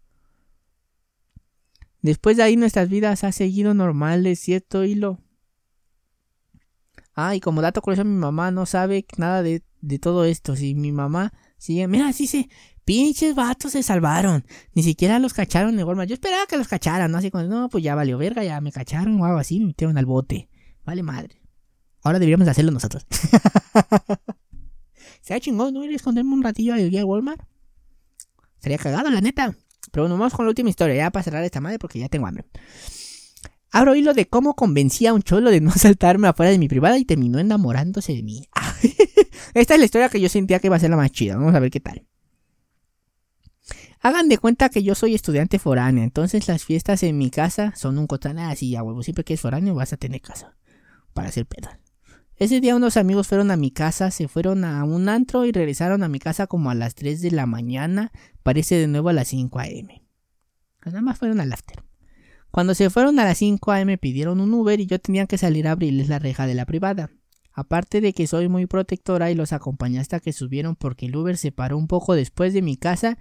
Después 2.00 2.36
de 2.36 2.42
ahí 2.42 2.56
nuestras 2.56 2.88
vidas 2.88 3.22
ha 3.22 3.30
seguido 3.30 3.74
normales, 3.74 4.40
cierto 4.40 4.84
hilo. 4.84 5.20
Ah, 7.14 7.34
y 7.34 7.40
como 7.40 7.60
dato 7.60 7.82
curioso, 7.82 8.04
mi 8.04 8.16
mamá 8.16 8.50
no 8.50 8.66
sabe 8.66 9.04
nada 9.16 9.42
de, 9.42 9.62
de 9.80 9.98
todo 9.98 10.24
esto. 10.24 10.56
Si 10.56 10.74
mi 10.74 10.92
mamá 10.92 11.32
sigue, 11.58 11.86
mira, 11.88 12.08
así 12.08 12.26
se, 12.26 12.48
pinches 12.84 13.34
vatos 13.34 13.72
se 13.72 13.82
salvaron. 13.82 14.44
Ni 14.74 14.82
siquiera 14.82 15.18
los 15.18 15.34
cacharon 15.34 15.76
de 15.76 15.84
Walmart. 15.84 16.08
Yo 16.08 16.14
esperaba 16.14 16.46
que 16.46 16.56
los 16.56 16.68
cacharan, 16.68 17.10
¿no? 17.10 17.18
Así 17.18 17.30
como, 17.30 17.44
no, 17.44 17.68
pues 17.68 17.84
ya 17.84 17.94
valió 17.94 18.18
verga, 18.18 18.44
ya 18.44 18.60
me 18.60 18.72
cacharon 18.72 19.20
o 19.20 19.24
algo 19.24 19.38
así, 19.38 19.60
me 19.60 19.66
metieron 19.66 19.98
al 19.98 20.06
bote. 20.06 20.48
Vale 20.84 21.02
madre. 21.02 21.40
Ahora 22.02 22.18
deberíamos 22.18 22.48
hacerlo 22.48 22.72
nosotros. 22.72 23.06
Sería 25.20 25.40
chingón, 25.40 25.74
¿no? 25.74 25.84
Ir 25.84 25.92
a 25.92 25.96
esconderme 25.96 26.32
un 26.32 26.42
ratillo 26.42 26.74
al 26.74 27.04
Walmart. 27.04 27.42
Sería 28.58 28.78
cagado, 28.78 29.10
la 29.10 29.20
neta. 29.20 29.54
Pero 29.92 30.04
bueno, 30.04 30.16
vamos 30.16 30.32
con 30.32 30.46
la 30.46 30.50
última 30.50 30.70
historia, 30.70 30.96
ya 30.96 31.10
para 31.10 31.22
cerrar 31.22 31.44
esta 31.44 31.60
madre 31.60 31.78
porque 31.78 31.98
ya 31.98 32.08
tengo 32.08 32.26
hambre. 32.26 32.46
Abro 33.72 33.96
hilo 33.96 34.12
de 34.12 34.28
cómo 34.28 34.54
convencí 34.54 35.06
a 35.06 35.14
un 35.14 35.22
cholo 35.22 35.50
de 35.50 35.62
no 35.62 35.70
saltarme 35.76 36.28
afuera 36.28 36.52
de 36.52 36.58
mi 36.58 36.68
privada 36.68 36.98
y 36.98 37.06
terminó 37.06 37.38
enamorándose 37.38 38.12
de 38.12 38.22
mí. 38.22 38.46
Esta 39.54 39.74
es 39.74 39.80
la 39.80 39.86
historia 39.86 40.10
que 40.10 40.20
yo 40.20 40.28
sentía 40.28 40.60
que 40.60 40.66
iba 40.68 40.76
a 40.76 40.78
ser 40.78 40.90
la 40.90 40.96
más 40.96 41.10
chida. 41.10 41.36
Vamos 41.36 41.54
a 41.54 41.60
ver 41.60 41.70
qué 41.70 41.80
tal. 41.80 42.06
Hagan 44.00 44.28
de 44.28 44.36
cuenta 44.36 44.68
que 44.68 44.82
yo 44.82 44.94
soy 44.94 45.14
estudiante 45.14 45.58
foráneo, 45.58 46.04
entonces 46.04 46.48
las 46.48 46.64
fiestas 46.64 47.02
en 47.02 47.16
mi 47.16 47.30
casa 47.30 47.72
son 47.76 47.98
un 47.98 48.06
cotana 48.06 48.50
así, 48.50 48.76
a 48.76 48.82
huevo. 48.82 49.02
Siempre 49.02 49.24
que 49.24 49.34
es 49.34 49.40
foráneo 49.40 49.74
vas 49.74 49.92
a 49.92 49.96
tener 49.96 50.20
casa 50.20 50.56
para 51.14 51.28
hacer 51.28 51.46
pedas. 51.46 51.78
Ese 52.36 52.60
día 52.60 52.74
unos 52.74 52.96
amigos 52.96 53.28
fueron 53.28 53.50
a 53.52 53.56
mi 53.56 53.70
casa, 53.70 54.10
se 54.10 54.26
fueron 54.28 54.64
a 54.64 54.82
un 54.84 55.08
antro 55.08 55.46
y 55.46 55.52
regresaron 55.52 56.02
a 56.02 56.08
mi 56.08 56.18
casa 56.18 56.46
como 56.46 56.70
a 56.70 56.74
las 56.74 56.94
3 56.94 57.22
de 57.22 57.30
la 57.30 57.46
mañana, 57.46 58.10
parece 58.42 58.74
de 58.74 58.88
nuevo 58.88 59.08
a 59.08 59.12
las 59.12 59.28
5 59.28 59.58
a.m. 59.60 60.02
Pues 60.80 60.92
nada 60.92 61.02
más 61.02 61.18
fueron 61.18 61.40
al 61.40 61.52
after. 61.52 61.82
Cuando 62.52 62.74
se 62.74 62.90
fueron 62.90 63.18
a 63.18 63.24
las 63.24 63.38
5 63.38 63.72
a.m. 63.72 63.96
pidieron 63.96 64.40
un 64.40 64.52
Uber 64.52 64.78
y 64.78 64.86
yo 64.86 65.00
tenía 65.00 65.26
que 65.26 65.38
salir 65.38 65.66
a 65.66 65.72
abrirles 65.72 66.08
la 66.08 66.18
reja 66.18 66.46
de 66.46 66.54
la 66.54 66.66
privada. 66.66 67.10
Aparte 67.54 68.02
de 68.02 68.12
que 68.12 68.26
soy 68.26 68.48
muy 68.48 68.66
protectora 68.66 69.30
y 69.30 69.34
los 69.34 69.52
acompañé 69.52 69.98
hasta 69.98 70.20
que 70.20 70.32
subieron 70.32 70.76
porque 70.76 71.06
el 71.06 71.16
Uber 71.16 71.38
se 71.38 71.50
paró 71.50 71.78
un 71.78 71.88
poco 71.88 72.14
después 72.14 72.52
de 72.52 72.60
mi 72.60 72.76
casa 72.76 73.18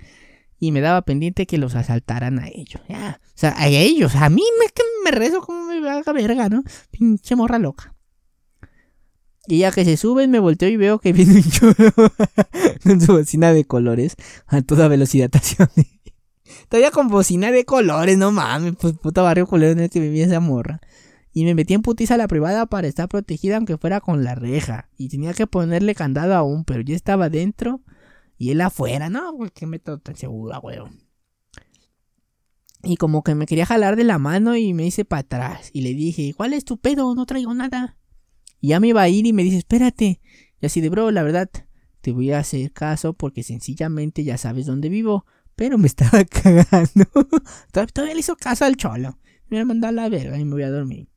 y 0.59 0.71
me 0.73 0.81
daba 0.81 1.01
pendiente 1.03 1.47
que 1.47 1.57
los 1.57 1.75
asaltaran 1.75 2.39
a 2.39 2.49
ellos. 2.49 2.81
o 2.87 3.17
sea, 3.33 3.55
a 3.57 3.67
ellos, 3.67 4.15
a 4.15 4.29
mí 4.29 4.43
me, 4.59 4.65
me 5.05 5.17
rezo 5.17 5.41
como 5.41 5.65
me 5.65 5.89
haga 5.89 6.11
verga, 6.11 6.49
¿no? 6.49 6.63
Pinche 6.91 7.35
morra 7.35 7.57
loca. 7.57 7.95
Y 9.47 9.59
ya 9.59 9.71
que 9.71 9.85
se 9.85 9.97
suben, 9.97 10.29
me 10.29 10.39
volteo 10.39 10.69
y 10.69 10.77
veo 10.77 10.99
que 10.99 11.13
viene 11.13 11.35
un 11.35 11.43
chulo 11.43 11.93
con 12.83 13.01
su 13.01 13.13
bocina 13.13 13.53
de 13.53 13.65
colores 13.65 14.15
a 14.45 14.61
toda 14.61 14.87
velocidad. 14.87 15.31
Todavía 16.69 16.91
con 16.91 17.07
bocina 17.07 17.51
de 17.51 17.65
colores, 17.65 18.17
no 18.17 18.31
mames, 18.31 18.75
pues 18.79 18.93
puta 18.97 19.21
barrio 19.21 19.47
culero 19.47 19.71
en 19.71 19.79
el 19.79 19.89
que 19.89 19.99
vivía 19.99 20.25
esa 20.25 20.39
morra. 20.39 20.81
Y 21.33 21.45
me 21.45 21.55
metí 21.55 21.73
en 21.73 21.81
putiza 21.81 22.15
a 22.15 22.17
la 22.17 22.27
privada 22.27 22.65
para 22.65 22.87
estar 22.87 23.07
protegida 23.07 23.57
aunque 23.57 23.77
fuera 23.77 24.01
con 24.01 24.23
la 24.23 24.35
reja. 24.35 24.89
Y 24.97 25.09
tenía 25.09 25.33
que 25.33 25.47
ponerle 25.47 25.95
candado 25.95 26.35
aún, 26.35 26.65
pero 26.65 26.81
yo 26.81 26.95
estaba 26.95 27.29
dentro 27.29 27.81
y 28.37 28.51
él 28.51 28.61
afuera. 28.61 29.09
No, 29.09 29.31
güey, 29.33 29.51
que 29.51 29.65
meto 29.65 29.99
tan 29.99 30.15
segura, 30.15 30.59
weón. 30.59 30.99
Y 32.83 32.97
como 32.97 33.23
que 33.23 33.35
me 33.35 33.45
quería 33.45 33.65
jalar 33.65 33.95
de 33.95 34.03
la 34.03 34.17
mano 34.17 34.55
y 34.57 34.73
me 34.73 34.85
hice 34.85 35.05
para 35.05 35.21
atrás. 35.21 35.69
Y 35.73 35.81
le 35.81 35.93
dije, 35.93 36.33
¿cuál 36.35 36.53
es 36.53 36.65
tu 36.65 36.77
pedo? 36.77 37.13
No 37.15 37.25
traigo 37.25 37.53
nada. 37.53 37.97
Y 38.59 38.69
ya 38.69 38.79
me 38.79 38.87
iba 38.87 39.01
a 39.01 39.09
ir 39.09 39.25
y 39.25 39.33
me 39.33 39.43
dice, 39.43 39.57
espérate. 39.57 40.19
Y 40.59 40.65
así 40.65 40.81
de, 40.81 40.89
bro, 40.89 41.11
la 41.11 41.23
verdad, 41.23 41.49
te 42.01 42.11
voy 42.11 42.31
a 42.31 42.39
hacer 42.39 42.71
caso 42.71 43.13
porque 43.13 43.43
sencillamente 43.43 44.23
ya 44.23 44.37
sabes 44.37 44.65
dónde 44.65 44.89
vivo. 44.89 45.25
Pero 45.61 45.77
me 45.77 45.85
estaba 45.85 46.25
cagando. 46.43 47.05
Todavía 47.71 48.15
le 48.15 48.19
hizo 48.19 48.35
caso 48.35 48.65
al 48.65 48.77
cholo. 48.77 49.19
Me 49.47 49.57
voy 49.57 49.59
a 49.59 49.65
mandar 49.65 49.93
la 49.93 50.09
verga 50.09 50.39
y 50.39 50.43
me 50.43 50.53
voy 50.53 50.63
a 50.63 50.71
dormir. 50.71 51.07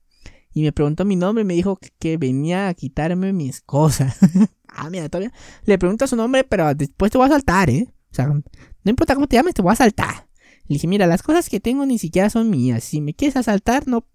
Y 0.52 0.64
me 0.64 0.70
preguntó 0.70 1.06
mi 1.06 1.16
nombre 1.16 1.40
y 1.40 1.44
me 1.46 1.54
dijo 1.54 1.78
que, 1.98 2.18
venía 2.18 2.68
a 2.68 2.74
quitarme 2.74 3.32
mis 3.32 3.62
cosas. 3.62 4.18
ah, 4.68 4.90
mira, 4.90 5.08
todavía. 5.08 5.32
Le 5.64 5.78
pregunto 5.78 6.06
su 6.06 6.14
nombre, 6.14 6.44
pero 6.44 6.74
después 6.74 7.10
te 7.10 7.16
voy 7.16 7.26
a 7.26 7.30
saltar, 7.30 7.70
¿eh? 7.70 7.86
O 8.10 8.14
sea, 8.14 8.26
no 8.26 8.42
importa 8.84 9.14
cómo 9.14 9.26
te 9.28 9.36
llames, 9.36 9.54
te 9.54 9.62
voy 9.62 9.72
a 9.72 9.76
saltar. 9.76 10.28
Le 10.68 10.74
dije, 10.74 10.88
mira, 10.88 11.06
las 11.06 11.22
cosas 11.22 11.48
que 11.48 11.58
tengo 11.58 11.86
ni 11.86 11.98
siquiera 11.98 12.28
son 12.28 12.50
mías. 12.50 12.84
Si 12.84 13.00
me 13.00 13.14
quieres 13.14 13.38
asaltar, 13.38 13.88
no, 13.88 14.06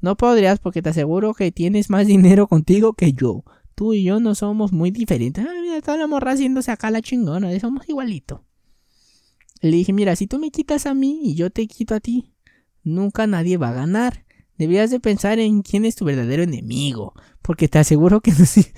no 0.00 0.16
podrías 0.16 0.58
porque 0.58 0.80
te 0.80 0.88
aseguro 0.88 1.34
que 1.34 1.52
tienes 1.52 1.90
más 1.90 2.06
dinero 2.06 2.46
contigo 2.46 2.94
que 2.94 3.12
yo. 3.12 3.44
Tú 3.74 3.92
y 3.92 4.04
yo 4.04 4.20
no 4.20 4.34
somos 4.34 4.72
muy 4.72 4.90
diferentes. 4.90 5.44
Ah, 5.46 5.52
mira, 5.60 5.82
toda 5.82 5.98
la 5.98 6.06
morra 6.06 6.32
acá 6.68 6.90
la 6.90 7.02
chingona. 7.02 7.60
Somos 7.60 7.86
igualito. 7.90 8.46
Le 9.60 9.76
dije, 9.76 9.92
mira, 9.92 10.16
si 10.16 10.26
tú 10.26 10.38
me 10.38 10.50
quitas 10.50 10.86
a 10.86 10.94
mí 10.94 11.20
y 11.22 11.34
yo 11.34 11.50
te 11.50 11.66
quito 11.66 11.94
a 11.94 12.00
ti, 12.00 12.34
nunca 12.82 13.26
nadie 13.26 13.56
va 13.56 13.70
a 13.70 13.74
ganar. 13.74 14.24
Debías 14.56 14.90
de 14.90 15.00
pensar 15.00 15.38
en 15.38 15.62
quién 15.62 15.84
es 15.84 15.96
tu 15.96 16.04
verdadero 16.04 16.42
enemigo. 16.42 17.14
Porque 17.42 17.68
te 17.68 17.78
aseguro 17.78 18.20
que 18.20 18.32
no 18.32 18.46
sé. 18.46 18.72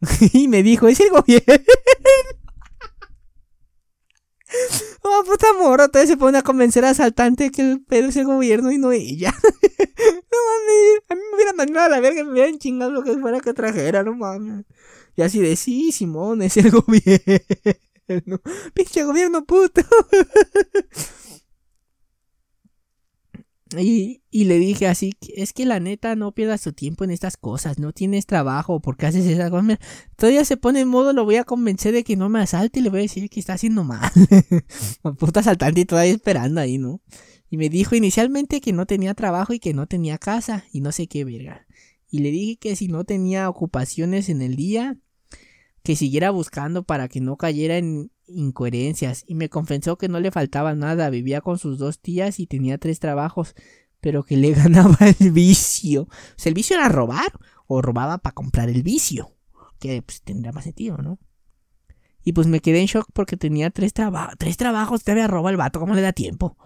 y 0.32 0.48
me 0.48 0.62
dijo, 0.62 0.88
es 0.88 1.00
el 1.00 1.10
gobierno. 1.10 1.42
Oh, 5.04 5.24
puta 5.24 5.46
morra, 5.58 5.88
todavía 5.88 6.12
se 6.12 6.16
pone 6.16 6.38
a 6.38 6.42
convencer 6.42 6.84
al 6.84 6.92
asaltante 6.92 7.50
que 7.50 7.62
el 7.62 7.82
pedo 7.82 8.08
es 8.08 8.16
el 8.16 8.26
gobierno 8.26 8.70
y 8.70 8.78
no 8.78 8.92
ella. 8.92 9.34
no 9.42 10.38
mames, 10.46 11.02
a 11.08 11.14
mí 11.14 11.20
me 11.28 11.34
hubieran 11.36 11.56
mandado 11.56 11.86
a 11.86 11.88
la 11.88 12.00
verga, 12.00 12.22
me 12.22 12.32
hubieran 12.32 12.58
chingado 12.58 12.92
lo 12.92 13.02
que 13.02 13.16
fuera 13.18 13.40
que 13.40 13.54
trajera, 13.54 14.02
no 14.02 14.14
mames. 14.14 14.64
Y 15.16 15.22
así 15.22 15.40
de, 15.40 15.56
sí, 15.56 15.90
Simón, 15.90 16.42
es 16.42 16.56
el 16.56 16.70
gobierno. 16.70 17.18
Pinche 18.74 19.04
gobierno 19.04 19.44
puto. 19.44 19.82
Y, 23.78 24.22
y, 24.30 24.44
le 24.44 24.58
dije 24.58 24.86
así, 24.86 25.14
es 25.34 25.52
que 25.52 25.64
la 25.64 25.80
neta 25.80 26.14
no 26.14 26.32
pierdas 26.32 26.62
tu 26.62 26.72
tiempo 26.72 27.04
en 27.04 27.10
estas 27.10 27.36
cosas, 27.36 27.78
no 27.78 27.92
tienes 27.92 28.26
trabajo, 28.26 28.80
porque 28.80 29.06
haces 29.06 29.26
esas 29.26 29.50
cosas? 29.50 29.78
Todavía 30.16 30.44
se 30.44 30.56
pone 30.56 30.80
en 30.80 30.88
modo, 30.88 31.12
lo 31.12 31.24
voy 31.24 31.36
a 31.36 31.44
convencer 31.44 31.94
de 31.94 32.04
que 32.04 32.16
no 32.16 32.28
me 32.28 32.40
asalte 32.40 32.80
y 32.80 32.82
le 32.82 32.90
voy 32.90 32.98
a 33.00 33.02
decir 33.02 33.30
que 33.30 33.40
está 33.40 33.54
haciendo 33.54 33.84
mal. 33.84 34.10
Puta 35.18 35.40
asaltante 35.40 35.80
y 35.80 35.84
todavía 35.84 36.12
esperando 36.12 36.60
ahí, 36.60 36.78
¿no? 36.78 37.00
Y 37.48 37.56
me 37.56 37.68
dijo 37.68 37.94
inicialmente 37.94 38.60
que 38.60 38.72
no 38.72 38.86
tenía 38.86 39.14
trabajo 39.14 39.52
y 39.52 39.58
que 39.58 39.74
no 39.74 39.86
tenía 39.86 40.18
casa 40.18 40.64
y 40.72 40.80
no 40.80 40.92
sé 40.92 41.06
qué 41.06 41.24
verga. 41.24 41.66
Y 42.10 42.18
le 42.18 42.30
dije 42.30 42.56
que 42.56 42.76
si 42.76 42.88
no 42.88 43.04
tenía 43.04 43.48
ocupaciones 43.48 44.28
en 44.28 44.42
el 44.42 44.56
día, 44.56 44.98
que 45.82 45.96
siguiera 45.96 46.30
buscando 46.30 46.84
para 46.84 47.08
que 47.08 47.20
no 47.20 47.36
cayera 47.36 47.76
en 47.76 48.10
incoherencias 48.26 49.24
y 49.26 49.34
me 49.34 49.48
confesó 49.48 49.96
que 49.98 50.08
no 50.08 50.20
le 50.20 50.30
faltaba 50.30 50.74
nada, 50.74 51.10
vivía 51.10 51.40
con 51.40 51.58
sus 51.58 51.78
dos 51.78 52.00
tías 52.00 52.38
y 52.40 52.46
tenía 52.46 52.78
tres 52.78 53.00
trabajos, 53.00 53.54
pero 54.00 54.22
que 54.22 54.36
le 54.36 54.50
ganaba 54.52 54.98
el 55.18 55.32
vicio. 55.32 56.02
O 56.02 56.08
sea, 56.36 56.50
el 56.50 56.54
vicio 56.54 56.76
era 56.76 56.88
robar 56.88 57.32
o 57.66 57.82
robaba 57.82 58.18
para 58.18 58.34
comprar 58.34 58.68
el 58.68 58.82
vicio, 58.82 59.34
que 59.78 60.02
pues, 60.02 60.22
tendría 60.22 60.52
más 60.52 60.64
sentido, 60.64 60.98
¿no? 60.98 61.18
Y 62.24 62.34
pues 62.34 62.46
me 62.46 62.60
quedé 62.60 62.80
en 62.80 62.86
shock 62.86 63.08
porque 63.12 63.36
tenía 63.36 63.70
tres, 63.70 63.92
trabajos 63.92 64.36
tres 64.38 64.56
trabajos, 64.56 65.02
te 65.02 65.10
había 65.10 65.26
robado 65.26 65.50
el 65.50 65.56
vato, 65.56 65.80
¿cómo 65.80 65.94
le 65.94 66.02
da 66.02 66.12
tiempo? 66.12 66.56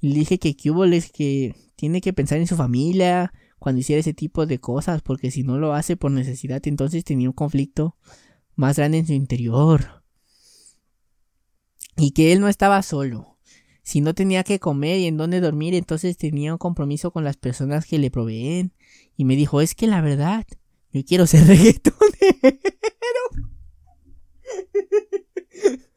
Y 0.00 0.10
le 0.10 0.20
dije 0.20 0.38
que 0.38 0.54
que 0.56 0.70
hubo 0.70 0.84
es 0.84 1.10
que 1.10 1.54
tiene 1.74 2.00
que 2.00 2.12
pensar 2.12 2.38
en 2.38 2.46
su 2.46 2.56
familia 2.56 3.32
cuando 3.58 3.80
hiciera 3.80 4.00
ese 4.00 4.14
tipo 4.14 4.46
de 4.46 4.60
cosas, 4.60 5.02
porque 5.02 5.30
si 5.30 5.42
no 5.42 5.58
lo 5.58 5.74
hace 5.74 5.96
por 5.96 6.12
necesidad, 6.12 6.60
entonces 6.66 7.04
tenía 7.04 7.28
un 7.28 7.34
conflicto 7.34 7.96
más 8.60 8.76
grande 8.76 8.98
en 8.98 9.06
su 9.06 9.14
interior. 9.14 10.04
Y 11.96 12.12
que 12.12 12.32
él 12.32 12.40
no 12.40 12.48
estaba 12.48 12.82
solo. 12.82 13.38
Si 13.82 14.00
no 14.00 14.14
tenía 14.14 14.44
que 14.44 14.60
comer 14.60 15.00
y 15.00 15.06
en 15.06 15.16
dónde 15.16 15.40
dormir, 15.40 15.74
entonces 15.74 16.16
tenía 16.16 16.52
un 16.52 16.58
compromiso 16.58 17.10
con 17.10 17.24
las 17.24 17.36
personas 17.36 17.86
que 17.86 17.98
le 17.98 18.10
proveen. 18.10 18.72
Y 19.16 19.24
me 19.24 19.34
dijo, 19.34 19.60
es 19.60 19.74
que 19.74 19.88
la 19.88 20.00
verdad, 20.00 20.46
yo 20.92 21.04
quiero 21.04 21.26
ser 21.26 21.46
reggaetonero. 21.48 22.00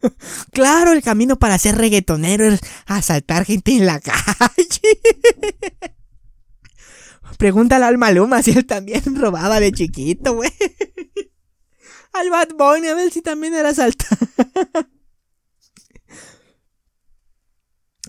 claro, 0.51 0.93
el 0.93 1.03
camino 1.03 1.37
para 1.37 1.57
ser 1.57 1.75
reggaetonero 1.75 2.45
es 2.45 2.61
asaltar 2.85 3.45
gente 3.45 3.73
en 3.73 3.85
la 3.85 3.99
calle. 3.99 4.99
Pregúntale 7.37 7.85
al 7.85 7.97
Maluma 7.97 8.41
si 8.41 8.51
él 8.51 8.65
también 8.65 9.01
robaba 9.15 9.59
de 9.59 9.71
chiquito, 9.71 10.33
güey 10.35 10.51
al 12.13 12.29
Bad 12.29 12.49
Bunny 12.57 12.87
a 12.87 12.95
ver 12.95 13.11
si 13.11 13.21
también 13.21 13.53
era 13.53 13.69
asaltado. 13.69 14.27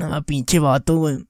ah, 0.01 0.23
pinche 0.27 0.59
vato, 0.59 0.99
güey. 0.99 1.27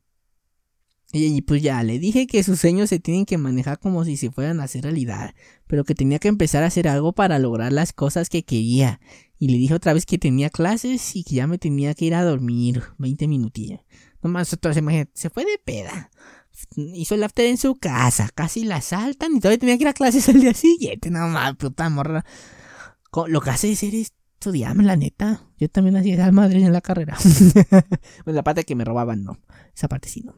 Y, 1.16 1.42
pues 1.42 1.62
ya, 1.62 1.80
le 1.84 2.00
dije 2.00 2.26
que 2.26 2.42
sus 2.42 2.58
sueños 2.58 2.88
se 2.88 2.98
tienen 2.98 3.24
que 3.24 3.38
manejar 3.38 3.78
como 3.78 4.04
si 4.04 4.16
se 4.16 4.32
fueran 4.32 4.58
a 4.58 4.64
hacer 4.64 4.82
realidad, 4.82 5.32
pero 5.68 5.84
que 5.84 5.94
tenía 5.94 6.18
que 6.18 6.26
empezar 6.26 6.64
a 6.64 6.66
hacer 6.66 6.88
algo 6.88 7.12
para 7.12 7.38
lograr 7.38 7.72
las 7.72 7.92
cosas 7.92 8.28
que 8.28 8.42
quería. 8.42 9.00
Y 9.38 9.48
le 9.48 9.58
dije 9.58 9.74
otra 9.74 9.92
vez 9.92 10.06
que 10.06 10.18
tenía 10.18 10.50
clases 10.50 11.14
y 11.14 11.22
que 11.22 11.36
ya 11.36 11.46
me 11.46 11.58
tenía 11.58 11.94
que 11.94 12.06
ir 12.06 12.16
a 12.16 12.24
dormir 12.24 12.82
20 12.98 13.28
minutillos. 13.28 13.80
Nomás, 14.22 14.52
entonces, 14.52 14.82
imagínate, 14.82 15.12
se 15.14 15.30
fue 15.30 15.44
de 15.44 15.56
peda. 15.64 16.10
Hizo 16.76 17.14
el 17.14 17.22
after 17.22 17.46
en 17.46 17.58
su 17.58 17.76
casa, 17.76 18.28
casi 18.34 18.64
la 18.64 18.80
saltan 18.80 19.36
y 19.36 19.38
todavía 19.38 19.58
tenía 19.58 19.76
que 19.76 19.84
ir 19.84 19.88
a 19.88 19.92
clases 19.92 20.28
al 20.28 20.40
día 20.40 20.54
siguiente. 20.54 21.10
No 21.10 21.28
más, 21.28 21.54
puta 21.54 21.88
morra. 21.90 22.24
Lo 23.28 23.40
que 23.40 23.50
hace 23.50 23.72
es 23.72 23.78
ser 23.78 23.94
estudiarme, 23.94 24.84
la 24.84 24.96
neta. 24.96 25.42
Yo 25.58 25.68
también 25.68 25.96
hacía 25.96 26.24
al 26.24 26.32
madre 26.32 26.60
en 26.62 26.72
la 26.72 26.80
carrera. 26.80 27.16
bueno, 28.24 28.36
la 28.36 28.42
parte 28.42 28.64
que 28.64 28.74
me 28.74 28.84
robaban, 28.84 29.24
no. 29.24 29.38
Esa 29.74 29.88
parte 29.88 30.08
sí, 30.08 30.22
no. 30.24 30.34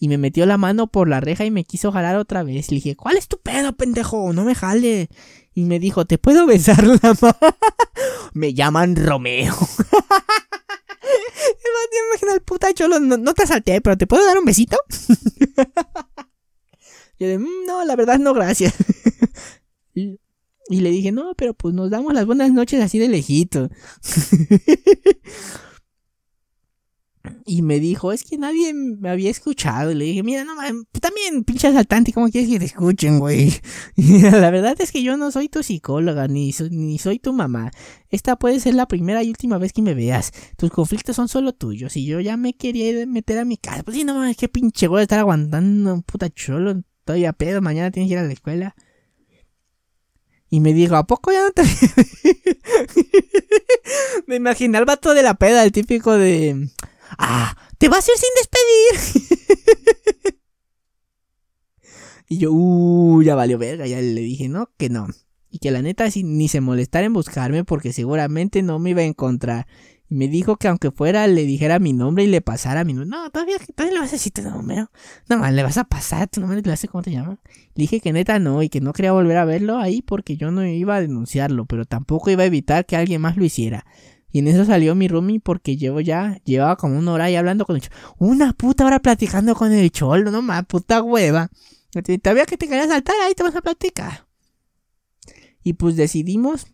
Y 0.00 0.08
me 0.08 0.18
metió 0.18 0.46
la 0.46 0.58
mano 0.58 0.86
por 0.86 1.08
la 1.08 1.20
reja 1.20 1.44
y 1.44 1.50
me 1.50 1.64
quiso 1.64 1.90
jalar 1.90 2.16
otra 2.16 2.44
vez. 2.44 2.70
Le 2.70 2.76
dije, 2.76 2.94
¿cuál 2.94 3.16
es 3.16 3.26
tu 3.26 3.40
pedo, 3.40 3.72
pendejo? 3.76 4.32
No 4.32 4.44
me 4.44 4.54
jale. 4.54 5.08
Y 5.54 5.64
me 5.64 5.80
dijo, 5.80 6.04
¿te 6.04 6.18
puedo 6.18 6.46
besar 6.46 6.86
la 6.86 6.98
mano? 7.20 7.36
me 8.32 8.54
llaman 8.54 8.94
Romeo. 8.94 9.56
Imagina 12.10 12.34
el 12.34 12.42
puta 12.42 12.72
cholo, 12.72 13.00
no, 13.00 13.34
te 13.34 13.42
asalté, 13.42 13.80
pero 13.80 13.96
¿te 13.96 14.06
puedo 14.06 14.24
dar 14.24 14.38
un 14.38 14.44
besito? 14.44 14.76
Yo 17.18 17.26
de, 17.26 17.38
mm, 17.38 17.66
no, 17.66 17.84
la 17.84 17.96
verdad 17.96 18.18
no, 18.18 18.34
gracias. 18.34 18.74
Y 20.70 20.80
le 20.80 20.90
dije, 20.90 21.12
no, 21.12 21.32
pero 21.36 21.54
pues 21.54 21.74
nos 21.74 21.90
damos 21.90 22.12
las 22.12 22.26
buenas 22.26 22.52
noches 22.52 22.82
así 22.82 22.98
de 22.98 23.08
lejito. 23.08 23.70
y 27.46 27.62
me 27.62 27.80
dijo, 27.80 28.12
es 28.12 28.24
que 28.24 28.36
nadie 28.38 28.74
me 28.74 29.08
había 29.08 29.30
escuchado. 29.30 29.90
Y 29.90 29.94
le 29.94 30.04
dije, 30.04 30.22
mira, 30.22 30.44
no, 30.44 30.54
también 31.00 31.44
pinche 31.44 31.68
asaltante, 31.68 32.12
¿cómo 32.12 32.28
quieres 32.28 32.50
que 32.50 32.58
te 32.58 32.66
escuchen, 32.66 33.18
güey? 33.18 33.52
la 33.96 34.50
verdad 34.50 34.76
es 34.78 34.92
que 34.92 35.02
yo 35.02 35.16
no 35.16 35.30
soy 35.30 35.48
tu 35.48 35.62
psicóloga, 35.62 36.28
ni, 36.28 36.54
ni 36.70 36.98
soy 36.98 37.18
tu 37.18 37.32
mamá. 37.32 37.70
Esta 38.10 38.36
puede 38.36 38.60
ser 38.60 38.74
la 38.74 38.86
primera 38.86 39.22
y 39.22 39.30
última 39.30 39.58
vez 39.58 39.72
que 39.72 39.82
me 39.82 39.94
veas. 39.94 40.32
Tus 40.56 40.70
conflictos 40.70 41.16
son 41.16 41.28
solo 41.28 41.52
tuyos. 41.54 41.96
Y 41.96 42.04
yo 42.04 42.20
ya 42.20 42.36
me 42.36 42.54
quería 42.54 43.06
meter 43.06 43.38
a 43.38 43.44
mi 43.44 43.56
casa. 43.56 43.82
Pues 43.82 43.96
sí, 43.96 44.04
no 44.04 44.14
mames, 44.14 44.36
qué 44.36 44.48
pinche 44.48 44.86
güey 44.86 45.02
estar 45.02 45.18
aguantando 45.18 46.02
puta 46.02 46.28
cholo. 46.30 46.82
Todavía 47.04 47.32
pedo, 47.32 47.62
mañana 47.62 47.90
tienes 47.90 48.08
que 48.08 48.14
ir 48.14 48.18
a 48.18 48.24
la 48.24 48.32
escuela. 48.32 48.74
Y 50.50 50.60
me 50.60 50.72
dijo, 50.72 50.96
¿a 50.96 51.06
poco 51.06 51.30
ya 51.30 51.42
no 51.42 51.50
te... 51.52 51.62
me 54.26 54.36
imaginé 54.36 54.78
al 54.78 54.86
vato 54.86 55.14
de 55.14 55.22
la 55.22 55.34
peda, 55.34 55.64
el 55.64 55.72
típico 55.72 56.12
de... 56.12 56.70
Ah, 57.18 57.56
te 57.78 57.88
vas 57.88 58.08
a 58.08 58.12
ir 58.12 58.18
sin 58.18 58.30
despedir. 58.36 59.58
y 62.28 62.38
yo, 62.38 62.52
uh, 62.52 63.22
ya 63.22 63.34
valió 63.34 63.58
verga, 63.58 63.86
ya 63.86 64.00
le 64.00 64.20
dije, 64.20 64.48
no, 64.48 64.70
que 64.76 64.88
no. 64.88 65.08
Y 65.50 65.58
que 65.58 65.70
la 65.70 65.82
neta 65.82 66.06
ni 66.22 66.48
se 66.48 66.60
molestara 66.60 67.06
en 67.06 67.12
buscarme 67.12 67.64
porque 67.64 67.92
seguramente 67.92 68.62
no 68.62 68.78
me 68.78 68.90
iba 68.90 69.02
a 69.02 69.06
encontrar. 69.06 69.66
Y 70.10 70.14
me 70.14 70.28
dijo 70.28 70.56
que 70.56 70.68
aunque 70.68 70.90
fuera 70.90 71.26
le 71.26 71.44
dijera 71.44 71.78
mi 71.78 71.92
nombre 71.92 72.24
y 72.24 72.26
le 72.28 72.40
pasara 72.40 72.84
mi 72.84 72.94
número. 72.94 73.10
No, 73.10 73.30
todavía, 73.30 73.58
todavía 73.74 73.94
le 73.94 74.00
vas 74.00 74.08
a 74.08 74.12
decir 74.12 74.32
tu 74.32 74.42
número. 74.42 74.90
No, 75.28 75.50
le 75.50 75.62
vas 75.62 75.76
a 75.76 75.84
pasar 75.84 76.28
tu 76.28 76.40
número 76.40 76.60
y 76.60 76.62
le 76.62 76.70
vas 76.70 76.82
a 76.82 76.88
cómo 76.88 77.02
te 77.02 77.10
llamas. 77.10 77.38
Le 77.74 77.82
dije 77.82 78.00
que 78.00 78.12
neta 78.12 78.38
no 78.38 78.62
y 78.62 78.70
que 78.70 78.80
no 78.80 78.92
quería 78.92 79.12
volver 79.12 79.36
a 79.36 79.44
verlo 79.44 79.76
ahí 79.78 80.00
porque 80.00 80.36
yo 80.36 80.50
no 80.50 80.64
iba 80.66 80.96
a 80.96 81.00
denunciarlo, 81.00 81.66
pero 81.66 81.84
tampoco 81.84 82.30
iba 82.30 82.42
a 82.42 82.46
evitar 82.46 82.86
que 82.86 82.96
alguien 82.96 83.20
más 83.20 83.36
lo 83.36 83.44
hiciera. 83.44 83.84
Y 84.30 84.40
en 84.40 84.48
eso 84.48 84.64
salió 84.64 84.94
mi 84.94 85.08
roomie 85.08 85.40
porque 85.40 85.76
llevo 85.76 86.00
ya, 86.00 86.40
llevaba 86.44 86.76
como 86.76 86.98
una 86.98 87.12
hora 87.12 87.24
ahí 87.24 87.36
hablando 87.36 87.64
con 87.64 87.76
el 87.76 87.82
cholo. 87.82 87.96
Una 88.18 88.52
puta 88.52 88.86
hora 88.86 89.00
platicando 89.00 89.54
con 89.54 89.72
el 89.72 89.90
cholo, 89.90 90.30
no 90.30 90.42
más, 90.42 90.64
puta 90.66 91.02
hueva. 91.02 91.50
Todavía 92.22 92.44
que 92.46 92.56
te 92.56 92.68
querías 92.68 92.88
saltar, 92.88 93.14
ahí 93.26 93.34
te 93.34 93.42
vas 93.42 93.56
a 93.56 93.62
platicar. 93.62 94.26
Y 95.62 95.74
pues 95.74 95.96
decidimos 95.96 96.66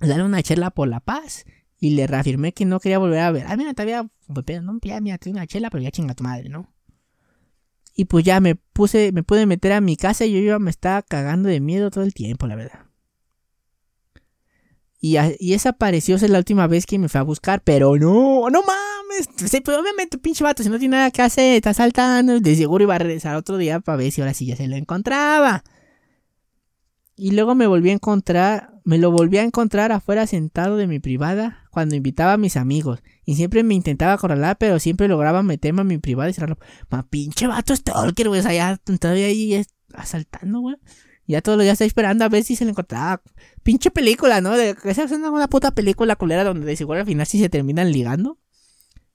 darle 0.00 0.24
una 0.24 0.42
charla 0.42 0.70
por 0.70 0.88
la 0.88 1.00
paz. 1.00 1.44
Y 1.78 1.90
le 1.90 2.06
reafirmé 2.06 2.52
que 2.52 2.64
no 2.64 2.80
quería 2.80 2.98
volver 2.98 3.20
a 3.20 3.30
ver. 3.30 3.46
Ah, 3.48 3.56
mira, 3.56 3.74
todavía, 3.74 4.08
no, 4.62 4.78
ya, 4.82 5.00
mira, 5.00 5.18
tengo 5.18 5.36
una 5.36 5.46
chela, 5.46 5.70
pero 5.70 5.82
ya 5.82 5.90
chinga 5.90 6.14
tu 6.14 6.24
madre, 6.24 6.48
¿no? 6.48 6.72
Y 7.94 8.04
pues 8.04 8.24
ya 8.24 8.40
me 8.40 8.54
puse, 8.54 9.10
me 9.12 9.22
pude 9.22 9.46
meter 9.46 9.72
a 9.72 9.80
mi 9.80 9.96
casa 9.96 10.26
y 10.26 10.44
yo 10.44 10.60
me 10.60 10.70
estaba 10.70 11.02
cagando 11.02 11.48
de 11.48 11.60
miedo 11.60 11.90
todo 11.90 12.04
el 12.04 12.12
tiempo, 12.12 12.46
la 12.46 12.54
verdad. 12.54 12.86
Y, 15.00 15.16
y 15.38 15.54
esa 15.54 15.72
pareció 15.72 16.18
ser 16.18 16.30
la 16.30 16.38
última 16.38 16.66
vez 16.66 16.84
que 16.84 16.98
me 16.98 17.08
fue 17.08 17.20
a 17.20 17.24
buscar, 17.24 17.62
pero 17.62 17.96
no, 17.96 18.50
no 18.50 18.60
mames. 18.62 19.28
Sí, 19.50 19.60
pues 19.60 19.78
obviamente, 19.78 20.18
pinche 20.18 20.44
vato, 20.44 20.62
si 20.62 20.68
no 20.68 20.78
tiene 20.78 20.96
nada 20.96 21.10
que 21.10 21.22
hacer, 21.22 21.56
está 21.56 21.72
saltando, 21.72 22.38
de 22.38 22.56
seguro 22.56 22.84
iba 22.84 22.96
a 22.96 22.98
regresar 22.98 23.36
otro 23.36 23.56
día 23.56 23.80
para 23.80 23.96
ver 23.96 24.12
si 24.12 24.20
ahora 24.20 24.34
sí 24.34 24.46
ya 24.46 24.56
se 24.56 24.68
lo 24.68 24.76
encontraba. 24.76 25.64
Y 27.14 27.30
luego 27.30 27.54
me 27.54 27.66
volví 27.66 27.90
a 27.90 27.94
encontrar, 27.94 28.74
me 28.84 28.98
lo 28.98 29.10
volví 29.10 29.38
a 29.38 29.42
encontrar 29.42 29.90
afuera 29.90 30.26
sentado 30.26 30.76
de 30.76 30.86
mi 30.86 30.98
privada 30.98 31.65
cuando 31.76 31.94
invitaba 31.94 32.32
a 32.32 32.36
mis 32.38 32.56
amigos. 32.56 33.02
Y 33.26 33.34
siempre 33.34 33.62
me 33.62 33.74
intentaba 33.74 34.14
acorralar, 34.14 34.56
pero 34.56 34.78
siempre 34.78 35.08
lograba 35.08 35.42
meterme 35.42 35.82
a 35.82 35.84
mi 35.84 35.98
privada 35.98 36.30
y 36.30 36.32
cerrarlo. 36.32 36.56
Ma 36.88 37.06
pinche 37.06 37.46
vato 37.46 37.76
stalker, 37.76 38.28
güey. 38.28 38.40
O 38.40 38.42
sea, 38.42 38.78
todavía 38.98 39.26
ahí 39.26 39.62
asaltando, 39.92 40.60
güey. 40.60 40.76
Ya 41.26 41.42
todos 41.42 41.58
los 41.58 41.64
días 41.64 41.74
está 41.74 41.84
esperando 41.84 42.24
a 42.24 42.30
ver 42.30 42.44
si 42.44 42.56
se 42.56 42.64
le 42.64 42.70
encontraba. 42.70 43.20
Pinche 43.62 43.90
película, 43.90 44.40
¿no? 44.40 44.56
De, 44.56 44.74
esa 44.84 45.04
es 45.04 45.12
una 45.12 45.48
puta 45.48 45.72
película 45.72 46.16
culera 46.16 46.44
donde 46.44 46.64
de 46.64 46.76
seguro 46.76 47.00
al 47.00 47.04
final 47.04 47.26
sí 47.26 47.38
se 47.38 47.50
terminan 47.50 47.92
ligando. 47.92 48.38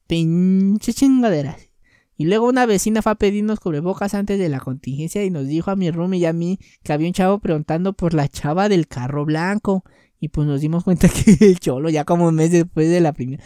Pinche 0.05 0.93
chingaderas. 0.93 1.71
Y 2.15 2.25
luego 2.25 2.47
una 2.47 2.67
vecina 2.67 3.01
fue 3.01 3.13
a 3.13 3.15
pedirnos 3.15 3.59
cubrebocas 3.59 4.13
antes 4.13 4.37
de 4.37 4.49
la 4.49 4.59
contingencia 4.59 5.25
y 5.25 5.31
nos 5.31 5.47
dijo 5.47 5.71
a 5.71 5.75
mi 5.75 5.89
room 5.89 6.13
y 6.13 6.25
a 6.25 6.33
mí 6.33 6.59
que 6.83 6.93
había 6.93 7.07
un 7.07 7.13
chavo 7.13 7.39
preguntando 7.39 7.93
por 7.93 8.13
la 8.13 8.27
chava 8.27 8.69
del 8.69 8.87
carro 8.87 9.25
blanco. 9.25 9.83
Y 10.23 10.29
pues 10.29 10.47
nos 10.47 10.61
dimos 10.61 10.83
cuenta 10.83 11.09
que 11.09 11.35
el 11.41 11.59
cholo 11.59 11.89
ya 11.89 12.05
como 12.05 12.27
un 12.27 12.35
mes 12.35 12.51
después 12.51 12.87
de 12.89 13.01
la 13.01 13.11
primera... 13.11 13.43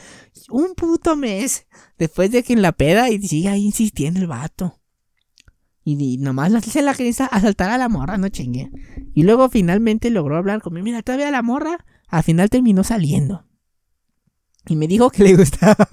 Un 0.49 0.75
puto 0.75 1.15
mes 1.15 1.65
después 1.97 2.29
de 2.29 2.43
que 2.43 2.53
en 2.53 2.61
la 2.61 2.73
peda 2.73 3.09
y 3.09 3.19
sigue 3.25 3.47
ahí 3.47 3.63
insistiendo 3.63 4.19
el 4.19 4.27
vato. 4.27 4.79
Y, 5.85 6.17
nomás 6.17 6.51
se 6.65 6.81
la 6.81 6.93
quería 6.93 7.25
asaltar 7.31 7.69
a 7.69 7.77
la 7.77 7.89
morra, 7.89 8.17
no 8.17 8.27
chingue. 8.27 8.71
Y 9.13 9.23
luego 9.23 9.49
finalmente 9.49 10.09
logró 10.09 10.35
hablar 10.35 10.61
conmigo. 10.61 10.83
Mira, 10.83 11.01
todavía 11.01 11.31
la 11.31 11.43
morra 11.43 11.85
al 12.07 12.23
final 12.23 12.49
terminó 12.49 12.83
saliendo. 12.83 13.45
Y 14.67 14.75
me 14.75 14.87
dijo 14.87 15.11
que 15.11 15.23
le 15.23 15.35
gustaba 15.37 15.87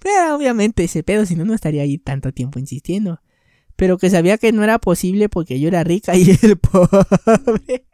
Pero 0.00 0.36
obviamente 0.36 0.84
ese 0.84 1.02
pedo, 1.02 1.24
si 1.24 1.36
no, 1.36 1.44
no 1.44 1.54
estaría 1.54 1.82
ahí 1.82 1.96
tanto 1.98 2.32
tiempo 2.32 2.58
insistiendo. 2.58 3.20
Pero 3.76 3.96
que 3.96 4.10
sabía 4.10 4.36
que 4.36 4.52
no 4.52 4.62
era 4.62 4.78
posible 4.78 5.28
porque 5.28 5.58
yo 5.58 5.68
era 5.68 5.84
rica 5.84 6.16
y 6.16 6.28
él 6.42 6.58
pobre. 6.58 7.87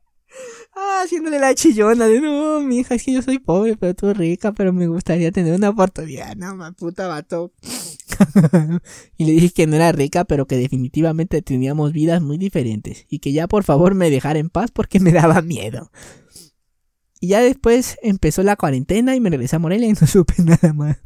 Ah, 0.76 1.02
haciéndole 1.04 1.38
la 1.38 1.54
chillona 1.54 2.06
de 2.06 2.20
no, 2.20 2.60
mi 2.60 2.78
hija, 2.78 2.96
es 2.96 3.04
que 3.04 3.12
yo 3.12 3.22
soy 3.22 3.38
pobre, 3.38 3.76
pero 3.76 3.94
tú 3.94 4.12
rica, 4.12 4.52
pero 4.52 4.72
me 4.72 4.88
gustaría 4.88 5.30
tener 5.30 5.54
una 5.54 5.70
oportunidad. 5.70 6.34
No, 6.34 6.56
ma 6.56 6.72
puta 6.72 7.06
vato. 7.06 7.52
y 9.16 9.24
le 9.24 9.32
dije 9.32 9.50
que 9.50 9.66
no 9.68 9.76
era 9.76 9.92
rica, 9.92 10.24
pero 10.24 10.46
que 10.46 10.56
definitivamente 10.56 11.42
teníamos 11.42 11.92
vidas 11.92 12.20
muy 12.22 12.38
diferentes. 12.38 13.06
Y 13.08 13.20
que 13.20 13.32
ya 13.32 13.46
por 13.46 13.62
favor 13.62 13.94
me 13.94 14.10
dejara 14.10 14.40
en 14.40 14.50
paz 14.50 14.72
porque 14.72 14.98
me 14.98 15.12
daba 15.12 15.42
miedo. 15.42 15.92
Y 17.20 17.28
ya 17.28 17.40
después 17.40 17.96
empezó 18.02 18.42
la 18.42 18.56
cuarentena 18.56 19.14
y 19.14 19.20
me 19.20 19.30
regresé 19.30 19.56
a 19.56 19.60
Morelia 19.60 19.88
y 19.88 19.92
no 19.92 20.06
supe 20.08 20.34
nada 20.42 20.72
más. 20.72 20.98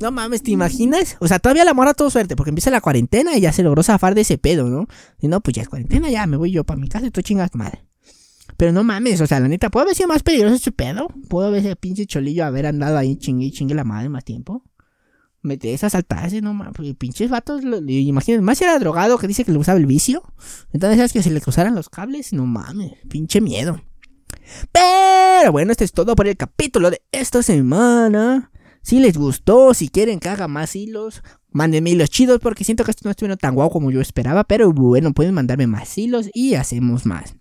No 0.00 0.10
mames, 0.10 0.42
¿te 0.42 0.50
imaginas? 0.50 1.16
O 1.20 1.28
sea, 1.28 1.38
todavía 1.38 1.64
la 1.64 1.72
mora 1.74 1.94
todo 1.94 2.10
suerte, 2.10 2.36
porque 2.36 2.50
empieza 2.50 2.70
la 2.70 2.80
cuarentena 2.82 3.36
y 3.36 3.40
ya 3.40 3.52
se 3.52 3.62
logró 3.62 3.82
zafar 3.82 4.14
de 4.14 4.22
ese 4.22 4.36
pedo, 4.36 4.68
¿no? 4.68 4.88
Y 5.20 5.28
no, 5.28 5.40
pues 5.40 5.54
ya 5.54 5.62
es 5.62 5.68
cuarentena, 5.68 6.10
ya 6.10 6.26
me 6.26 6.36
voy 6.36 6.50
yo 6.50 6.64
para 6.64 6.78
mi 6.78 6.88
casa 6.88 7.06
y 7.06 7.10
tú 7.10 7.22
chingas 7.22 7.54
madre. 7.54 7.85
Pero 8.56 8.72
no 8.72 8.84
mames, 8.84 9.20
o 9.20 9.26
sea, 9.26 9.40
la 9.40 9.48
neta, 9.48 9.70
¿puedo 9.70 9.84
haber 9.84 9.94
sido 9.94 10.08
más 10.08 10.22
peligroso 10.22 10.54
ese 10.54 10.72
pedo? 10.72 11.08
¿Puedo 11.28 11.48
haber 11.48 11.60
ese 11.60 11.76
pinche 11.76 12.06
cholillo 12.06 12.44
haber 12.44 12.66
andado 12.66 12.96
ahí 12.96 13.16
chingue 13.16 13.50
chingue 13.50 13.74
la 13.74 13.84
madre 13.84 14.08
más 14.08 14.24
tiempo? 14.24 14.62
Mete 15.42 15.72
esas 15.74 15.92
saltarse, 15.92 16.40
no 16.40 16.54
mames, 16.54 16.74
pinches 16.98 17.30
vatos, 17.30 17.62
imagínate, 17.62 18.42
más 18.42 18.58
si 18.58 18.64
era 18.64 18.78
drogado 18.78 19.18
que 19.18 19.28
dice 19.28 19.44
que 19.44 19.52
le 19.52 19.58
usaba 19.58 19.78
el 19.78 19.86
vicio. 19.86 20.22
Entonces, 20.72 20.96
¿sabes 20.96 21.12
que 21.12 21.22
se 21.22 21.30
le 21.30 21.40
cruzaran 21.40 21.74
los 21.74 21.88
cables? 21.88 22.32
No 22.32 22.46
mames, 22.46 22.94
pinche 23.08 23.40
miedo. 23.40 23.80
Pero 24.72 25.52
bueno, 25.52 25.72
esto 25.72 25.84
es 25.84 25.92
todo 25.92 26.16
por 26.16 26.26
el 26.26 26.36
capítulo 26.36 26.90
de 26.90 27.02
esta 27.12 27.42
semana. 27.42 28.50
Si 28.82 29.00
les 29.00 29.16
gustó, 29.16 29.74
si 29.74 29.88
quieren 29.88 30.20
que 30.20 30.28
haga 30.28 30.48
más 30.48 30.76
hilos, 30.76 31.22
mándenme 31.50 31.90
hilos 31.90 32.10
chidos 32.10 32.40
porque 32.40 32.64
siento 32.64 32.84
que 32.84 32.92
esto 32.92 33.02
no 33.04 33.10
estuvo 33.10 33.36
tan 33.36 33.54
guau 33.54 33.70
como 33.70 33.90
yo 33.90 34.00
esperaba. 34.00 34.44
Pero 34.44 34.72
bueno, 34.72 35.12
pueden 35.12 35.34
mandarme 35.34 35.66
más 35.66 35.96
hilos 35.98 36.30
y 36.32 36.54
hacemos 36.54 37.04
más. 37.04 37.34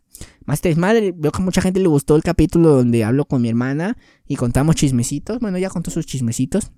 Más 0.46 0.62
madre, 0.78 1.14
veo 1.16 1.32
que 1.32 1.42
mucha 1.42 1.62
gente 1.62 1.80
le 1.80 1.88
gustó 1.88 2.16
el 2.16 2.24
capítulo 2.24 2.70
donde 2.70 3.04
hablo 3.04 3.26
con 3.26 3.42
mi 3.42 3.50
hermana 3.50 3.98
y 4.28 4.36
contamos 4.36 4.76
chismecitos. 4.76 5.40
Bueno, 5.40 5.58
ya 5.58 5.70
contó 5.70 5.92
sus 5.92 6.06
chismecitos. 6.06 6.72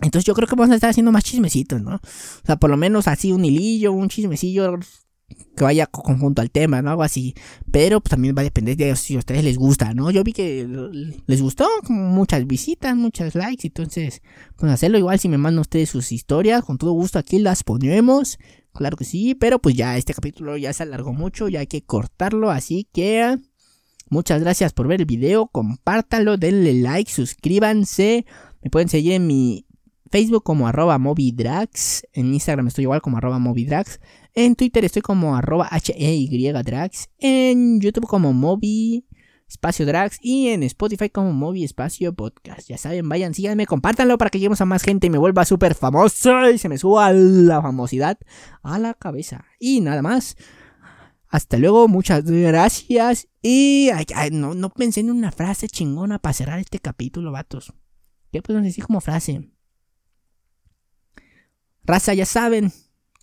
Entonces 0.00 0.24
yo 0.24 0.34
creo 0.34 0.48
que 0.48 0.54
vamos 0.54 0.72
a 0.72 0.74
estar 0.76 0.90
haciendo 0.90 1.12
más 1.12 1.24
chismecitos, 1.24 1.82
¿no? 1.82 1.96
O 1.96 2.46
sea, 2.46 2.56
por 2.56 2.70
lo 2.70 2.76
menos 2.76 3.08
así 3.08 3.32
un 3.32 3.44
hilillo, 3.44 3.92
un 3.92 4.08
chismecillo 4.08 4.78
que 5.56 5.64
vaya 5.64 5.86
conjunto 5.86 6.42
al 6.42 6.50
tema, 6.50 6.82
¿no? 6.82 6.90
Algo 6.90 7.02
así. 7.02 7.34
Pero 7.70 8.00
pues, 8.00 8.10
también 8.10 8.34
va 8.36 8.40
a 8.40 8.44
depender 8.44 8.76
de 8.76 8.94
si 8.96 9.16
a 9.16 9.18
ustedes 9.18 9.44
les 9.44 9.56
gusta, 9.56 9.94
¿no? 9.94 10.10
Yo 10.10 10.24
vi 10.24 10.32
que 10.32 10.68
les 11.26 11.42
gustó, 11.42 11.68
muchas 11.88 12.46
visitas, 12.46 12.96
muchos 12.96 13.34
likes, 13.34 13.66
entonces, 13.66 14.22
pues 14.56 14.72
hacerlo 14.72 14.98
igual 14.98 15.18
si 15.18 15.28
me 15.28 15.38
mandan 15.38 15.60
ustedes 15.60 15.90
sus 15.90 16.12
historias, 16.12 16.64
con 16.64 16.78
todo 16.78 16.92
gusto 16.92 17.18
aquí 17.18 17.38
las 17.38 17.62
ponemos. 17.62 18.38
Claro 18.72 18.96
que 18.96 19.04
sí, 19.04 19.36
pero 19.36 19.60
pues 19.60 19.76
ya 19.76 19.96
este 19.96 20.14
capítulo 20.14 20.56
ya 20.56 20.72
se 20.72 20.82
alargó 20.82 21.12
mucho, 21.12 21.48
ya 21.48 21.60
hay 21.60 21.68
que 21.68 21.82
cortarlo, 21.82 22.50
así 22.50 22.88
que 22.92 23.38
muchas 24.10 24.40
gracias 24.40 24.72
por 24.72 24.88
ver 24.88 25.00
el 25.00 25.06
video, 25.06 25.46
compártanlo, 25.46 26.36
denle 26.36 26.74
like, 26.74 27.10
suscríbanse, 27.10 28.26
me 28.62 28.70
pueden 28.70 28.88
seguir 28.88 29.12
en 29.12 29.28
mi 29.28 29.66
Facebook 30.14 30.44
como 30.44 30.68
arroba 30.68 30.96
movidrax, 30.96 32.06
en 32.12 32.32
Instagram 32.32 32.68
estoy 32.68 32.82
igual 32.82 33.02
como 33.02 33.16
arroba 33.16 33.40
movidrax, 33.40 33.98
en 34.32 34.54
Twitter 34.54 34.84
estoy 34.84 35.02
como 35.02 35.34
arroba 35.34 35.66
H-E-Y-Drax. 35.68 37.10
En 37.18 37.80
YouTube 37.80 38.06
como 38.06 38.32
Moby 38.32 39.08
Espacio 39.48 39.84
Drax. 39.86 40.20
Y 40.22 40.50
en 40.50 40.62
Spotify 40.62 41.10
como 41.10 41.32
Moby 41.32 41.64
Espacio 41.64 42.14
Podcast. 42.14 42.68
Ya 42.68 42.78
saben, 42.78 43.08
vayan, 43.08 43.34
síganme, 43.34 43.66
compártanlo 43.66 44.16
para 44.16 44.30
que 44.30 44.38
lleguemos 44.38 44.60
a 44.60 44.66
más 44.66 44.84
gente 44.84 45.08
y 45.08 45.10
me 45.10 45.18
vuelva 45.18 45.44
súper 45.44 45.74
famoso 45.74 46.48
y 46.48 46.58
se 46.58 46.68
me 46.68 46.78
suba 46.78 47.12
la 47.12 47.60
famosidad 47.60 48.16
a 48.62 48.78
la 48.78 48.94
cabeza. 48.94 49.46
Y 49.58 49.80
nada 49.80 50.00
más. 50.00 50.36
Hasta 51.26 51.58
luego, 51.58 51.88
muchas 51.88 52.22
gracias. 52.22 53.26
Y 53.42 53.90
no, 54.30 54.54
no 54.54 54.70
pensé 54.70 55.00
en 55.00 55.10
una 55.10 55.32
frase 55.32 55.66
chingona 55.66 56.20
para 56.20 56.34
cerrar 56.34 56.60
este 56.60 56.78
capítulo, 56.78 57.32
vatos. 57.32 57.72
¿Qué 58.30 58.42
podemos 58.42 58.64
decir 58.64 58.84
como 58.84 59.00
frase? 59.00 59.53
Raza, 61.84 62.14
ya 62.14 62.24
saben, 62.24 62.72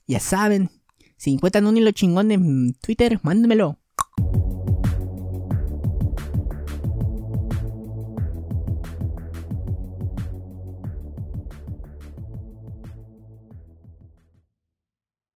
ya 0.07 0.19
saben, 0.19 0.69
si 1.17 1.31
encuentran 1.31 1.65
un 1.65 1.77
hilo 1.77 1.91
chingón 1.91 2.31
en 2.31 2.73
Twitter, 2.75 3.19
mándenmelo. 3.23 3.80